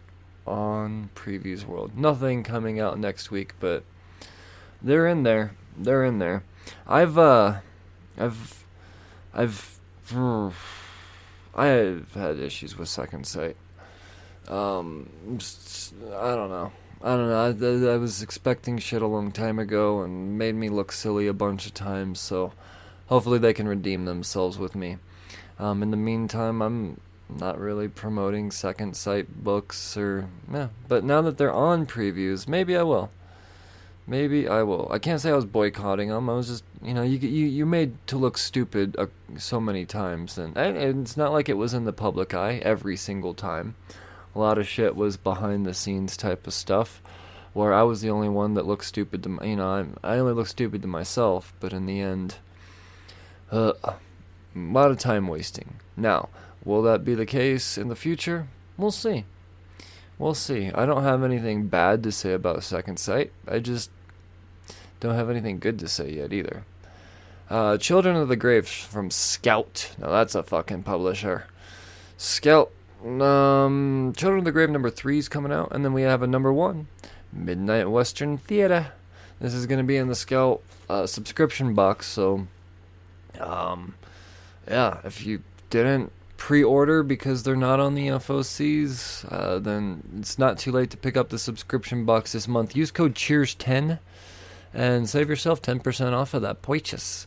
on 0.47 1.11
Previews 1.15 1.65
World. 1.65 1.97
Nothing 1.97 2.43
coming 2.43 2.81
out 2.81 2.99
next 2.99 3.31
week, 3.31 3.55
but 3.61 3.85
they're 4.83 5.07
in 5.07 5.23
there. 5.23 5.53
They're 5.77 6.05
in 6.05 6.19
there. 6.19 6.43
I've 6.87 7.17
uh, 7.17 7.61
I've, 8.19 8.65
I've, 9.33 9.79
I've 11.55 12.13
had 12.15 12.39
issues 12.39 12.77
with 12.77 12.89
Second 12.89 13.27
Sight. 13.27 13.57
Um, 14.51 15.09
I 16.13 16.35
don't 16.35 16.51
know. 16.51 16.73
I 17.03 17.17
don't 17.17 17.29
know. 17.61 17.89
I, 17.89 17.95
I 17.95 17.97
was 17.97 18.21
expecting 18.21 18.79
shit 18.79 19.01
a 19.01 19.07
long 19.07 19.33
time 19.33 19.59
ago 19.59 20.03
and 20.03 20.37
made 20.37 20.55
me 20.55 20.69
look 20.69 20.93
silly 20.93 21.29
a 21.29 21.33
bunch 21.33 21.67
of 21.67 21.73
times. 21.73 22.21
So 22.21 22.53
hopefully 23.07 23.39
they 23.39 23.55
can 23.55 23.69
redeem 23.69 24.05
themselves 24.05 24.59
with 24.59 24.75
me. 24.75 24.99
Um, 25.59 25.83
in 25.83 25.91
the 25.91 25.97
meantime, 25.97 26.61
I'm 26.61 27.01
not 27.29 27.59
really 27.59 27.87
promoting 27.89 28.51
Second 28.51 28.97
Sight 28.97 29.45
books 29.45 29.97
or 29.97 30.29
yeah. 30.53 30.69
But 30.89 31.05
now 31.05 31.23
that 31.23 31.39
they're 31.39 31.53
on 31.53 31.87
previews, 31.87 32.49
maybe 32.49 32.77
I 32.77 32.83
will. 32.83 33.11
Maybe 34.07 34.49
I 34.49 34.65
will. 34.65 34.89
I 34.91 34.99
can't 34.99 35.21
say 35.21 35.31
I 35.31 35.37
was 35.37 35.45
boycotting 35.45 36.09
them. 36.09 36.29
I 36.29 36.35
was 36.35 36.49
just, 36.49 36.65
you 36.83 36.93
know, 36.93 37.03
you 37.03 37.19
you 37.19 37.47
you 37.47 37.67
made 37.67 37.95
to 38.09 38.17
look 38.17 38.37
stupid 38.37 38.97
uh, 38.99 39.07
so 39.39 39.61
many 39.61 39.87
times, 39.87 40.37
and, 40.37 40.57
and 40.57 41.03
it's 41.03 41.17
not 41.17 41.33
like 41.33 41.49
it 41.49 41.57
was 41.57 41.75
in 41.75 41.85
the 41.85 41.93
public 41.93 42.35
eye 42.35 42.61
every 42.65 42.97
single 42.97 43.35
time. 43.35 43.77
A 44.35 44.39
lot 44.39 44.59
of 44.59 44.69
shit 44.69 44.95
was 44.95 45.17
behind 45.17 45.67
the 45.67 45.75
scenes 45.75 46.17
type 46.17 46.47
of 46.47 46.55
stuff, 46.55 47.03
where 47.53 47.73
I 47.73 47.83
was 47.83 48.01
the 48.01 48.11
only 48.11 48.29
one 48.29 48.55
that 48.55 48.67
looked 48.67 48.85
stupid 48.85 49.23
to, 49.25 49.29
my, 49.29 49.45
you 49.45 49.57
know, 49.57 49.69
I'm, 49.69 49.97
I 50.05 50.19
only 50.19 50.35
look 50.35 50.47
stupid 50.47 50.83
to 50.83 50.89
myself, 50.89 51.53
but 51.59 51.73
in 51.73 51.87
the 51.87 52.01
end, 52.01 52.37
uh, 53.51 53.73
a 53.83 53.95
lot 54.55 54.91
of 54.91 54.99
time 54.99 55.27
wasting. 55.27 55.77
Now, 55.97 56.29
will 56.65 56.83
that 56.83 57.05
be 57.05 57.15
the 57.15 57.27
case 57.27 57.77
in 57.77 57.89
the 57.89 57.97
future? 57.97 58.49
We'll 58.77 58.93
see. 58.93 59.25
We'll 60.19 60.35
see. 60.35 60.71
I 60.75 60.87
don't 60.87 61.03
have 61.03 61.25
anything 61.25 61.67
bad 61.67 62.03
to 62.03 62.13
say 62.13 62.33
about 62.33 62.63
Second 62.63 62.99
Sight. 62.99 63.33
I 63.49 63.59
just 63.59 63.91
don't 65.01 65.15
have 65.15 65.31
anything 65.31 65.59
good 65.59 65.79
to 65.79 65.89
say 65.89 66.13
yet 66.13 66.33
either. 66.33 66.65
Uh, 67.49 67.79
Children 67.79 68.17
of 68.17 68.29
the 68.29 68.37
Grave 68.37 68.69
from 68.69 69.11
Scout. 69.11 69.93
Now 69.99 70.11
that's 70.11 70.35
a 70.35 70.43
fucking 70.43 70.85
publisher. 70.85 71.47
Scout. 72.17 72.71
Um, 73.05 74.13
Children 74.17 74.41
of 74.41 74.45
the 74.45 74.53
Grave 74.53 74.71
number 74.71 74.91
three 74.91 75.19
is 75.19 75.29
coming 75.29 75.53
out, 75.53 75.69
and 75.73 75.85
then 75.85 75.93
we 75.93 76.03
have 76.03 76.23
a 76.23 76.27
number 76.27 76.53
one, 76.53 76.89
Midnight 77.33 77.91
Western 77.91 78.39
Theater. 78.39 78.93
This 79.41 79.55
is 79.55 79.67
going 79.67 79.79
to 79.79 79.85
be 79.85 79.97
in 79.97 80.09
the 80.09 80.15
Scout 80.15 80.63
uh, 80.89 81.07
subscription 81.07 81.75
box, 81.75 82.07
so 82.07 82.47
um, 83.41 83.95
yeah, 84.69 85.01
if 85.05 85.25
you 85.25 85.43
didn't 85.71 86.13
pre-order 86.37 87.03
because 87.03 87.43
they're 87.43 87.57
not 87.57 87.81
on 87.81 87.95
the 87.95 88.09
FOCs, 88.09 89.31
uh, 89.31 89.59
then 89.59 90.03
it's 90.19 90.39
not 90.39 90.59
too 90.59 90.73
late 90.73 90.91
to 90.91 90.97
pick 90.97 91.17
up 91.17 91.29
the 91.29 91.39
subscription 91.39 92.05
box 92.05 92.33
this 92.33 92.49
month. 92.49 92.77
Use 92.77 92.91
code 92.91 93.15
Cheers10 93.15 93.99
and 94.73 95.09
save 95.09 95.29
yourself 95.29 95.61
10% 95.61 96.13
off 96.13 96.35
of 96.35 96.43
that 96.43 96.63
purchase. 96.63 97.27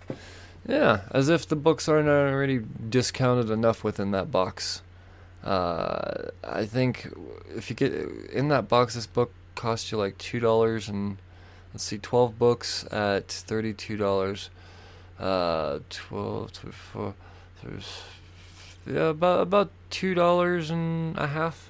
Yeah, 0.67 1.01
as 1.11 1.29
if 1.29 1.47
the 1.47 1.55
books 1.55 1.89
aren't 1.89 2.07
already 2.07 2.61
discounted 2.89 3.49
enough 3.49 3.83
within 3.83 4.11
that 4.11 4.31
box. 4.31 4.81
Uh, 5.43 6.29
I 6.43 6.65
think 6.65 7.11
if 7.55 7.69
you 7.69 7.75
get 7.75 7.93
in 8.31 8.47
that 8.47 8.67
box, 8.69 8.95
this 8.95 9.07
book 9.07 9.31
costs 9.55 9.91
you 9.91 9.97
like 9.97 10.17
two 10.17 10.39
dollars 10.39 10.87
and 10.87 11.17
let's 11.73 11.83
see, 11.83 11.97
twelve 11.97 12.39
books 12.39 12.85
at 12.91 13.27
thirty-two 13.27 13.97
dollars. 13.97 14.49
Uh, 15.19 15.79
twelve, 15.89 16.53
twenty-four, 16.53 17.13
there's 17.63 18.03
yeah, 18.85 19.09
about 19.09 19.41
about 19.41 19.71
two 19.89 20.13
dollars 20.13 20.69
and 20.69 21.17
a 21.17 21.27
half, 21.27 21.69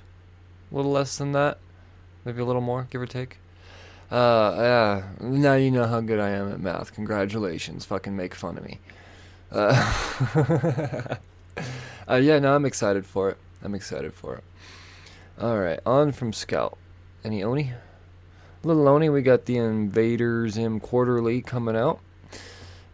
a 0.71 0.75
little 0.75 0.91
less 0.91 1.17
than 1.17 1.31
that, 1.31 1.57
maybe 2.25 2.41
a 2.41 2.45
little 2.45 2.61
more, 2.61 2.87
give 2.89 3.01
or 3.01 3.05
take. 3.05 3.37
Uh, 4.11 4.53
yeah. 4.57 5.03
Now 5.27 5.55
you 5.55 5.71
know 5.71 5.87
how 5.87 5.99
good 6.01 6.19
I 6.19 6.29
am 6.29 6.51
at 6.51 6.59
math. 6.59 6.93
Congratulations. 6.93 7.85
Fucking 7.85 8.15
make 8.15 8.35
fun 8.35 8.57
of 8.57 8.63
me. 8.63 8.79
Uh, 9.51 9.73
uh, 12.07 12.15
yeah, 12.15 12.37
no, 12.39 12.55
I'm 12.55 12.65
excited 12.65 13.05
for 13.05 13.29
it. 13.29 13.37
I'm 13.63 13.73
excited 13.73 14.13
for 14.13 14.35
it. 14.35 14.43
All 15.41 15.57
right, 15.57 15.79
on 15.85 16.11
from 16.11 16.33
Scout. 16.33 16.77
Any 17.23 17.41
Oni? 17.41 17.73
Little 18.63 18.87
Oni, 18.87 19.09
we 19.09 19.21
got 19.21 19.45
the 19.45 19.57
Invader 19.57 20.47
Zim 20.49 20.79
Quarterly 20.79 21.41
coming 21.41 21.75
out. 21.75 21.99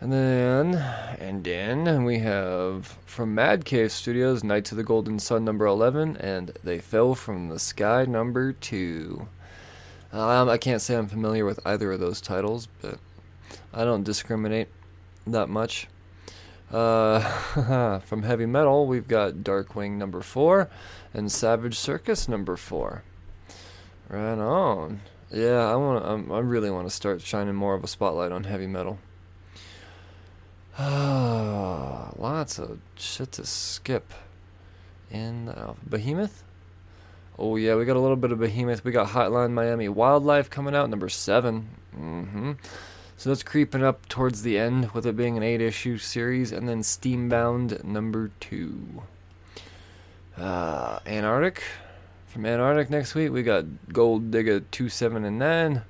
And 0.01 0.13
then, 0.13 0.75
and 1.19 1.43
then 1.43 2.05
we 2.05 2.19
have 2.19 2.97
from 3.05 3.35
Mad 3.35 3.65
Cave 3.65 3.91
Studios, 3.91 4.43
Knights 4.43 4.71
of 4.71 4.77
the 4.77 4.83
Golden 4.83 5.19
Sun 5.19 5.43
number 5.43 5.65
11, 5.65 6.15
and 6.17 6.51
They 6.63 6.79
Fell 6.79 7.15
from 7.15 7.49
the 7.49 7.59
Sky 7.59 8.05
number 8.05 8.53
2. 8.53 9.27
Um, 10.13 10.49
I 10.49 10.57
can't 10.57 10.81
say 10.81 10.95
I'm 10.95 11.07
familiar 11.07 11.43
with 11.45 11.59
either 11.65 11.91
of 11.91 11.99
those 11.99 12.21
titles, 12.21 12.67
but 12.81 12.97
I 13.73 13.83
don't 13.83 14.03
discriminate 14.03 14.69
that 15.27 15.49
much. 15.49 15.87
Uh, 16.71 17.99
from 17.99 18.23
heavy 18.23 18.45
metal, 18.45 18.85
we've 18.85 19.07
got 19.07 19.35
Darkwing 19.35 19.91
number 19.97 20.21
four 20.21 20.69
and 21.13 21.31
Savage 21.31 21.77
Circus 21.77 22.27
number 22.27 22.55
four. 22.55 23.03
Right 24.07 24.37
on. 24.39 25.01
Yeah, 25.31 25.71
I 25.71 25.75
want. 25.75 26.31
I 26.31 26.39
really 26.39 26.71
want 26.71 26.87
to 26.87 26.93
start 26.93 27.21
shining 27.21 27.55
more 27.55 27.75
of 27.75 27.83
a 27.83 27.87
spotlight 27.87 28.31
on 28.31 28.43
heavy 28.45 28.67
metal. 28.67 28.97
Ah, 30.77 32.11
lots 32.17 32.57
of 32.57 32.79
shit 32.95 33.31
to 33.33 33.45
skip. 33.45 34.13
In 35.11 35.45
the 35.45 35.57
alpha. 35.57 35.79
Behemoth. 35.89 36.43
Oh 37.37 37.55
yeah, 37.55 37.75
we 37.75 37.85
got 37.85 37.95
a 37.95 37.99
little 37.99 38.15
bit 38.15 38.31
of 38.31 38.39
Behemoth. 38.39 38.83
We 38.83 38.91
got 38.91 39.07
Hotline 39.07 39.51
Miami 39.51 39.89
Wildlife 39.89 40.49
coming 40.49 40.75
out 40.75 40.89
number 40.89 41.09
7 41.09 41.67
Mm-hmm. 41.97 42.51
So 43.19 43.31
that's 43.31 43.43
creeping 43.43 43.83
up 43.83 44.07
towards 44.07 44.43
the 44.43 44.57
end, 44.57 44.91
with 44.91 45.05
it 45.05 45.17
being 45.17 45.35
an 45.35 45.43
eight-issue 45.43 45.97
series, 45.97 46.53
and 46.53 46.69
then 46.69 46.79
Steambound 46.79 47.83
number 47.83 48.31
two. 48.39 49.03
Uh, 50.37 50.99
Antarctic. 51.05 51.61
From 52.27 52.45
Antarctic 52.45 52.89
next 52.89 53.15
week, 53.15 53.33
we 53.33 53.43
got 53.43 53.65
Gold 53.91 54.31
Digger 54.31 54.61
two, 54.61 54.87
seven, 54.87 55.25
and 55.25 55.37
nine. 55.37 55.81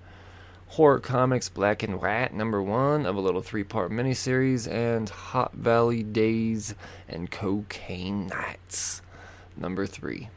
Horror 0.69 0.99
Comics 0.99 1.49
Black 1.49 1.83
and 1.83 2.01
White 2.01 2.33
number 2.33 2.63
one 2.63 3.05
of 3.05 3.15
a 3.15 3.21
little 3.21 3.43
three-part 3.43 3.91
miniseries, 3.91 4.67
and 4.67 5.07
Hot 5.09 5.53
Valley 5.53 6.01
Days 6.01 6.73
and 7.07 7.29
Cocaine 7.29 8.25
Nights 8.25 9.03
number 9.55 9.85
three. 9.85 10.29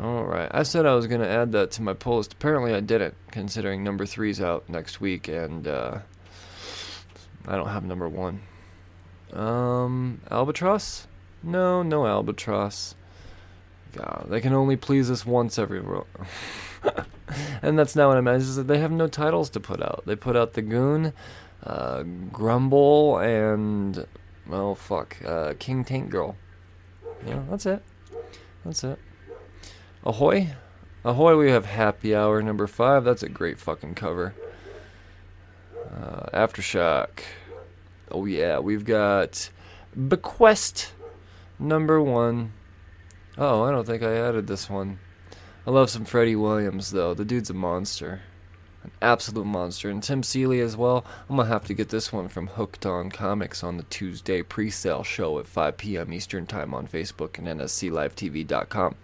All 0.00 0.24
right. 0.24 0.50
I 0.52 0.62
said 0.62 0.84
I 0.84 0.94
was 0.94 1.06
going 1.06 1.22
to 1.22 1.28
add 1.28 1.52
that 1.52 1.70
to 1.72 1.82
my 1.82 1.94
pull 1.94 2.18
list. 2.18 2.34
Apparently, 2.34 2.74
I 2.74 2.80
didn't, 2.80 3.14
considering 3.30 3.82
number 3.82 4.04
three's 4.04 4.40
out 4.40 4.68
next 4.68 5.00
week, 5.00 5.28
and 5.28 5.66
uh, 5.66 5.98
I 7.46 7.56
don't 7.56 7.68
have 7.68 7.84
number 7.84 8.08
one. 8.08 8.42
Um, 9.32 10.20
Albatross? 10.30 11.06
No, 11.42 11.82
no 11.82 12.06
Albatross. 12.06 12.94
God, 13.92 14.26
they 14.28 14.42
can 14.42 14.52
only 14.52 14.76
please 14.76 15.10
us 15.10 15.24
once 15.24 15.58
every. 15.58 15.80
Ro- 15.80 16.06
and 17.62 17.78
that's 17.78 17.96
not 17.96 18.08
what 18.08 18.18
I 18.18 18.20
meant. 18.20 18.42
Is 18.42 18.56
that 18.56 18.66
they 18.66 18.78
have 18.78 18.92
no 18.92 19.06
titles 19.06 19.48
to 19.50 19.60
put 19.60 19.82
out. 19.82 20.02
They 20.04 20.16
put 20.16 20.36
out 20.36 20.52
the 20.52 20.62
Goon, 20.62 21.14
uh, 21.64 22.02
Grumble, 22.02 23.18
and 23.18 24.06
oh 24.50 24.74
fuck, 24.74 25.16
uh, 25.24 25.54
King 25.58 25.84
Tank 25.84 26.10
Girl. 26.10 26.36
Yeah, 27.26 27.42
that's 27.48 27.64
it. 27.64 27.82
That's 28.64 28.84
it. 28.84 28.98
Ahoy, 30.06 30.54
ahoy! 31.04 31.36
We 31.36 31.50
have 31.50 31.66
Happy 31.66 32.14
Hour 32.14 32.40
number 32.40 32.68
five. 32.68 33.02
That's 33.02 33.24
a 33.24 33.28
great 33.28 33.58
fucking 33.58 33.96
cover. 33.96 34.36
Uh, 35.74 36.26
Aftershock. 36.32 37.08
Oh 38.12 38.24
yeah, 38.24 38.60
we've 38.60 38.84
got 38.84 39.50
Bequest 39.98 40.92
number 41.58 42.00
one. 42.00 42.52
Oh, 43.36 43.64
I 43.64 43.72
don't 43.72 43.84
think 43.84 44.04
I 44.04 44.16
added 44.16 44.46
this 44.46 44.70
one. 44.70 45.00
I 45.66 45.72
love 45.72 45.90
some 45.90 46.04
Freddie 46.04 46.36
Williams 46.36 46.92
though. 46.92 47.12
The 47.12 47.24
dude's 47.24 47.50
a 47.50 47.54
monster. 47.54 48.20
An 48.84 48.92
absolute 49.02 49.46
monster. 49.46 49.90
And 49.90 50.00
Tim 50.00 50.22
Seeley 50.22 50.60
as 50.60 50.76
well. 50.76 51.04
I'm 51.28 51.34
gonna 51.34 51.48
have 51.48 51.64
to 51.64 51.74
get 51.74 51.88
this 51.88 52.12
one 52.12 52.28
from 52.28 52.46
Hooked 52.46 52.86
on 52.86 53.10
Comics 53.10 53.64
on 53.64 53.76
the 53.76 53.82
Tuesday 53.82 54.42
pre-sale 54.42 55.02
show 55.02 55.40
at 55.40 55.48
5 55.48 55.76
p.m. 55.76 56.12
Eastern 56.12 56.46
Time 56.46 56.74
on 56.74 56.86
Facebook 56.86 57.38
and 57.38 57.48
NSCLiveTV.com. 57.48 58.94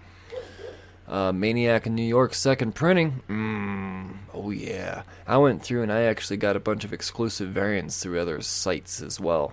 Uh, 1.09 1.33
Maniac 1.33 1.87
in 1.87 1.95
New 1.95 2.03
York 2.03 2.33
second 2.33 2.75
printing. 2.75 3.23
Mm, 3.29 4.17
oh 4.33 4.51
yeah. 4.51 5.03
I 5.27 5.37
went 5.37 5.63
through 5.63 5.83
and 5.83 5.93
I 5.93 6.03
actually 6.03 6.37
got 6.37 6.57
a 6.57 6.61
bunch 6.61 6.85
of 6.85 6.93
exclusive 6.93 7.51
variants 7.51 8.03
through 8.03 8.21
other 8.21 8.41
sites 8.41 9.03
as 9.03 9.19
well. 9.21 9.53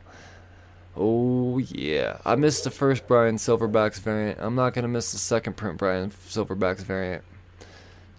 Oh 0.96 1.58
yeah. 1.58 2.20
I 2.26 2.36
missed 2.36 2.64
the 2.64 2.72
first 2.72 3.08
Brian 3.08 3.38
Silverbacks 3.38 4.00
variant. 4.00 4.40
I'm 4.40 4.56
not 4.56 4.74
gonna 4.74 4.88
miss 4.88 5.12
the 5.12 5.18
second 5.18 5.58
print 5.58 5.78
Brian 5.78 6.12
Silverbacks 6.12 6.84
variant. 6.84 7.24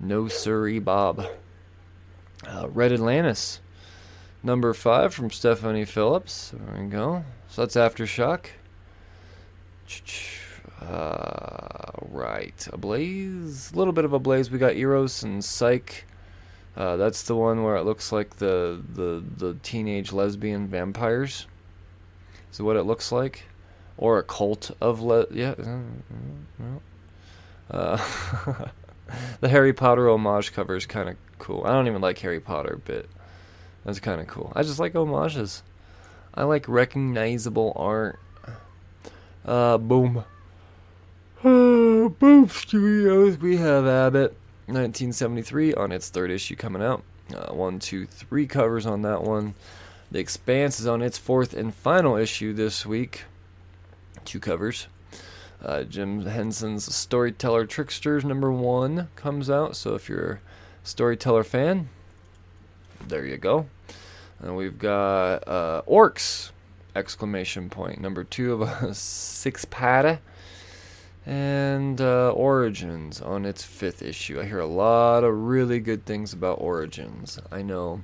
No 0.00 0.28
siree, 0.28 0.78
Bob. 0.78 1.26
Uh, 2.46 2.68
Red 2.70 2.92
Atlantis. 2.92 3.60
Number 4.42 4.72
five 4.72 5.12
from 5.12 5.30
Stephanie 5.30 5.84
Phillips. 5.84 6.52
There 6.54 6.82
we 6.82 6.88
go. 6.88 7.24
So 7.48 7.62
that's 7.62 7.76
Aftershock. 7.76 8.46
Uh, 10.80 11.92
right. 12.08 12.68
Ablaze. 12.72 13.72
A 13.72 13.76
little 13.76 13.92
bit 13.92 14.04
of 14.04 14.12
Ablaze. 14.12 14.50
We 14.50 14.58
got 14.58 14.76
Eros 14.76 15.22
and 15.22 15.44
Psyche. 15.44 16.04
Uh, 16.76 16.96
that's 16.96 17.24
the 17.24 17.36
one 17.36 17.62
where 17.62 17.76
it 17.76 17.84
looks 17.84 18.12
like 18.12 18.36
the, 18.36 18.82
the, 18.94 19.22
the 19.36 19.54
teenage 19.62 20.12
lesbian 20.12 20.68
vampires. 20.68 21.46
Is 22.52 22.60
what 22.60 22.76
it 22.76 22.84
looks 22.84 23.12
like. 23.12 23.44
Or 23.98 24.18
a 24.18 24.22
cult 24.22 24.70
of 24.80 25.02
le- 25.02 25.26
yeah. 25.30 25.54
Uh, 27.70 27.96
the 29.40 29.48
Harry 29.48 29.72
Potter 29.72 30.08
homage 30.08 30.52
cover 30.52 30.74
is 30.74 30.86
kind 30.86 31.08
of 31.08 31.16
cool. 31.38 31.62
I 31.64 31.70
don't 31.70 31.86
even 31.86 32.00
like 32.00 32.18
Harry 32.20 32.40
Potter, 32.40 32.80
but 32.84 33.06
that's 33.84 34.00
kind 34.00 34.20
of 34.20 34.26
cool. 34.26 34.52
I 34.56 34.62
just 34.62 34.78
like 34.78 34.94
homages. 34.94 35.62
I 36.34 36.44
like 36.44 36.68
recognizable 36.68 37.72
art. 37.76 38.18
Uh, 39.44 39.78
boom. 39.78 40.24
Uh, 42.22 42.46
Studios. 42.48 43.38
We 43.38 43.56
have 43.58 43.86
Abbott, 43.86 44.32
1973, 44.66 45.72
on 45.74 45.92
its 45.92 46.10
third 46.10 46.30
issue 46.30 46.56
coming 46.56 46.82
out. 46.82 47.02
Uh, 47.34 47.52
one, 47.54 47.78
two, 47.78 48.04
three 48.04 48.46
covers 48.46 48.84
on 48.84 49.02
that 49.02 49.22
one. 49.22 49.54
The 50.10 50.18
Expanse 50.18 50.80
is 50.80 50.86
on 50.86 51.00
its 51.00 51.16
fourth 51.16 51.54
and 51.54 51.74
final 51.74 52.16
issue 52.16 52.52
this 52.52 52.84
week. 52.84 53.24
Two 54.24 54.40
covers. 54.40 54.88
Uh, 55.62 55.84
Jim 55.84 56.26
Henson's 56.26 56.94
Storyteller 56.94 57.64
Tricksters 57.64 58.24
number 58.24 58.50
one 58.52 59.08
comes 59.16 59.48
out. 59.48 59.76
So 59.76 59.94
if 59.94 60.08
you're 60.08 60.32
a 60.32 60.40
Storyteller 60.86 61.44
fan, 61.44 61.88
there 63.06 63.24
you 63.24 63.36
go. 63.38 63.66
And 64.40 64.56
we've 64.56 64.78
got 64.78 65.46
uh, 65.48 65.82
Orcs! 65.88 66.50
Exclamation 66.94 67.70
point. 67.70 68.00
Number 68.00 68.24
two 68.24 68.52
of 68.52 68.62
a 68.62 68.94
six 68.94 69.64
patta. 69.64 70.20
And 71.26 72.00
uh, 72.00 72.30
Origins 72.30 73.20
on 73.20 73.44
its 73.44 73.62
fifth 73.62 74.02
issue. 74.02 74.40
I 74.40 74.44
hear 74.46 74.58
a 74.58 74.66
lot 74.66 75.22
of 75.22 75.34
really 75.34 75.78
good 75.78 76.04
things 76.06 76.32
about 76.32 76.60
Origins. 76.60 77.38
I 77.52 77.62
know. 77.62 78.02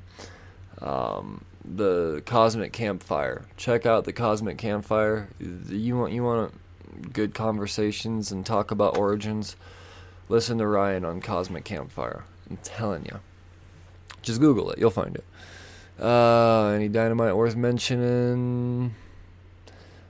Um, 0.80 1.44
the 1.64 2.22
Cosmic 2.26 2.72
Campfire. 2.72 3.44
Check 3.56 3.86
out 3.86 4.04
the 4.04 4.12
Cosmic 4.12 4.58
Campfire. 4.58 5.28
You 5.40 5.96
want 5.96 6.12
you 6.12 6.22
want 6.22 6.54
good 7.12 7.34
conversations 7.34 8.30
and 8.32 8.44
talk 8.44 8.70
about 8.70 8.96
origins. 8.96 9.56
Listen 10.28 10.58
to 10.58 10.66
Ryan 10.66 11.04
on 11.04 11.20
Cosmic 11.20 11.64
Campfire. 11.64 12.24
I'm 12.48 12.58
telling 12.58 13.04
you. 13.04 13.20
Just 14.22 14.40
Google 14.40 14.70
it. 14.70 14.78
You'll 14.78 14.90
find 14.90 15.16
it. 15.16 15.24
Uh, 16.00 16.68
any 16.68 16.88
dynamite 16.88 17.36
worth 17.36 17.56
mentioning? 17.56 18.94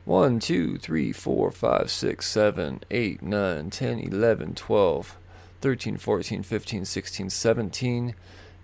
1, 0.07 0.39
2, 0.39 0.79
3, 0.79 1.13
4, 1.13 1.51
5, 1.51 1.91
6, 1.91 2.27
7, 2.31 2.81
8, 2.93 3.23
9, 3.23 3.71
10, 3.71 3.99
11, 3.99 4.55
12, 4.55 5.19
13, 5.61 5.97
14, 5.97 6.43
15, 6.45 6.85
16, 6.85 7.31
17, 7.31 8.15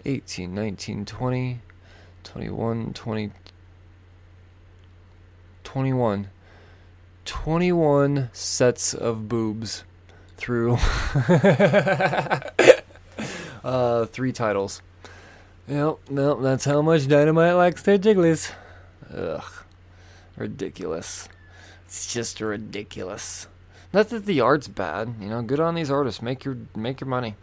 18, 0.05 0.55
19, 0.55 1.05
20, 1.05 1.61
21, 2.22 2.93
20, 2.93 3.32
21. 5.64 6.28
21 7.24 8.30
sets 8.32 8.95
of 8.95 9.28
boobs 9.28 9.82
through 10.36 10.74
uh, 13.64 14.07
three 14.07 14.32
titles. 14.32 14.80
Yep, 15.66 15.99
nope, 16.09 16.38
that's 16.40 16.64
how 16.64 16.82
much 16.82 17.09
Dynamite 17.09 17.57
likes 17.57 17.82
their 17.82 17.99
jigglies. 17.99 18.53
Ugh. 19.12 19.62
Ridiculous. 20.37 21.28
It's 21.87 22.12
just 22.12 22.41
ridiculous. 22.41 23.47
Not 23.93 24.09
that 24.09 24.24
the 24.24 24.41
art's 24.41 24.68
bad, 24.68 25.16
you 25.20 25.28
know, 25.28 25.43
good 25.43 25.61
on 25.61 25.74
these 25.74 25.91
artists. 25.91 26.22
Make 26.22 26.45
your 26.45 26.57
make 26.74 27.01
your 27.01 27.09
money. 27.09 27.35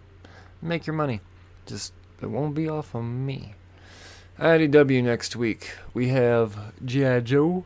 Make 0.62 0.88
your 0.88 0.96
money. 0.96 1.22
Just 1.66 1.94
it 2.22 2.28
won't 2.28 2.56
be 2.56 2.68
off 2.68 2.96
of 2.96 3.04
me. 3.04 3.54
IDW 4.40 5.04
next 5.04 5.36
week. 5.36 5.72
We 5.94 6.08
have 6.10 6.74
G.I. 6.84 7.20
Joe. 7.22 7.66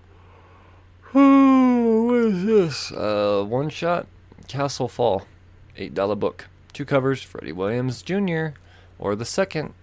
What 1.14 2.16
is 2.16 2.46
this? 2.46 2.92
Uh, 2.92 3.46
one 3.48 3.70
shot, 3.70 4.08
Castle 4.48 4.88
Fall, 4.88 5.24
eight 5.78 5.94
dollar 5.94 6.16
book, 6.16 6.48
two 6.74 6.86
covers, 6.86 7.22
Freddie 7.22 7.52
Williams 7.52 8.02
Jr. 8.02 8.48
or 8.98 9.16
the 9.16 9.26
second. 9.26 9.74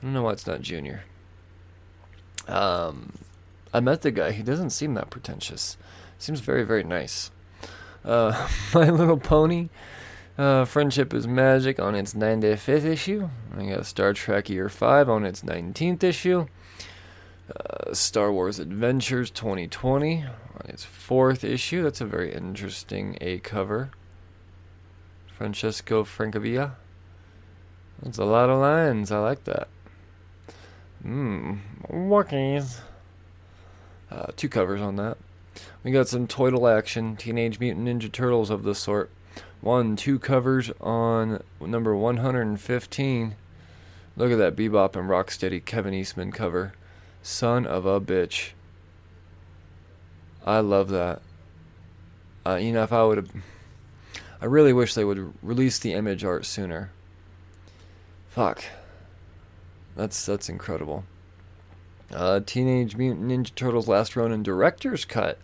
I 0.00 0.04
don't 0.04 0.14
know 0.14 0.22
why 0.22 0.32
it's 0.32 0.46
not 0.46 0.62
Junior. 0.62 1.04
Um, 2.46 3.12
I 3.72 3.80
met 3.80 4.02
the 4.02 4.10
guy. 4.10 4.32
He 4.32 4.42
doesn't 4.42 4.70
seem 4.70 4.94
that 4.94 5.10
pretentious. 5.10 5.76
Seems 6.18 6.40
very 6.40 6.64
very 6.64 6.84
nice. 6.84 7.30
Uh, 8.04 8.48
My 8.74 8.90
Little 8.90 9.18
Pony. 9.18 9.68
Uh, 10.36 10.64
Friendship 10.64 11.12
is 11.12 11.26
Magic 11.26 11.80
on 11.80 11.96
its 11.96 12.14
95th 12.14 12.84
issue. 12.84 13.28
I 13.56 13.66
got 13.66 13.86
Star 13.86 14.12
Trek 14.12 14.48
Year 14.48 14.68
5 14.68 15.08
on 15.08 15.24
its 15.24 15.42
19th 15.42 16.04
issue. 16.04 16.46
Uh, 17.54 17.92
Star 17.92 18.30
Wars 18.30 18.60
Adventures 18.60 19.32
2020 19.32 20.22
on 20.24 20.66
its 20.66 20.84
fourth 20.84 21.42
issue. 21.42 21.82
That's 21.82 22.00
a 22.00 22.06
very 22.06 22.32
interesting 22.32 23.18
A 23.20 23.38
cover. 23.40 23.90
Francesco 25.26 26.04
Francavilla. 26.04 26.74
That's 28.02 28.18
a 28.18 28.24
lot 28.24 28.48
of 28.48 28.60
lines. 28.60 29.10
I 29.10 29.18
like 29.18 29.42
that. 29.44 29.66
Mmm. 31.04 31.58
Walkies. 31.90 32.80
Uh, 34.10 34.26
two 34.36 34.48
covers 34.48 34.80
on 34.80 34.96
that. 34.96 35.18
We 35.82 35.90
got 35.90 36.08
some 36.08 36.26
Toidle 36.26 36.70
action, 36.76 37.16
Teenage 37.16 37.60
Mutant 37.60 37.86
Ninja 37.86 38.10
Turtles 38.10 38.50
of 38.50 38.62
the 38.62 38.74
sort 38.74 39.10
one, 39.60 39.96
two 39.96 40.18
covers 40.18 40.70
on 40.80 41.42
number 41.60 41.94
115. 41.94 43.34
Look 44.16 44.32
at 44.32 44.38
that 44.38 44.56
Bebop 44.56 44.96
and 44.96 45.08
Rocksteady 45.08 45.64
Kevin 45.64 45.94
Eastman 45.94 46.32
cover. 46.32 46.74
Son 47.22 47.66
of 47.66 47.84
a 47.84 48.00
bitch. 48.00 48.50
I 50.46 50.60
love 50.60 50.88
that. 50.90 51.22
Uh, 52.46 52.56
you 52.56 52.72
know, 52.72 52.82
if 52.82 52.92
I 52.92 53.04
would 53.04 53.18
have. 53.18 53.30
I 54.40 54.44
really 54.44 54.72
wish 54.72 54.94
they 54.94 55.04
would 55.04 55.34
release 55.42 55.78
the 55.78 55.92
image 55.92 56.24
art 56.24 56.46
sooner. 56.46 56.90
Fuck. 58.28 58.64
That's 59.96 60.24
that's 60.24 60.48
incredible. 60.48 61.04
Uh, 62.12 62.40
Teenage 62.44 62.96
Mutant 62.96 63.28
Ninja 63.28 63.54
Turtles 63.54 63.88
Last 63.88 64.16
Ronin 64.16 64.42
Director's 64.42 65.04
Cut. 65.04 65.38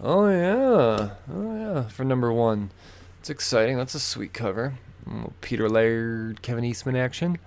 Oh 0.00 0.28
yeah, 0.28 1.10
oh 1.32 1.54
yeah, 1.56 1.88
for 1.88 2.04
number 2.04 2.32
one. 2.32 2.70
It's 3.18 3.30
exciting. 3.30 3.76
That's 3.76 3.94
a 3.94 4.00
sweet 4.00 4.32
cover. 4.32 4.74
Mm, 5.08 5.32
Peter 5.40 5.68
Laird, 5.68 6.42
Kevin 6.42 6.64
Eastman 6.64 6.96
action. 6.96 7.38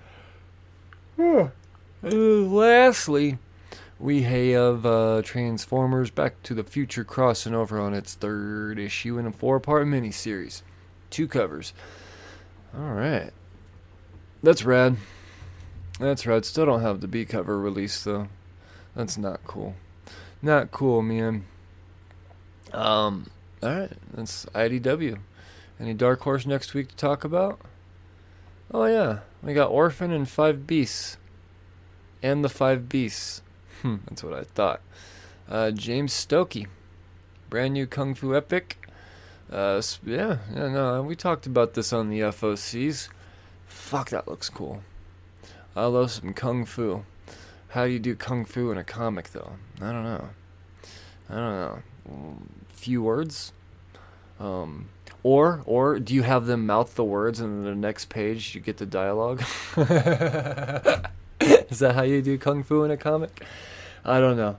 Uh, 1.17 1.49
lastly, 2.03 3.37
we 3.99 4.23
have 4.23 4.85
uh, 4.85 5.21
Transformers 5.23 6.09
Back 6.09 6.41
to 6.43 6.53
the 6.53 6.63
Future 6.63 7.03
crossing 7.03 7.55
over 7.55 7.79
on 7.79 7.93
its 7.93 8.13
third 8.15 8.77
issue 8.77 9.17
in 9.17 9.25
a 9.25 9.31
four 9.31 9.59
part 9.59 9.87
miniseries. 9.87 10.61
Two 11.09 11.27
covers. 11.27 11.73
Alright. 12.77 13.31
That's 14.41 14.65
rad. 14.65 14.97
That's 15.99 16.25
right. 16.25 16.43
Still 16.43 16.65
don't 16.65 16.81
have 16.81 17.01
the 17.01 17.07
B 17.07 17.25
cover 17.25 17.59
released, 17.59 18.05
though. 18.05 18.27
That's 18.95 19.17
not 19.17 19.43
cool. 19.45 19.75
Not 20.41 20.71
cool, 20.71 21.01
man. 21.01 21.45
Um, 22.71 23.29
alright. 23.63 23.91
That's 24.13 24.45
IDW. 24.47 25.19
Any 25.79 25.93
Dark 25.93 26.21
Horse 26.21 26.45
next 26.45 26.73
week 26.73 26.89
to 26.89 26.95
talk 26.95 27.23
about? 27.23 27.59
Oh, 28.71 28.85
yeah. 28.85 29.19
We 29.41 29.53
got 29.53 29.69
Orphan 29.69 30.11
and 30.11 30.27
Five 30.27 30.65
Beasts. 30.65 31.17
And 32.21 32.43
the 32.43 32.49
Five 32.49 32.89
Beasts. 32.89 33.41
Hmm, 33.81 33.97
that's 34.07 34.23
what 34.23 34.33
I 34.33 34.43
thought. 34.43 34.81
Uh, 35.49 35.71
James 35.71 36.13
Stokoe. 36.13 36.67
Brand 37.49 37.73
new 37.73 37.85
Kung 37.85 38.15
Fu 38.15 38.35
epic. 38.35 38.83
Uh, 39.51 39.81
yeah, 40.03 40.37
yeah, 40.55 40.67
no, 40.69 41.03
we 41.03 41.15
talked 41.15 41.45
about 41.45 41.75
this 41.75 41.93
on 41.93 42.09
the 42.09 42.21
FOCs. 42.21 43.09
Fuck, 43.67 44.09
that 44.09 44.27
looks 44.27 44.49
cool. 44.49 44.81
I 45.75 45.85
love 45.85 46.11
some 46.11 46.33
Kung 46.33 46.65
Fu. 46.65 47.03
How 47.69 47.85
do 47.85 47.91
you 47.91 47.99
do 47.99 48.15
Kung 48.15 48.45
Fu 48.45 48.69
in 48.71 48.77
a 48.77 48.83
comic, 48.83 49.31
though? 49.31 49.53
I 49.81 49.91
don't 49.91 50.03
know. 50.03 50.29
I 51.29 51.33
don't 51.33 51.51
know. 52.05 52.37
Few 52.69 53.01
words? 53.01 53.53
Um, 54.39 54.89
or, 55.23 55.63
or 55.65 55.99
do 55.99 56.13
you 56.13 56.21
have 56.23 56.45
them 56.45 56.67
mouth 56.67 56.93
the 56.95 57.03
words 57.03 57.39
and 57.39 57.59
then 57.59 57.63
the 57.63 57.75
next 57.75 58.09
page 58.09 58.53
you 58.53 58.61
get 58.61 58.77
the 58.77 58.85
dialogue? 58.85 59.39
Is 61.39 61.79
that 61.79 61.95
how 61.95 62.03
you 62.03 62.21
do 62.21 62.37
kung 62.37 62.61
fu 62.61 62.83
in 62.83 62.91
a 62.91 62.97
comic? 62.97 63.43
I 64.05 64.19
don't 64.19 64.37
know. 64.37 64.57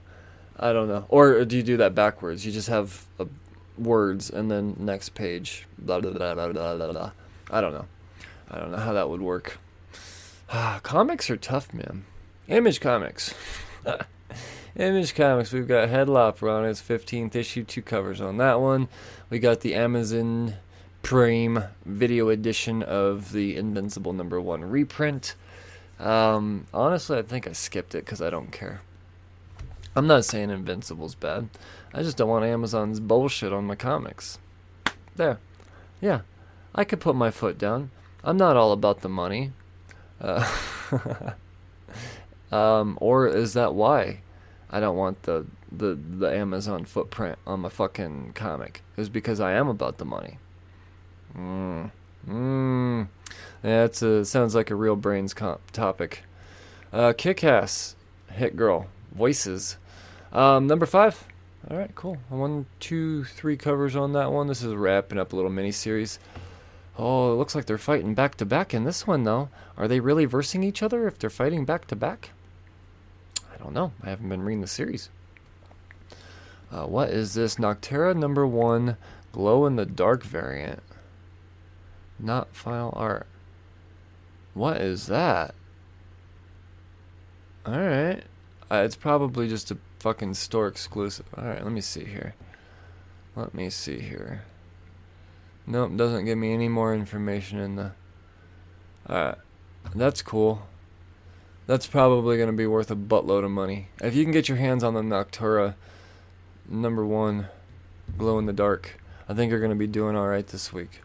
I 0.59 0.73
don't 0.73 0.89
know. 0.89 1.05
Or 1.09 1.45
do 1.45 1.57
you 1.57 1.63
do 1.63 1.77
that 1.77 1.95
backwards? 1.95 2.45
You 2.45 2.51
just 2.51 2.69
have 2.69 3.07
uh, 3.21 3.27
words 3.79 4.31
and 4.31 4.51
then 4.51 4.77
next 4.79 5.15
page. 5.15 5.67
Blah, 5.79 6.01
blah, 6.01 6.11
blah, 6.11 6.35
blah, 6.35 6.49
blah, 6.49 6.77
blah, 6.77 6.93
blah. 6.93 7.11
I 7.51 7.61
don't 7.61 7.73
know. 7.73 7.87
I 8.51 8.59
don't 8.59 8.73
know 8.73 8.79
how 8.79 8.95
that 8.95 9.09
would 9.09 9.21
work. 9.21 9.59
Comics 10.49 11.31
are 11.31 11.37
tough, 11.37 11.73
man. 11.73 12.05
Image 12.49 12.81
Comics. 12.81 13.35
Image 14.77 15.15
Comics, 15.15 15.53
we've 15.53 15.69
got 15.69 15.89
Headlopper 15.89 16.51
on 16.51 16.65
its 16.65 16.83
15th 16.83 17.35
issue, 17.35 17.65
two 17.65 17.83
covers 17.83 18.21
on 18.21 18.39
that 18.39 18.61
one. 18.61 18.89
We 19.31 19.39
got 19.39 19.61
the 19.61 19.75
Amazon 19.75 20.55
Prime 21.03 21.65
video 21.85 22.29
edition 22.29 22.83
of 22.83 23.33
the 23.33 23.57
Invincible 23.57 24.13
number 24.13 24.41
one 24.41 24.65
reprint. 24.65 25.37
Um, 26.01 26.67
honestly, 26.75 27.19
I 27.19 27.23
think 27.23 27.47
I 27.47 27.53
skipped 27.53 27.95
it 27.95 28.05
because 28.05 28.21
I 28.21 28.31
don't 28.31 28.51
care. 28.51 28.81
I'm 29.95 30.07
not 30.07 30.25
saying 30.25 30.51
Invincible's 30.51 31.15
bad. 31.15 31.49
I 31.93 32.03
just 32.03 32.17
don't 32.17 32.29
want 32.29 32.45
Amazon's 32.45 32.99
bullshit 32.99 33.53
on 33.53 33.67
my 33.67 33.77
comics. 33.77 34.39
There. 35.15 35.39
Yeah. 36.01 36.23
I 36.75 36.83
could 36.83 37.01
put 37.01 37.15
my 37.15 37.31
foot 37.31 37.59
down. 37.59 37.91
I'm 38.25 38.37
not 38.37 38.57
all 38.57 38.73
about 38.73 39.03
the 39.03 39.09
money. 39.09 39.53
Uh, 40.21 41.33
um, 42.53 42.99
or 43.01 43.27
is 43.27 43.55
that 43.55 43.75
why 43.75 44.21
I 44.71 44.81
don't 44.81 44.97
want 44.97 45.23
the, 45.23 45.47
the, 45.71 45.95
the 45.95 46.35
Amazon 46.35 46.85
footprint 46.85 47.39
on 47.47 47.61
my 47.61 47.69
fucking 47.69 48.33
comic? 48.35 48.83
Is 48.97 49.09
because 49.09 49.41
I 49.41 49.53
am 49.53 49.69
about 49.69 49.99
the 49.99 50.05
money. 50.05 50.39
Mmm. 51.37 51.91
Mmm. 52.29 53.09
Yeah, 53.63 53.85
a 53.85 54.25
sounds 54.25 54.55
like 54.55 54.71
a 54.71 54.75
real 54.75 54.97
brains 54.97 55.35
comp 55.35 55.71
topic. 55.71 56.23
Uh, 56.93 57.13
Kick-Ass, 57.17 57.97
Hit 58.31 58.57
Girl, 58.57 58.87
Voices. 59.15 59.79
Um, 60.33 60.67
number 60.67 60.87
five. 60.87 61.27
All 61.71 61.79
right, 61.79 61.95
cool. 61.95 62.19
One, 62.29 62.67
two, 62.79 63.25
three 63.25 63.57
covers 63.57 63.97
on 63.97 64.13
that 64.13 64.31
one. 64.31 64.49
This 64.49 64.63
is 64.63 64.75
wrapping 64.75 65.19
up 65.19 65.33
a 65.33 65.37
little 65.37 65.51
mini 65.51 65.73
series. 65.73 66.19
Oh, 66.97 67.33
it 67.33 67.37
looks 67.37 67.55
like 67.55 67.67
they're 67.67 67.79
fighting 67.79 68.15
back 68.15 68.37
to 68.37 68.45
back 68.45 68.73
in 68.73 68.85
this 68.85 69.07
one, 69.07 69.25
though. 69.25 69.49
Are 69.77 69.89
they 69.89 70.01
really 70.01 70.27
versing 70.27 70.63
each 70.63 70.83
other 70.83 71.09
if 71.09 71.19
they're 71.19 71.31
fighting 71.31 71.65
back 71.65 71.87
to 71.89 71.97
back? 71.97 72.31
I 73.53 73.57
don't 73.57 73.73
know. 73.73 73.93
I 74.03 74.11
haven't 74.11 74.29
been 74.29 74.43
reading 74.43 74.61
the 74.61 74.67
series. 74.67 75.11
Uh, 76.71 76.87
what 76.87 77.11
is 77.11 77.35
this? 77.35 77.57
Nocterra 77.57 78.17
number 78.17 78.47
one, 78.47 78.97
glow 79.33 79.67
in 79.67 79.77
the 79.77 79.87
dark 79.87 80.23
variant. 80.23 80.83
Not 82.19 82.55
file 82.55 82.93
art. 82.97 83.27
What 84.55 84.81
is 84.81 85.07
that? 85.07 85.55
Alright. 87.67 88.25
Uh, 88.71 88.77
it's 88.77 88.97
probably 88.97 89.49
just 89.49 89.71
a 89.71 89.79
fucking 89.99 90.35
store 90.35 90.69
exclusive. 90.69 91.27
Alright, 91.37 91.63
let 91.63 91.73
me 91.73 91.81
see 91.81 92.05
here. 92.05 92.35
Let 93.35 93.55
me 93.55 93.71
see 93.71 94.01
here. 94.01 94.45
Nope, 95.67 95.97
doesn't 95.97 96.27
give 96.27 96.39
me 96.39 96.53
any 96.53 96.69
more 96.69 96.95
information 96.95 97.59
in 97.59 97.77
the. 97.77 97.93
Alright. 99.09 99.39
That's 99.95 100.23
cool. 100.23 100.67
That's 101.67 101.87
probably 101.87 102.37
going 102.37 102.51
to 102.51 102.57
be 102.57 102.67
worth 102.67 102.91
a 102.91 102.97
buttload 102.97 103.45
of 103.45 103.51
money. 103.51 103.89
If 104.03 104.15
you 104.15 104.25
can 104.25 104.33
get 104.33 104.49
your 104.49 104.59
hands 104.59 104.85
on 104.85 104.95
the 104.95 105.01
Nocterra 105.01 105.75
number 106.69 107.05
one, 107.07 107.49
glow 108.19 108.39
in 108.39 108.47
the 108.47 108.53
dark, 108.53 109.01
I 109.29 109.35
think 109.35 109.51
you're 109.51 109.61
going 109.61 109.71
to 109.71 109.77
be 109.77 109.87
doing 109.87 110.17
alright 110.17 110.47
this 110.47 110.73
week. 110.73 111.01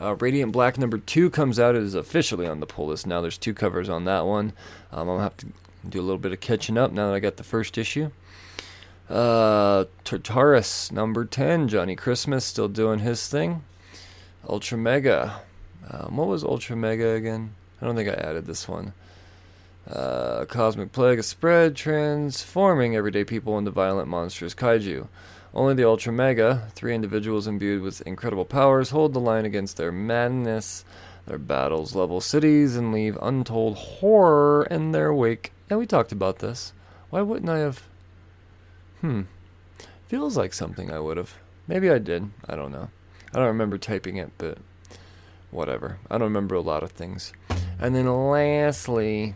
Uh, 0.00 0.16
Radiant 0.18 0.52
Black 0.52 0.78
number 0.78 0.98
two 0.98 1.30
comes 1.30 1.60
out. 1.60 1.76
It 1.76 1.82
is 1.82 1.94
officially 1.94 2.46
on 2.46 2.58
the 2.58 2.66
pull 2.66 2.88
list 2.88 3.06
now. 3.06 3.20
There's 3.20 3.38
two 3.38 3.54
covers 3.54 3.88
on 3.88 4.04
that 4.06 4.26
one. 4.26 4.52
Um, 4.90 5.08
I'll 5.08 5.20
have 5.20 5.36
to 5.38 5.46
do 5.88 6.00
a 6.00 6.02
little 6.02 6.18
bit 6.18 6.32
of 6.32 6.40
catching 6.40 6.76
up 6.76 6.90
now 6.90 7.08
that 7.08 7.14
I 7.14 7.20
got 7.20 7.36
the 7.36 7.44
first 7.44 7.78
issue. 7.78 8.10
Uh, 9.08 9.84
Tartarus 10.04 10.90
number 10.90 11.24
10. 11.24 11.68
Johnny 11.68 11.94
Christmas 11.96 12.44
still 12.44 12.68
doing 12.68 13.00
his 13.00 13.28
thing. 13.28 13.62
Ultra 14.50 14.76
Mega. 14.76 15.42
Um, 15.88 16.16
what 16.16 16.26
was 16.26 16.42
Ultra 16.42 16.74
Mega 16.74 17.10
again? 17.10 17.54
I 17.80 17.86
don't 17.86 17.94
think 17.94 18.08
I 18.08 18.14
added 18.14 18.46
this 18.46 18.66
one. 18.68 18.92
Uh, 19.88 20.44
cosmic 20.46 20.90
plague, 20.90 21.20
a 21.20 21.22
spread, 21.22 21.76
transforming 21.76 22.96
everyday 22.96 23.22
people 23.22 23.56
into 23.58 23.70
violent, 23.70 24.08
monstrous 24.08 24.54
kaiju. 24.54 25.06
Only 25.54 25.74
the 25.74 25.86
Ultra 25.86 26.12
Mega, 26.12 26.68
three 26.74 26.96
individuals 26.96 27.46
imbued 27.46 27.82
with 27.82 28.00
incredible 28.02 28.44
powers, 28.44 28.90
hold 28.90 29.12
the 29.12 29.20
line 29.20 29.44
against 29.44 29.76
their 29.76 29.92
madness. 29.92 30.84
Their 31.26 31.38
battles 31.38 31.94
level 31.94 32.20
cities 32.20 32.74
and 32.76 32.92
leave 32.92 33.16
untold 33.22 33.76
horror 33.76 34.66
in 34.68 34.90
their 34.90 35.14
wake. 35.14 35.52
Yeah, 35.70 35.76
we 35.76 35.86
talked 35.86 36.10
about 36.10 36.40
this. 36.40 36.72
Why 37.10 37.22
wouldn't 37.22 37.50
I 37.50 37.58
have? 37.58 37.84
Hmm. 39.00 39.22
Feels 40.08 40.36
like 40.36 40.52
something 40.52 40.90
I 40.90 40.98
would 40.98 41.18
have. 41.18 41.34
Maybe 41.68 41.88
I 41.88 41.98
did. 41.98 42.30
I 42.48 42.56
don't 42.56 42.72
know. 42.72 42.88
I 43.32 43.38
don't 43.38 43.46
remember 43.46 43.78
typing 43.78 44.16
it, 44.16 44.30
but 44.38 44.58
whatever. 45.50 45.98
I 46.10 46.18
don't 46.18 46.28
remember 46.28 46.54
a 46.54 46.60
lot 46.60 46.82
of 46.82 46.90
things. 46.92 47.32
And 47.78 47.94
then 47.94 48.06
lastly, 48.06 49.34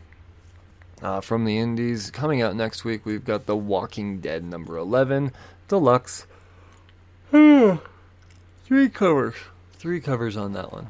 uh, 1.02 1.20
from 1.20 1.44
the 1.44 1.58
indies, 1.58 2.10
coming 2.10 2.42
out 2.42 2.56
next 2.56 2.84
week, 2.84 3.06
we've 3.06 3.24
got 3.24 3.46
The 3.46 3.56
Walking 3.56 4.18
Dead 4.18 4.44
number 4.44 4.76
11 4.76 5.32
deluxe. 5.68 6.26
Three 7.30 7.78
covers. 8.88 9.34
Three 9.74 10.00
covers 10.00 10.36
on 10.36 10.52
that 10.54 10.72
one. 10.72 10.88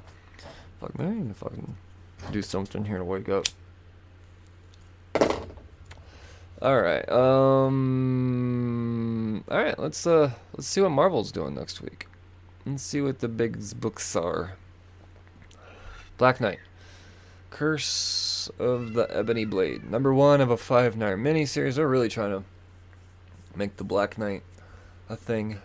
Fuck, 0.80 0.98
man, 0.98 1.28
I 1.30 1.32
fucking 1.32 1.76
do 2.30 2.42
something 2.42 2.84
here 2.84 2.98
to 2.98 3.04
wake 3.04 3.28
up. 3.28 3.44
Alright, 6.62 7.08
um 7.10 8.64
Alright, 9.50 9.78
let's 9.78 10.06
uh 10.06 10.30
let's 10.54 10.66
see 10.66 10.80
what 10.80 10.90
Marvel's 10.90 11.30
doing 11.32 11.54
next 11.54 11.82
week. 11.82 12.06
Let's 12.66 12.82
see 12.82 13.02
what 13.02 13.18
the 13.18 13.28
big 13.28 13.58
books 13.78 14.16
are. 14.16 14.54
Black 16.16 16.40
Knight. 16.40 16.60
Curse 17.50 18.50
of 18.58 18.94
the 18.94 19.06
Ebony 19.14 19.44
Blade. 19.44 19.90
Number 19.90 20.14
one 20.14 20.40
of 20.40 20.50
a 20.50 20.56
five 20.56 20.96
night 20.96 21.16
miniseries. 21.16 21.74
They're 21.74 21.86
really 21.86 22.08
trying 22.08 22.30
to 22.30 22.42
make 23.54 23.76
the 23.76 23.84
Black 23.84 24.16
Knight 24.16 24.42
a 25.10 25.16
thing. 25.16 25.58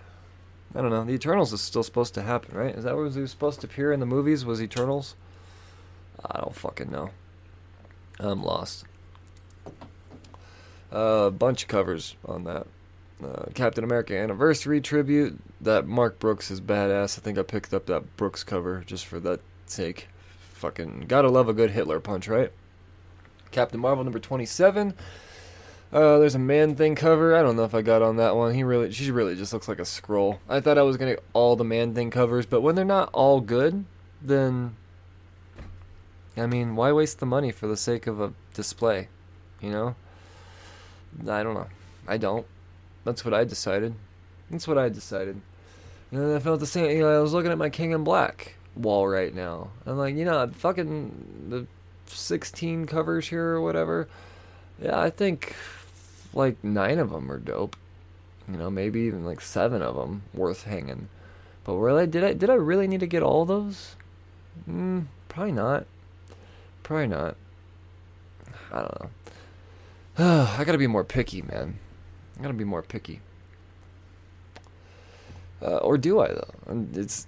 I 0.76 0.82
don't 0.82 0.92
know. 0.92 1.06
The 1.06 1.14
Eternals 1.14 1.54
is 1.54 1.62
still 1.62 1.84
supposed 1.84 2.14
to 2.16 2.22
happen, 2.22 2.56
right? 2.56 2.76
Is 2.76 2.84
that 2.84 2.96
what 2.96 3.16
was 3.16 3.32
supposed 3.32 3.62
to 3.62 3.68
appear 3.68 3.94
in 3.94 4.02
the 4.02 4.06
movies? 4.06 4.44
Was 4.44 4.62
Eternals? 4.62 5.16
I 6.24 6.42
don't 6.42 6.56
fucking 6.56 6.92
know. 6.92 7.12
I'm 8.20 8.44
lost. 8.44 8.84
A 10.92 10.96
uh, 10.96 11.30
bunch 11.30 11.64
of 11.64 11.70
covers 11.70 12.18
on 12.26 12.44
that. 12.44 12.68
Uh, 13.24 13.46
Captain 13.54 13.84
America 13.84 14.18
Anniversary 14.18 14.80
Tribute. 14.80 15.40
That 15.60 15.88
Mark 15.88 16.20
Brooks 16.20 16.50
is 16.50 16.62
badass. 16.62 17.18
I 17.18 17.22
think 17.22 17.38
I 17.38 17.44
picked 17.44 17.74
up 17.74 17.86
that 17.88 18.16
Brooks 18.16 18.44
cover 18.44 18.84
just 18.86 19.06
for 19.06 19.20
that 19.20 19.42
sake. 19.66 20.08
Fucking 20.54 21.06
gotta 21.08 21.30
love 21.30 21.50
a 21.50 21.54
good 21.54 21.72
Hitler 21.72 22.00
punch, 22.00 22.28
right? 22.28 22.52
Captain 23.52 23.80
Marvel 23.80 24.04
number 24.04 24.20
27. 24.20 24.94
Uh, 25.92 26.20
there's 26.20 26.36
a 26.36 26.40
man 26.40 26.76
thing 26.76 26.96
cover. 26.96 27.36
I 27.36 27.42
don't 27.42 27.56
know 27.56 27.64
if 27.64 27.74
I 27.74 27.82
got 27.82 28.02
on 28.02 28.18
that 28.18 28.36
one. 28.36 28.54
He 28.54 28.64
really, 28.64 28.92
she 28.92 29.10
really 29.10 29.36
just 29.36 29.52
looks 29.54 29.68
like 29.68 29.80
a 29.80 29.86
scroll. 29.86 30.40
I 30.48 30.60
thought 30.60 30.78
I 30.78 30.84
was 30.84 30.98
gonna 30.98 31.16
get 31.16 31.24
all 31.34 31.56
the 31.56 31.64
man 31.64 31.96
thing 31.96 32.12
covers, 32.12 32.46
but 32.46 32.62
when 32.62 32.76
they're 32.76 32.86
not 32.86 33.10
all 33.12 33.42
good, 33.42 33.86
then 34.22 34.76
I 36.38 36.46
mean, 36.46 36.76
why 36.76 36.92
waste 36.92 37.20
the 37.20 37.26
money 37.26 37.52
for 37.52 37.68
the 37.68 37.78
sake 37.78 38.08
of 38.08 38.22
a 38.22 38.34
display? 38.54 39.10
You 39.60 39.72
know? 39.72 39.96
I 41.28 41.44
don't 41.44 41.56
know. 41.56 41.68
I 42.08 42.18
don't. 42.18 42.46
That's 43.04 43.24
what 43.24 43.34
I 43.34 43.44
decided. 43.44 43.96
That's 44.50 44.68
what 44.68 44.78
I 44.78 44.90
decided. 44.90 45.42
And 46.12 46.34
I 46.34 46.40
felt 46.40 46.60
the 46.60 46.66
same. 46.66 46.90
You 46.92 47.02
know, 47.02 47.20
I 47.20 47.22
was 47.22 47.34
looking 47.34 47.52
at 47.52 47.58
my 47.58 47.70
King 47.70 47.92
in 47.92 48.04
Black 48.04 48.56
wall 48.76 49.08
right 49.08 49.34
now. 49.34 49.70
I'm 49.86 49.98
like, 49.98 50.16
you 50.16 50.26
know, 50.26 50.48
fucking 50.48 51.50
the 51.50 51.68
16 52.08 52.88
covers 52.88 53.28
here 53.28 53.46
or 53.46 53.62
whatever. 53.62 54.08
Yeah, 54.82 55.00
I 55.00 55.10
think 55.10 55.56
like 56.34 56.64
nine 56.64 57.00
of 57.00 57.12
them 57.12 57.32
are 57.32 57.38
dope. 57.38 57.76
You 58.48 58.58
know, 58.58 58.70
maybe 58.70 59.02
even 59.02 59.26
like 59.26 59.42
seven 59.42 59.82
of 59.82 59.96
them 59.96 60.24
worth 60.34 60.64
hanging. 60.64 61.10
But 61.64 61.76
really, 61.76 62.08
did 62.08 62.24
I 62.24 62.34
did 62.34 62.50
I 62.50 62.56
really 62.56 62.88
need 62.88 63.02
to 63.02 63.08
get 63.08 63.22
all 63.22 63.46
those? 63.46 63.96
Mm, 64.68 65.06
probably 65.28 65.52
not. 65.52 65.86
Probably 66.82 67.08
not. 67.08 67.36
I 68.72 68.78
don't 68.80 69.02
know. 69.02 69.10
I 70.58 70.64
gotta 70.64 70.78
be 70.78 70.88
more 70.88 71.04
picky, 71.04 71.44
man. 71.44 71.78
I 72.40 72.42
gotta 72.42 72.54
be 72.54 72.64
more 72.64 72.82
picky. 72.82 73.20
Uh, 75.62 75.78
or 75.78 75.98
do 75.98 76.22
I 76.22 76.30
though? 76.30 76.54
And 76.68 76.96
it's 76.96 77.28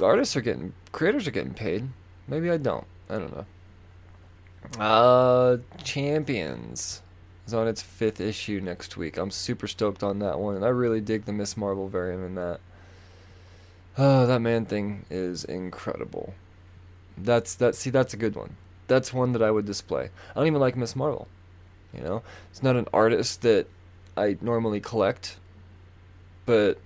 artists 0.00 0.36
are 0.36 0.40
getting 0.40 0.72
creators 0.92 1.26
are 1.26 1.32
getting 1.32 1.54
paid. 1.54 1.88
Maybe 2.28 2.50
I 2.50 2.56
don't. 2.56 2.86
I 3.10 3.18
don't 3.18 3.34
know. 3.34 3.46
Uh, 4.78 5.58
Champions 5.82 7.02
is 7.46 7.52
on 7.52 7.66
its 7.66 7.82
fifth 7.82 8.20
issue 8.20 8.60
next 8.60 8.96
week. 8.96 9.16
I'm 9.16 9.30
super 9.30 9.66
stoked 9.66 10.02
on 10.02 10.20
that 10.20 10.38
one, 10.38 10.62
I 10.62 10.68
really 10.68 11.00
dig 11.00 11.24
the 11.24 11.32
Miss 11.32 11.56
Marvel 11.56 11.88
variant 11.88 12.24
in 12.24 12.34
that. 12.36 12.60
Oh, 13.98 14.26
that 14.26 14.40
man 14.40 14.64
thing 14.64 15.04
is 15.10 15.44
incredible. 15.44 16.34
That's 17.18 17.54
that. 17.56 17.74
See, 17.74 17.90
that's 17.90 18.14
a 18.14 18.16
good 18.16 18.36
one. 18.36 18.56
That's 18.88 19.12
one 19.12 19.32
that 19.32 19.42
I 19.42 19.50
would 19.50 19.66
display. 19.66 20.08
I 20.30 20.34
don't 20.34 20.46
even 20.46 20.60
like 20.60 20.76
Miss 20.76 20.96
Marvel. 20.96 21.28
You 21.92 22.00
know, 22.02 22.22
it's 22.50 22.62
not 22.62 22.76
an 22.76 22.88
artist 22.92 23.42
that 23.42 23.66
I 24.16 24.36
normally 24.40 24.80
collect, 24.80 25.36
but 26.44 26.78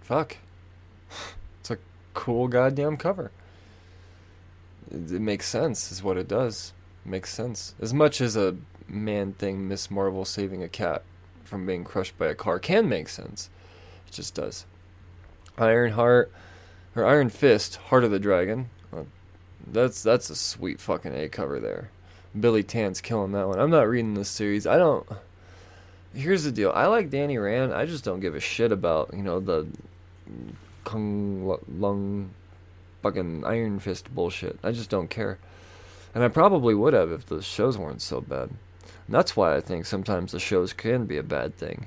fuck, 0.00 0.36
it's 1.60 1.70
a 1.70 1.78
cool 2.14 2.48
goddamn 2.48 2.96
cover. 2.96 3.30
It, 4.90 5.12
it 5.12 5.20
makes 5.20 5.48
sense, 5.48 5.92
is 5.92 6.02
what 6.02 6.16
it 6.16 6.28
does. 6.28 6.72
It 7.04 7.08
makes 7.10 7.32
sense. 7.32 7.74
As 7.80 7.94
much 7.94 8.20
as 8.20 8.36
a 8.36 8.56
man 8.88 9.32
thing, 9.34 9.68
Miss 9.68 9.90
Marvel 9.90 10.24
saving 10.24 10.62
a 10.62 10.68
cat 10.68 11.02
from 11.44 11.66
being 11.66 11.84
crushed 11.84 12.18
by 12.18 12.26
a 12.26 12.34
car 12.34 12.58
can 12.58 12.88
make 12.88 13.08
sense. 13.08 13.50
It 14.08 14.12
just 14.12 14.34
does. 14.34 14.66
Iron 15.58 15.92
Heart, 15.92 16.32
or 16.96 17.06
Iron 17.06 17.28
Fist, 17.28 17.76
Heart 17.76 18.04
of 18.04 18.10
the 18.10 18.18
Dragon. 18.18 18.70
That's 19.66 20.02
that's 20.02 20.28
a 20.30 20.34
sweet 20.34 20.80
fucking 20.80 21.14
A 21.14 21.28
cover 21.28 21.60
there. 21.60 21.90
Billy 22.38 22.62
Tan's 22.62 23.00
killing 23.00 23.32
that 23.32 23.48
one. 23.48 23.58
I'm 23.58 23.70
not 23.70 23.88
reading 23.88 24.14
this 24.14 24.28
series. 24.28 24.66
I 24.66 24.76
don't. 24.76 25.06
Here's 26.14 26.44
the 26.44 26.52
deal. 26.52 26.72
I 26.74 26.86
like 26.86 27.10
Danny 27.10 27.38
Rand. 27.38 27.72
I 27.72 27.86
just 27.86 28.04
don't 28.04 28.20
give 28.20 28.34
a 28.34 28.40
shit 28.40 28.72
about 28.72 29.10
you 29.14 29.22
know 29.22 29.40
the 29.40 29.66
Kung 30.84 31.58
Lung 31.68 32.30
fucking 33.02 33.44
Iron 33.44 33.78
Fist 33.78 34.14
bullshit. 34.14 34.58
I 34.62 34.72
just 34.72 34.90
don't 34.90 35.08
care. 35.08 35.38
And 36.14 36.22
I 36.22 36.28
probably 36.28 36.74
would 36.74 36.92
have 36.92 37.10
if 37.10 37.26
the 37.26 37.42
shows 37.42 37.78
weren't 37.78 38.02
so 38.02 38.20
bad. 38.20 38.50
And 39.06 39.14
that's 39.14 39.36
why 39.36 39.56
I 39.56 39.60
think 39.60 39.86
sometimes 39.86 40.32
the 40.32 40.40
shows 40.40 40.72
can 40.72 41.06
be 41.06 41.16
a 41.16 41.22
bad 41.22 41.56
thing. 41.56 41.86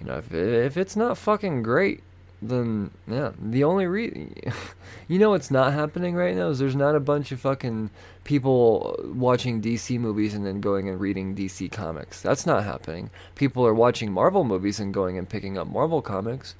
You 0.00 0.06
know, 0.06 0.18
if 0.18 0.32
if 0.32 0.76
it's 0.76 0.96
not 0.96 1.18
fucking 1.18 1.62
great, 1.62 2.02
then 2.42 2.90
yeah, 3.06 3.32
the 3.38 3.64
only 3.64 3.86
reason 3.86 4.34
you 5.08 5.18
know 5.18 5.30
what's 5.30 5.50
not 5.50 5.72
happening 5.72 6.14
right 6.14 6.34
now 6.34 6.48
is 6.48 6.58
there's 6.58 6.76
not 6.76 6.96
a 6.96 7.00
bunch 7.00 7.32
of 7.32 7.40
fucking 7.40 7.90
people 8.24 8.98
watching 9.14 9.60
DC 9.60 9.98
movies 9.98 10.34
and 10.34 10.46
then 10.46 10.60
going 10.60 10.88
and 10.88 11.00
reading 11.00 11.34
DC 11.34 11.70
comics. 11.70 12.22
That's 12.22 12.46
not 12.46 12.64
happening. 12.64 13.10
People 13.34 13.66
are 13.66 13.74
watching 13.74 14.12
Marvel 14.12 14.44
movies 14.44 14.80
and 14.80 14.94
going 14.94 15.18
and 15.18 15.28
picking 15.28 15.58
up 15.58 15.66
Marvel 15.66 16.00
comics. 16.00 16.54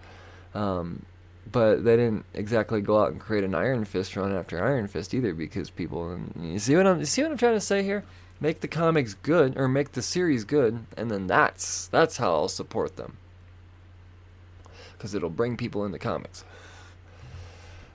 Um, 0.55 1.07
but 1.51 1.85
they 1.85 1.97
didn't 1.97 2.25
exactly 2.35 2.81
go 2.81 3.01
out 3.01 3.11
and 3.11 3.21
create 3.21 3.45
an 3.45 3.55
Iron 3.55 3.85
Fist 3.85 4.15
run 4.17 4.35
after 4.35 4.63
Iron 4.63 4.87
Fist 4.87 5.15
either 5.15 5.33
because 5.33 5.71
people 5.71 6.19
you 6.39 6.59
see 6.59 6.77
what 6.77 6.87
I'm 6.87 7.01
you 7.01 7.07
see 7.07 7.23
what 7.23 7.31
I'm 7.31 7.39
trying 7.39 7.55
to 7.55 7.61
say 7.61 7.83
here? 7.83 8.05
Make 8.39 8.61
the 8.61 8.69
comics 8.69 9.15
good 9.15 9.57
or 9.57 9.69
make 9.69 9.93
the 9.93 10.03
series 10.03 10.45
good 10.45 10.85
and 10.97 11.11
then 11.11 11.27
that's 11.27 11.89
that's 11.89 12.19
how 12.19 12.33
I'll 12.33 12.49
support 12.49 12.97
them 12.97 13.17
because 15.01 15.15
it'll 15.15 15.31
bring 15.31 15.57
people 15.57 15.87
into 15.87 15.99
comics. 15.99 16.45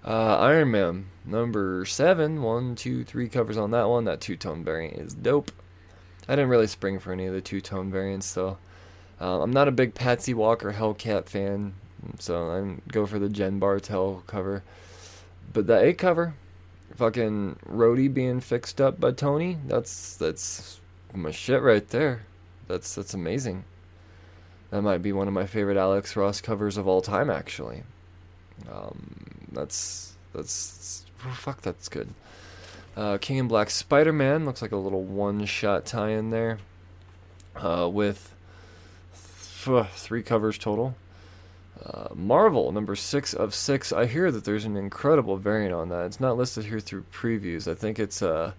Uh, 0.03 0.37
Iron 0.39 0.71
Man 0.71 1.05
number 1.23 1.85
seven, 1.85 2.41
one, 2.41 2.75
two, 2.75 3.03
three 3.03 3.29
covers 3.29 3.57
on 3.57 3.69
that 3.71 3.87
one. 3.87 4.05
That 4.05 4.21
two 4.21 4.35
tone 4.35 4.63
variant 4.63 4.97
is 4.97 5.13
dope. 5.13 5.51
I 6.27 6.35
didn't 6.35 6.49
really 6.49 6.65
spring 6.65 6.97
for 6.97 7.11
any 7.11 7.27
of 7.27 7.33
the 7.33 7.41
two 7.41 7.61
tone 7.61 7.91
variants 7.91 8.33
though. 8.33 8.57
Uh, 9.21 9.41
I'm 9.41 9.51
not 9.51 9.67
a 9.67 9.71
big 9.71 9.93
Patsy 9.93 10.33
Walker 10.33 10.73
Hellcat 10.73 11.29
fan, 11.29 11.75
so 12.17 12.49
I 12.49 12.91
go 12.91 13.05
for 13.05 13.19
the 13.19 13.29
Jen 13.29 13.59
Bartel 13.59 14.23
cover. 14.25 14.63
But 15.53 15.67
the 15.67 15.79
A 15.79 15.93
cover, 15.93 16.33
fucking 16.95 17.59
Rhodey 17.69 18.11
being 18.11 18.41
fixed 18.41 18.81
up 18.81 18.99
by 18.99 19.11
Tony, 19.11 19.59
that's 19.67 20.17
that's 20.17 20.81
my 21.13 21.31
shit 21.31 21.61
right 21.61 21.87
there. 21.87 22.23
That's 22.67 22.95
that's 22.95 23.13
amazing. 23.13 23.63
That 24.71 24.81
might 24.81 25.01
be 25.01 25.13
one 25.13 25.27
of 25.27 25.33
my 25.33 25.45
favorite 25.45 25.77
Alex 25.77 26.15
Ross 26.15 26.41
covers 26.41 26.77
of 26.77 26.87
all 26.87 27.01
time, 27.01 27.29
actually. 27.29 27.83
Um, 28.71 29.15
that's 29.51 30.13
that's 30.33 31.05
oh, 31.25 31.29
fuck. 31.29 31.61
That's 31.61 31.89
good. 31.89 32.09
Uh, 32.95 33.17
King 33.17 33.37
in 33.37 33.47
Black 33.47 33.69
Spider 33.69 34.13
Man 34.13 34.45
looks 34.45 34.61
like 34.61 34.71
a 34.71 34.77
little 34.77 35.03
one 35.03 35.45
shot 35.45 35.85
tie 35.85 36.11
in 36.11 36.29
there, 36.29 36.59
uh, 37.55 37.89
with 37.91 38.33
th- 39.63 39.87
three 39.95 40.23
covers 40.23 40.57
total. 40.57 40.95
Uh, 41.85 42.07
Marvel 42.15 42.71
number 42.71 42.95
six 42.95 43.33
of 43.33 43.53
six. 43.53 43.91
I 43.91 44.05
hear 44.05 44.31
that 44.31 44.45
there's 44.45 44.65
an 44.65 44.77
incredible 44.77 45.37
variant 45.37 45.73
on 45.73 45.89
that. 45.89 46.05
It's 46.05 46.21
not 46.21 46.37
listed 46.37 46.65
here 46.65 46.79
through 46.79 47.03
previews. 47.13 47.69
I 47.69 47.75
think 47.75 47.99
it's 47.99 48.21
uh, 48.21 48.53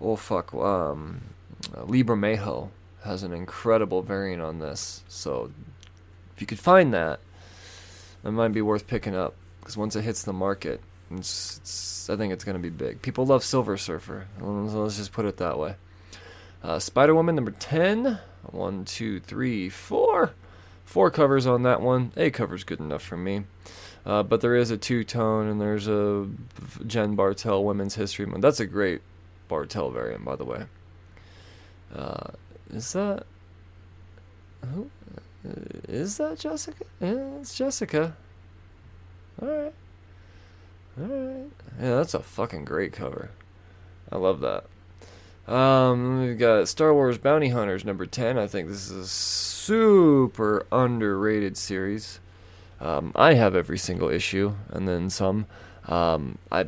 oh 0.00 0.16
fuck, 0.16 0.52
um, 0.52 1.20
uh, 1.76 1.84
Libra 1.84 2.16
Mayo 2.16 2.70
has 3.04 3.22
an 3.22 3.32
incredible 3.32 4.02
variant 4.02 4.42
on 4.42 4.58
this. 4.58 5.02
So 5.08 5.50
if 6.34 6.40
you 6.40 6.46
could 6.46 6.58
find 6.58 6.92
that, 6.94 7.20
it 8.24 8.30
might 8.30 8.52
be 8.52 8.62
worth 8.62 8.86
picking 8.86 9.14
up 9.14 9.34
because 9.60 9.76
once 9.76 9.96
it 9.96 10.02
hits 10.02 10.22
the 10.22 10.32
market, 10.32 10.80
it's, 11.10 11.58
it's, 11.58 12.10
I 12.10 12.16
think 12.16 12.32
it's 12.32 12.44
going 12.44 12.56
to 12.56 12.62
be 12.62 12.70
big. 12.70 13.02
People 13.02 13.26
love 13.26 13.44
Silver 13.44 13.76
Surfer, 13.76 14.26
let's 14.40 14.96
just 14.96 15.12
put 15.12 15.24
it 15.24 15.36
that 15.38 15.58
way. 15.58 15.76
Uh, 16.62 16.78
Spider 16.78 17.14
Woman 17.14 17.34
number 17.34 17.50
10. 17.50 18.20
One, 18.50 18.84
two, 18.84 19.20
three, 19.20 19.68
four. 19.68 20.32
Four 20.84 21.10
covers 21.10 21.46
on 21.46 21.62
that 21.62 21.80
one. 21.80 22.12
A 22.16 22.30
cover's 22.30 22.64
good 22.64 22.80
enough 22.80 23.02
for 23.02 23.16
me. 23.16 23.44
Uh, 24.04 24.22
but 24.22 24.40
there 24.40 24.56
is 24.56 24.70
a 24.70 24.76
two 24.76 25.04
tone 25.04 25.46
and 25.46 25.60
there's 25.60 25.86
a 25.88 26.28
Jen 26.86 27.14
Bartel 27.14 27.64
Women's 27.64 27.94
History 27.94 28.26
Month. 28.26 28.42
That's 28.42 28.60
a 28.60 28.66
great 28.66 29.00
Bartel 29.48 29.90
variant, 29.90 30.24
by 30.24 30.36
the 30.36 30.44
way. 30.44 30.64
Uh, 31.94 32.30
is 32.72 32.92
that 32.92 33.24
who? 34.74 34.90
Is 35.88 36.18
that 36.18 36.38
Jessica? 36.38 36.84
Yeah, 37.00 37.38
it's 37.40 37.54
Jessica. 37.54 38.16
All 39.40 39.48
right. 39.48 39.74
All 41.00 41.06
right. 41.06 41.50
Yeah, 41.80 41.96
that's 41.96 42.14
a 42.14 42.20
fucking 42.20 42.64
great 42.64 42.92
cover. 42.92 43.30
I 44.10 44.18
love 44.18 44.40
that. 44.40 44.64
Um, 45.52 46.20
we've 46.20 46.38
got 46.38 46.68
Star 46.68 46.94
Wars 46.94 47.18
Bounty 47.18 47.48
Hunters 47.48 47.84
number 47.84 48.06
10. 48.06 48.38
I 48.38 48.46
think 48.46 48.68
this 48.68 48.90
is 48.90 48.96
a 48.96 49.08
super 49.08 50.66
underrated 50.70 51.56
series. 51.56 52.20
Um, 52.80 53.12
I 53.16 53.34
have 53.34 53.54
every 53.56 53.78
single 53.78 54.08
issue 54.08 54.54
and 54.70 54.86
then 54.86 55.10
some. 55.10 55.46
Um, 55.88 56.38
I, 56.50 56.66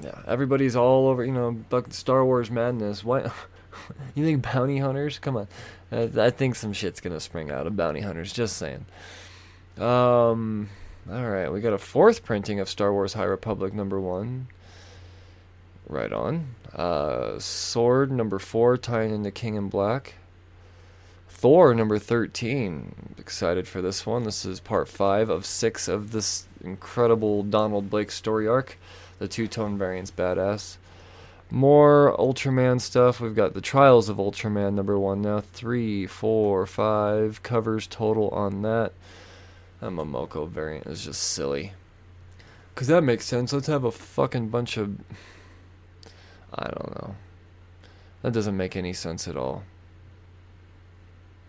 yeah, 0.00 0.20
everybody's 0.26 0.76
all 0.76 1.08
over, 1.08 1.24
you 1.24 1.32
know, 1.32 1.58
Star 1.90 2.24
Wars 2.24 2.50
madness. 2.50 3.02
Why? 3.02 3.30
you 4.14 4.24
think 4.24 4.42
bounty 4.42 4.78
hunters? 4.78 5.18
Come 5.18 5.36
on. 5.36 5.48
I 5.92 6.30
think 6.30 6.54
some 6.54 6.72
shit's 6.72 7.00
gonna 7.00 7.20
spring 7.20 7.50
out 7.50 7.66
of 7.66 7.76
bounty 7.76 8.00
hunters. 8.00 8.32
Just 8.32 8.56
saying. 8.56 8.86
Um. 9.78 10.68
All 11.08 11.24
right, 11.24 11.52
we 11.52 11.60
got 11.60 11.72
a 11.72 11.78
fourth 11.78 12.24
printing 12.24 12.58
of 12.58 12.68
Star 12.68 12.92
Wars 12.92 13.12
High 13.12 13.24
Republic 13.24 13.72
number 13.72 14.00
one. 14.00 14.48
Right 15.88 16.12
on. 16.12 16.48
Uh, 16.74 17.38
Sword 17.38 18.10
number 18.10 18.40
four, 18.40 18.76
tying 18.76 19.14
into 19.14 19.30
King 19.30 19.54
in 19.54 19.68
Black. 19.68 20.14
Thor 21.28 21.74
number 21.74 21.98
thirteen. 22.00 23.14
Excited 23.18 23.68
for 23.68 23.80
this 23.80 24.04
one. 24.04 24.24
This 24.24 24.44
is 24.44 24.58
part 24.58 24.88
five 24.88 25.30
of 25.30 25.46
six 25.46 25.86
of 25.86 26.10
this 26.10 26.46
incredible 26.64 27.44
Donald 27.44 27.88
Blake 27.88 28.10
story 28.10 28.48
arc. 28.48 28.76
The 29.18 29.28
two 29.28 29.46
tone 29.46 29.78
variant's 29.78 30.10
badass. 30.10 30.76
More 31.50 32.16
Ultraman 32.18 32.80
stuff. 32.80 33.20
We've 33.20 33.34
got 33.34 33.54
the 33.54 33.60
Trials 33.60 34.08
of 34.08 34.16
Ultraman 34.16 34.74
number 34.74 34.98
one 34.98 35.22
now. 35.22 35.40
Three, 35.40 36.06
four, 36.06 36.66
five 36.66 37.42
covers 37.42 37.86
total 37.86 38.30
on 38.30 38.62
that. 38.62 38.92
That 39.80 39.90
Momoko 39.90 40.48
variant 40.48 40.86
is 40.86 41.04
just 41.04 41.22
silly. 41.22 41.72
Because 42.74 42.88
that 42.88 43.02
makes 43.02 43.24
sense. 43.24 43.52
Let's 43.52 43.68
have 43.68 43.84
a 43.84 43.92
fucking 43.92 44.48
bunch 44.48 44.76
of. 44.76 44.98
I 46.52 46.64
don't 46.64 46.94
know. 46.96 47.14
That 48.22 48.32
doesn't 48.32 48.56
make 48.56 48.76
any 48.76 48.92
sense 48.92 49.28
at 49.28 49.36
all. 49.36 49.62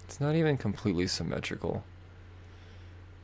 It's 0.06 0.22
not 0.22 0.36
even 0.36 0.58
completely 0.58 1.08
symmetrical. 1.08 1.84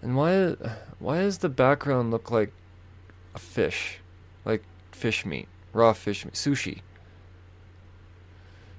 And 0.01 0.17
why 0.17 0.55
why 0.99 1.19
does 1.19 1.38
the 1.38 1.49
background 1.49 2.11
look 2.11 2.30
like 2.30 2.51
a 3.36 3.39
fish? 3.39 3.99
Like 4.43 4.63
fish 4.91 5.26
meat, 5.26 5.47
raw 5.74 5.93
fish 5.93 6.26
sushi. 6.28 6.80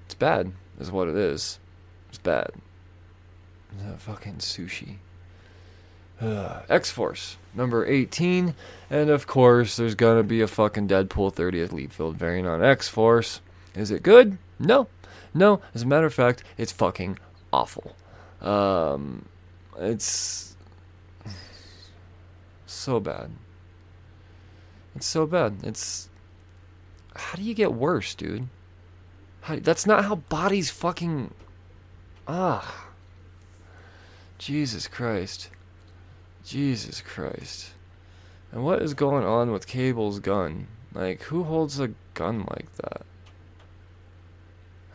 It's 0.07 0.14
bad, 0.14 0.53
is 0.78 0.90
what 0.90 1.09
it 1.09 1.16
is. 1.16 1.59
It's 2.09 2.18
bad. 2.18 2.53
Uh, 3.80 3.97
fucking 3.97 4.36
sushi. 4.36 4.99
X 6.20 6.90
Force, 6.90 7.36
number 7.55 7.84
18. 7.84 8.55
And 8.88 9.11
of 9.11 9.26
course, 9.26 9.76
there's 9.76 9.95
gonna 9.95 10.22
be 10.22 10.40
a 10.40 10.47
fucking 10.47 10.88
Deadpool 10.88 11.34
30th 11.34 11.70
Liefeld 11.70 12.14
variant 12.14 12.49
on 12.49 12.62
X 12.64 12.88
Force. 12.88 13.40
Is 13.74 13.90
it 13.90 14.03
good? 14.03 14.38
No. 14.59 14.88
No. 15.34 15.61
As 15.74 15.82
a 15.82 15.86
matter 15.86 16.07
of 16.07 16.14
fact, 16.14 16.45
it's 16.57 16.72
fucking 16.72 17.18
awful. 17.53 17.95
Um, 18.40 19.26
it's 19.78 20.57
so 22.66 23.01
bad. 23.01 23.30
It's 24.95 25.07
so 25.07 25.26
bad. 25.26 25.57
It's 25.64 26.09
how 27.15 27.37
do 27.37 27.43
you 27.43 27.55
get 27.55 27.75
worse, 27.75 28.15
dude? 28.15 28.49
How, 29.43 29.57
that's 29.57 29.87
not 29.87 30.05
how 30.05 30.17
bodies 30.17 30.71
fucking 30.71 31.33
ah. 32.27 32.89
Jesus 34.39 34.89
Christ. 34.89 35.51
Jesus 36.45 37.01
Christ. 37.01 37.71
And 38.53 38.65
what 38.65 38.83
is 38.83 38.95
going 38.95 39.25
on 39.25 39.51
with 39.51 39.67
Cable's 39.67 40.21
gun? 40.21 40.69
Like, 40.93 41.23
who 41.23 41.45
holds 41.45 41.81
a 41.81 41.93
gun 42.15 42.47
like 42.51 42.73
that? 42.77 43.03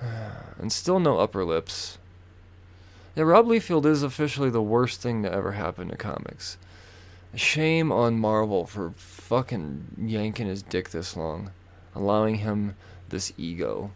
and 0.59 0.71
still 0.71 0.99
no 0.99 1.19
upper 1.19 1.43
lips. 1.43 1.97
Yeah, 3.15 3.23
Rob 3.23 3.47
Liefeld 3.47 3.85
is 3.85 4.03
officially 4.03 4.49
the 4.49 4.61
worst 4.61 5.01
thing 5.01 5.23
to 5.23 5.33
ever 5.33 5.53
happen 5.53 5.89
to 5.89 5.97
comics. 5.97 6.57
Shame 7.35 7.91
on 7.91 8.19
Marvel 8.19 8.65
for 8.65 8.91
fucking 8.91 9.85
yanking 9.97 10.47
his 10.47 10.63
dick 10.63 10.89
this 10.89 11.17
long, 11.17 11.51
allowing 11.95 12.35
him 12.35 12.75
this 13.09 13.33
ego. 13.37 13.91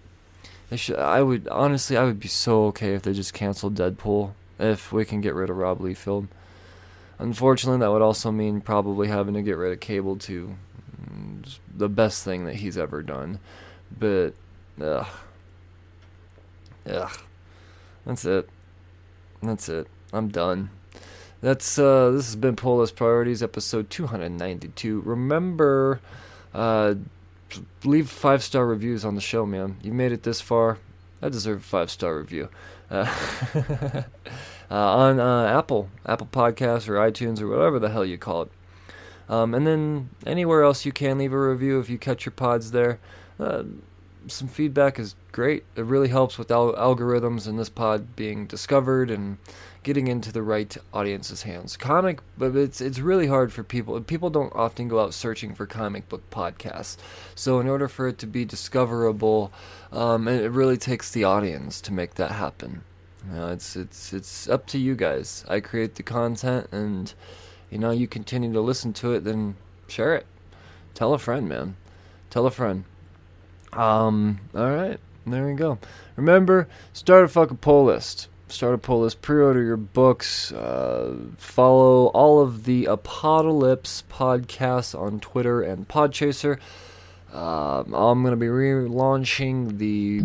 Should, 0.76 0.98
I 0.98 1.22
would 1.22 1.48
honestly, 1.50 1.98
I 1.98 2.04
would 2.04 2.20
be 2.20 2.28
so 2.28 2.66
okay 2.66 2.96
if 2.96 3.04
they 3.04 3.14
just 3.14 3.34
canceled 3.34 3.76
Deadpool 3.76 4.32
if 4.60 4.92
we 4.92 5.06
can 5.06 5.22
get 5.22 5.36
rid 5.36 5.50
of 5.50 5.58
Rob 5.58 5.80
Liefeld. 5.80 6.28
Unfortunately, 7.20 7.80
that 7.80 7.92
would 7.92 8.02
also 8.02 8.32
mean 8.32 8.60
probably 8.60 9.08
having 9.08 9.36
to 9.36 9.42
get 9.42 9.58
rid 9.58 9.74
of 9.74 9.80
Cable 9.80 10.16
too. 10.16 10.56
It's 11.42 11.60
the 11.76 11.90
best 11.90 12.24
thing 12.24 12.46
that 12.46 12.56
he's 12.56 12.78
ever 12.78 13.04
done, 13.04 13.40
but 13.98 14.32
ugh, 14.82 15.08
ugh, 16.90 17.18
that's 18.06 18.26
it. 18.26 18.50
That's 19.44 19.70
it. 19.70 19.88
I'm 20.12 20.30
done. 20.30 20.70
That's 21.42 21.78
uh 21.78 22.12
this 22.12 22.28
has 22.28 22.36
been 22.36 22.56
Pull 22.56 22.78
List 22.78 22.96
Priorities 22.96 23.44
episode 23.44 23.90
292. 23.90 25.02
Remember 25.02 26.00
uh 26.54 26.96
leave 27.84 28.10
five 28.10 28.44
star 28.44 28.66
reviews 28.66 29.06
on 29.06 29.16
the 29.16 29.22
show, 29.22 29.46
man. 29.46 29.78
You 29.82 29.94
made 29.94 30.12
it 30.12 30.24
this 30.24 30.42
far. 30.42 30.80
I 31.22 31.30
deserve 31.30 31.60
a 31.60 31.64
five 31.64 31.90
star 31.90 32.18
review. 32.18 32.50
Uh, 32.92 33.12
uh, 34.70 34.76
on 34.76 35.20
uh, 35.20 35.46
Apple, 35.46 35.90
Apple 36.06 36.28
Podcasts 36.32 36.88
or 36.88 36.94
iTunes 36.94 37.42
or 37.42 37.48
whatever 37.48 37.80
the 37.80 37.90
hell 37.90 38.06
you 38.06 38.18
call 38.18 38.44
it. 38.44 38.52
Um, 39.30 39.54
and 39.54 39.66
then 39.66 40.10
anywhere 40.26 40.64
else 40.64 40.86
you 40.86 40.92
can 40.92 41.18
leave 41.18 41.34
a 41.34 41.40
review 41.40 41.80
if 41.80 41.90
you 41.90 41.98
catch 41.98 42.26
your 42.26 42.34
pods 42.34 42.72
there. 42.72 43.00
Uh, 43.40 43.64
some 44.28 44.48
feedback 44.48 45.00
is 45.00 45.16
great. 45.32 45.64
It 45.76 45.86
really 45.86 46.10
helps 46.10 46.38
with 46.38 46.52
al- 46.52 46.74
algorithms 46.74 47.48
and 47.48 47.58
this 47.58 47.70
pod 47.70 48.16
being 48.16 48.46
discovered 48.46 49.10
and 49.10 49.38
getting 49.84 50.08
into 50.08 50.32
the 50.32 50.42
right 50.42 50.76
audience's 50.94 51.44
hands. 51.44 51.78
Comic, 51.78 52.20
but 52.38 52.56
it's 52.56 52.82
it's 52.82 53.00
really 53.00 53.28
hard 53.28 53.54
for 53.54 53.64
people. 53.64 54.00
People 54.02 54.30
don't 54.30 54.54
often 54.56 54.88
go 54.88 55.00
out 55.00 55.14
searching 55.14 55.54
for 55.54 55.66
comic 55.66 56.10
book 56.10 56.30
podcasts. 56.30 56.98
So 57.36 57.60
in 57.60 57.68
order 57.68 57.88
for 57.88 58.08
it 58.08 58.18
to 58.20 58.28
be 58.28 58.46
discoverable, 58.46 59.52
um, 59.92 60.28
it 60.28 60.52
really 60.52 60.78
takes 60.78 61.12
the 61.12 61.24
audience 61.24 61.82
to 61.82 61.94
make 61.94 62.16
that 62.16 62.32
happen. 62.32 62.84
You 63.28 63.36
know, 63.36 63.50
it's 63.50 63.76
it's 63.76 64.14
it's 64.14 64.50
up 64.50 64.66
to 64.68 64.78
you 64.78 64.96
guys. 64.96 65.46
I 65.48 65.60
create 65.60 65.96
the 65.96 66.04
content, 66.04 66.68
and 66.72 67.14
you 67.70 67.78
know 67.78 67.92
you 67.92 68.08
continue 68.08 68.52
to 68.54 68.62
listen 68.62 68.94
to 68.94 69.14
it. 69.14 69.24
Then 69.24 69.56
share 69.88 70.16
it. 70.16 70.26
Tell 70.94 71.14
a 71.14 71.20
friend, 71.20 71.48
man. 71.48 71.76
Tell 72.30 72.46
a 72.46 72.52
friend. 72.52 72.86
Um, 73.72 74.40
all 74.54 74.70
right, 74.70 75.00
there 75.26 75.48
we 75.48 75.54
go. 75.54 75.80
Remember, 76.16 76.68
start 76.94 77.26
a 77.26 77.28
fucking 77.28 77.58
pull 77.58 77.86
list. 77.86 78.28
Start 78.54 78.76
a 78.76 78.78
pull 78.78 79.02
list. 79.02 79.24
Pre-order 79.24 79.64
your 79.64 79.78
books. 79.78 80.52
Uh, 80.52 81.16
follow 81.38 82.06
all 82.10 82.40
of 82.40 82.66
the 82.66 82.86
Apocalypse 82.86 84.04
podcasts 84.12 84.98
on 84.98 85.20
Twitter 85.20 85.64
and 85.64 85.88
Podchaser. 85.88 86.60
Um, 87.34 87.96
I'm 87.96 88.24
gonna 88.24 88.36
be 88.36 88.46
relaunching 88.46 89.80
the 89.80 90.20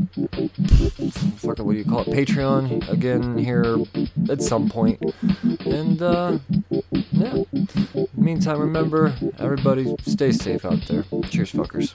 what 1.41 1.57
do 1.57 1.73
you 1.73 1.85
call 1.85 2.01
it 2.01 2.09
Patreon 2.09 2.87
again 2.91 3.39
here 3.39 3.79
at 4.29 4.43
some 4.43 4.69
point. 4.69 5.01
point, 5.01 5.67
and 5.67 6.03
uh, 6.03 6.39
yeah. 7.13 7.45
Meantime, 8.15 8.61
remember 8.61 9.15
everybody 9.39 9.97
stay 10.03 10.33
safe 10.33 10.67
out 10.67 10.83
there. 10.87 11.05
Cheers, 11.31 11.53
fuckers. 11.53 11.95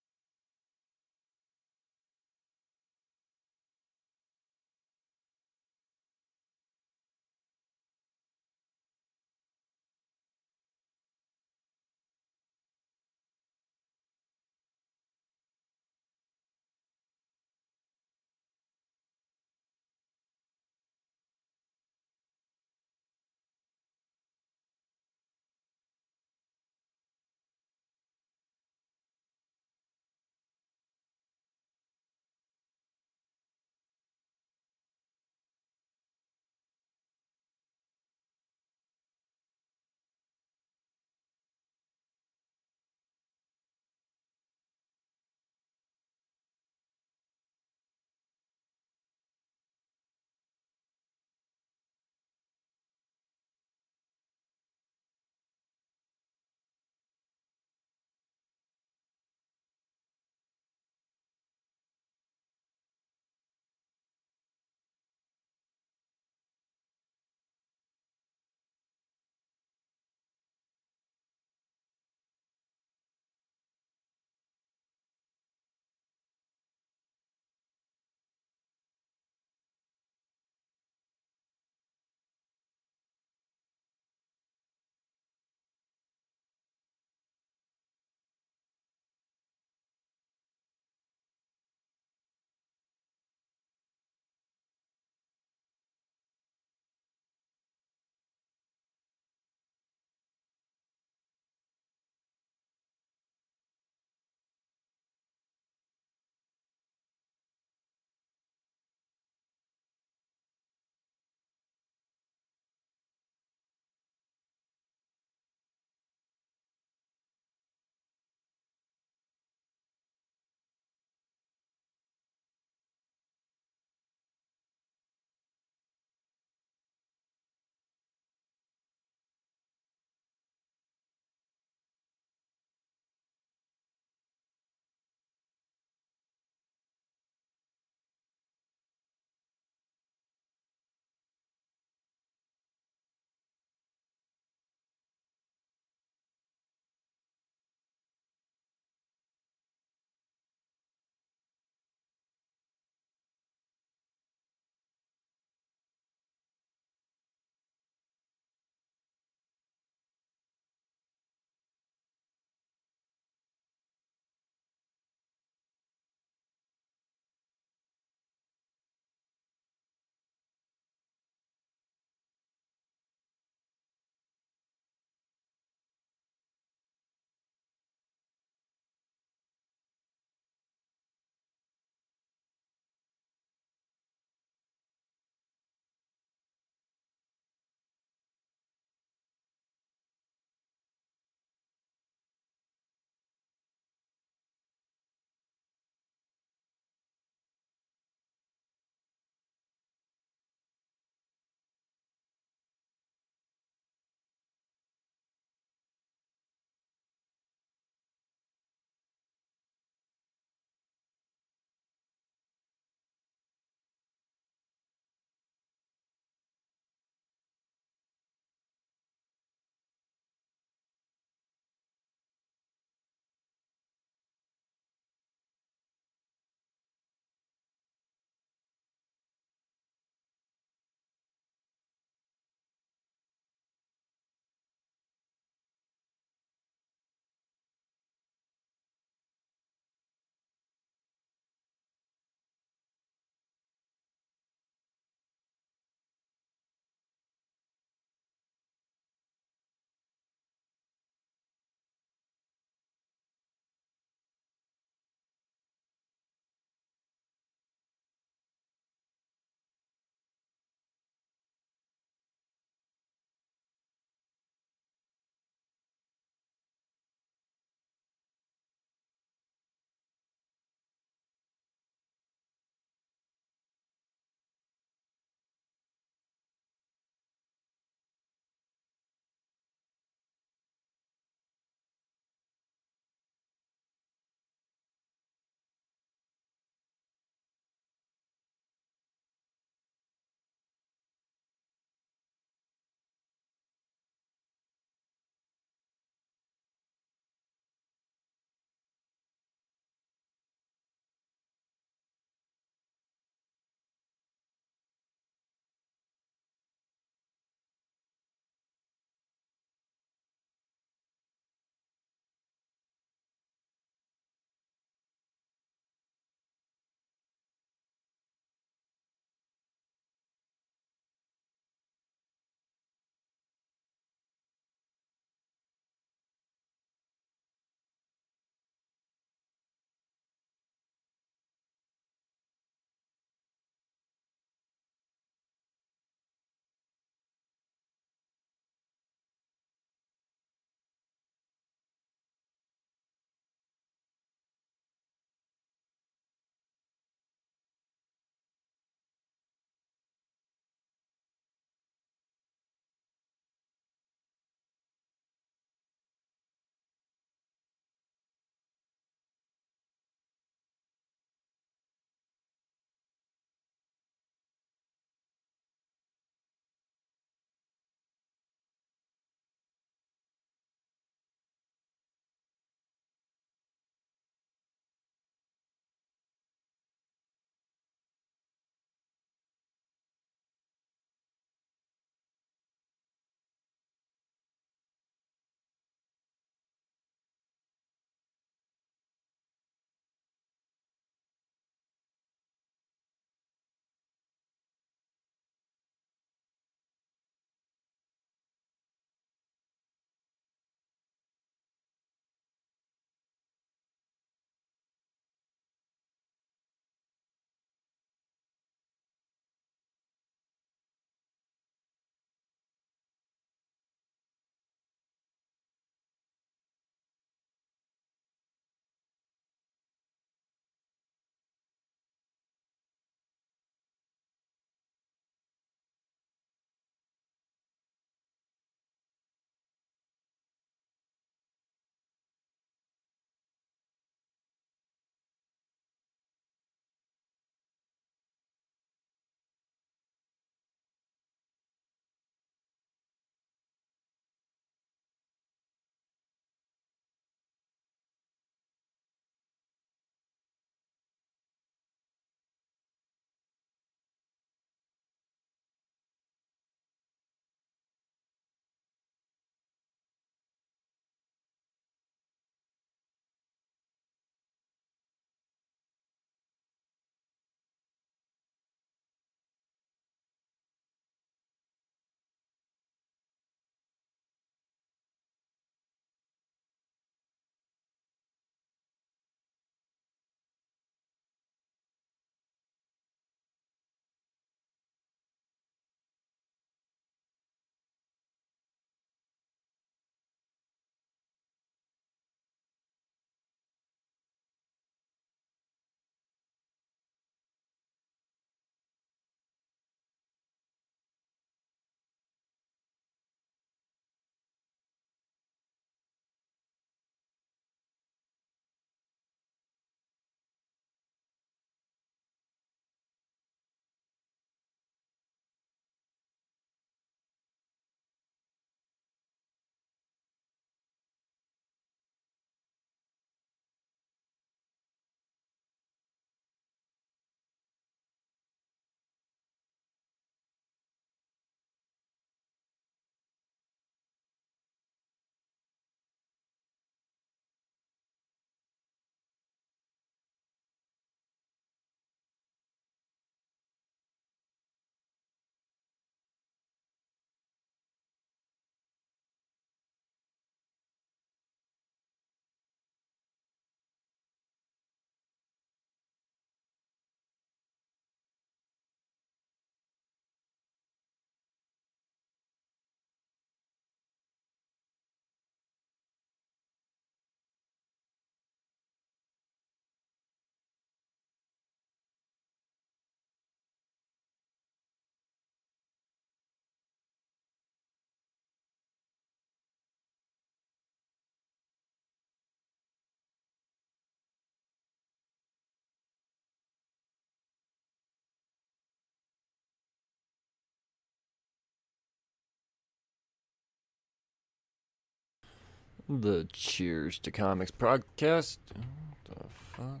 The 596.20 596.46
Cheers 596.52 597.18
to 597.20 597.30
Comics 597.30 597.70
podcast. 597.70 598.58
What 598.74 599.24
the 599.24 599.44
fuck? 599.74 600.00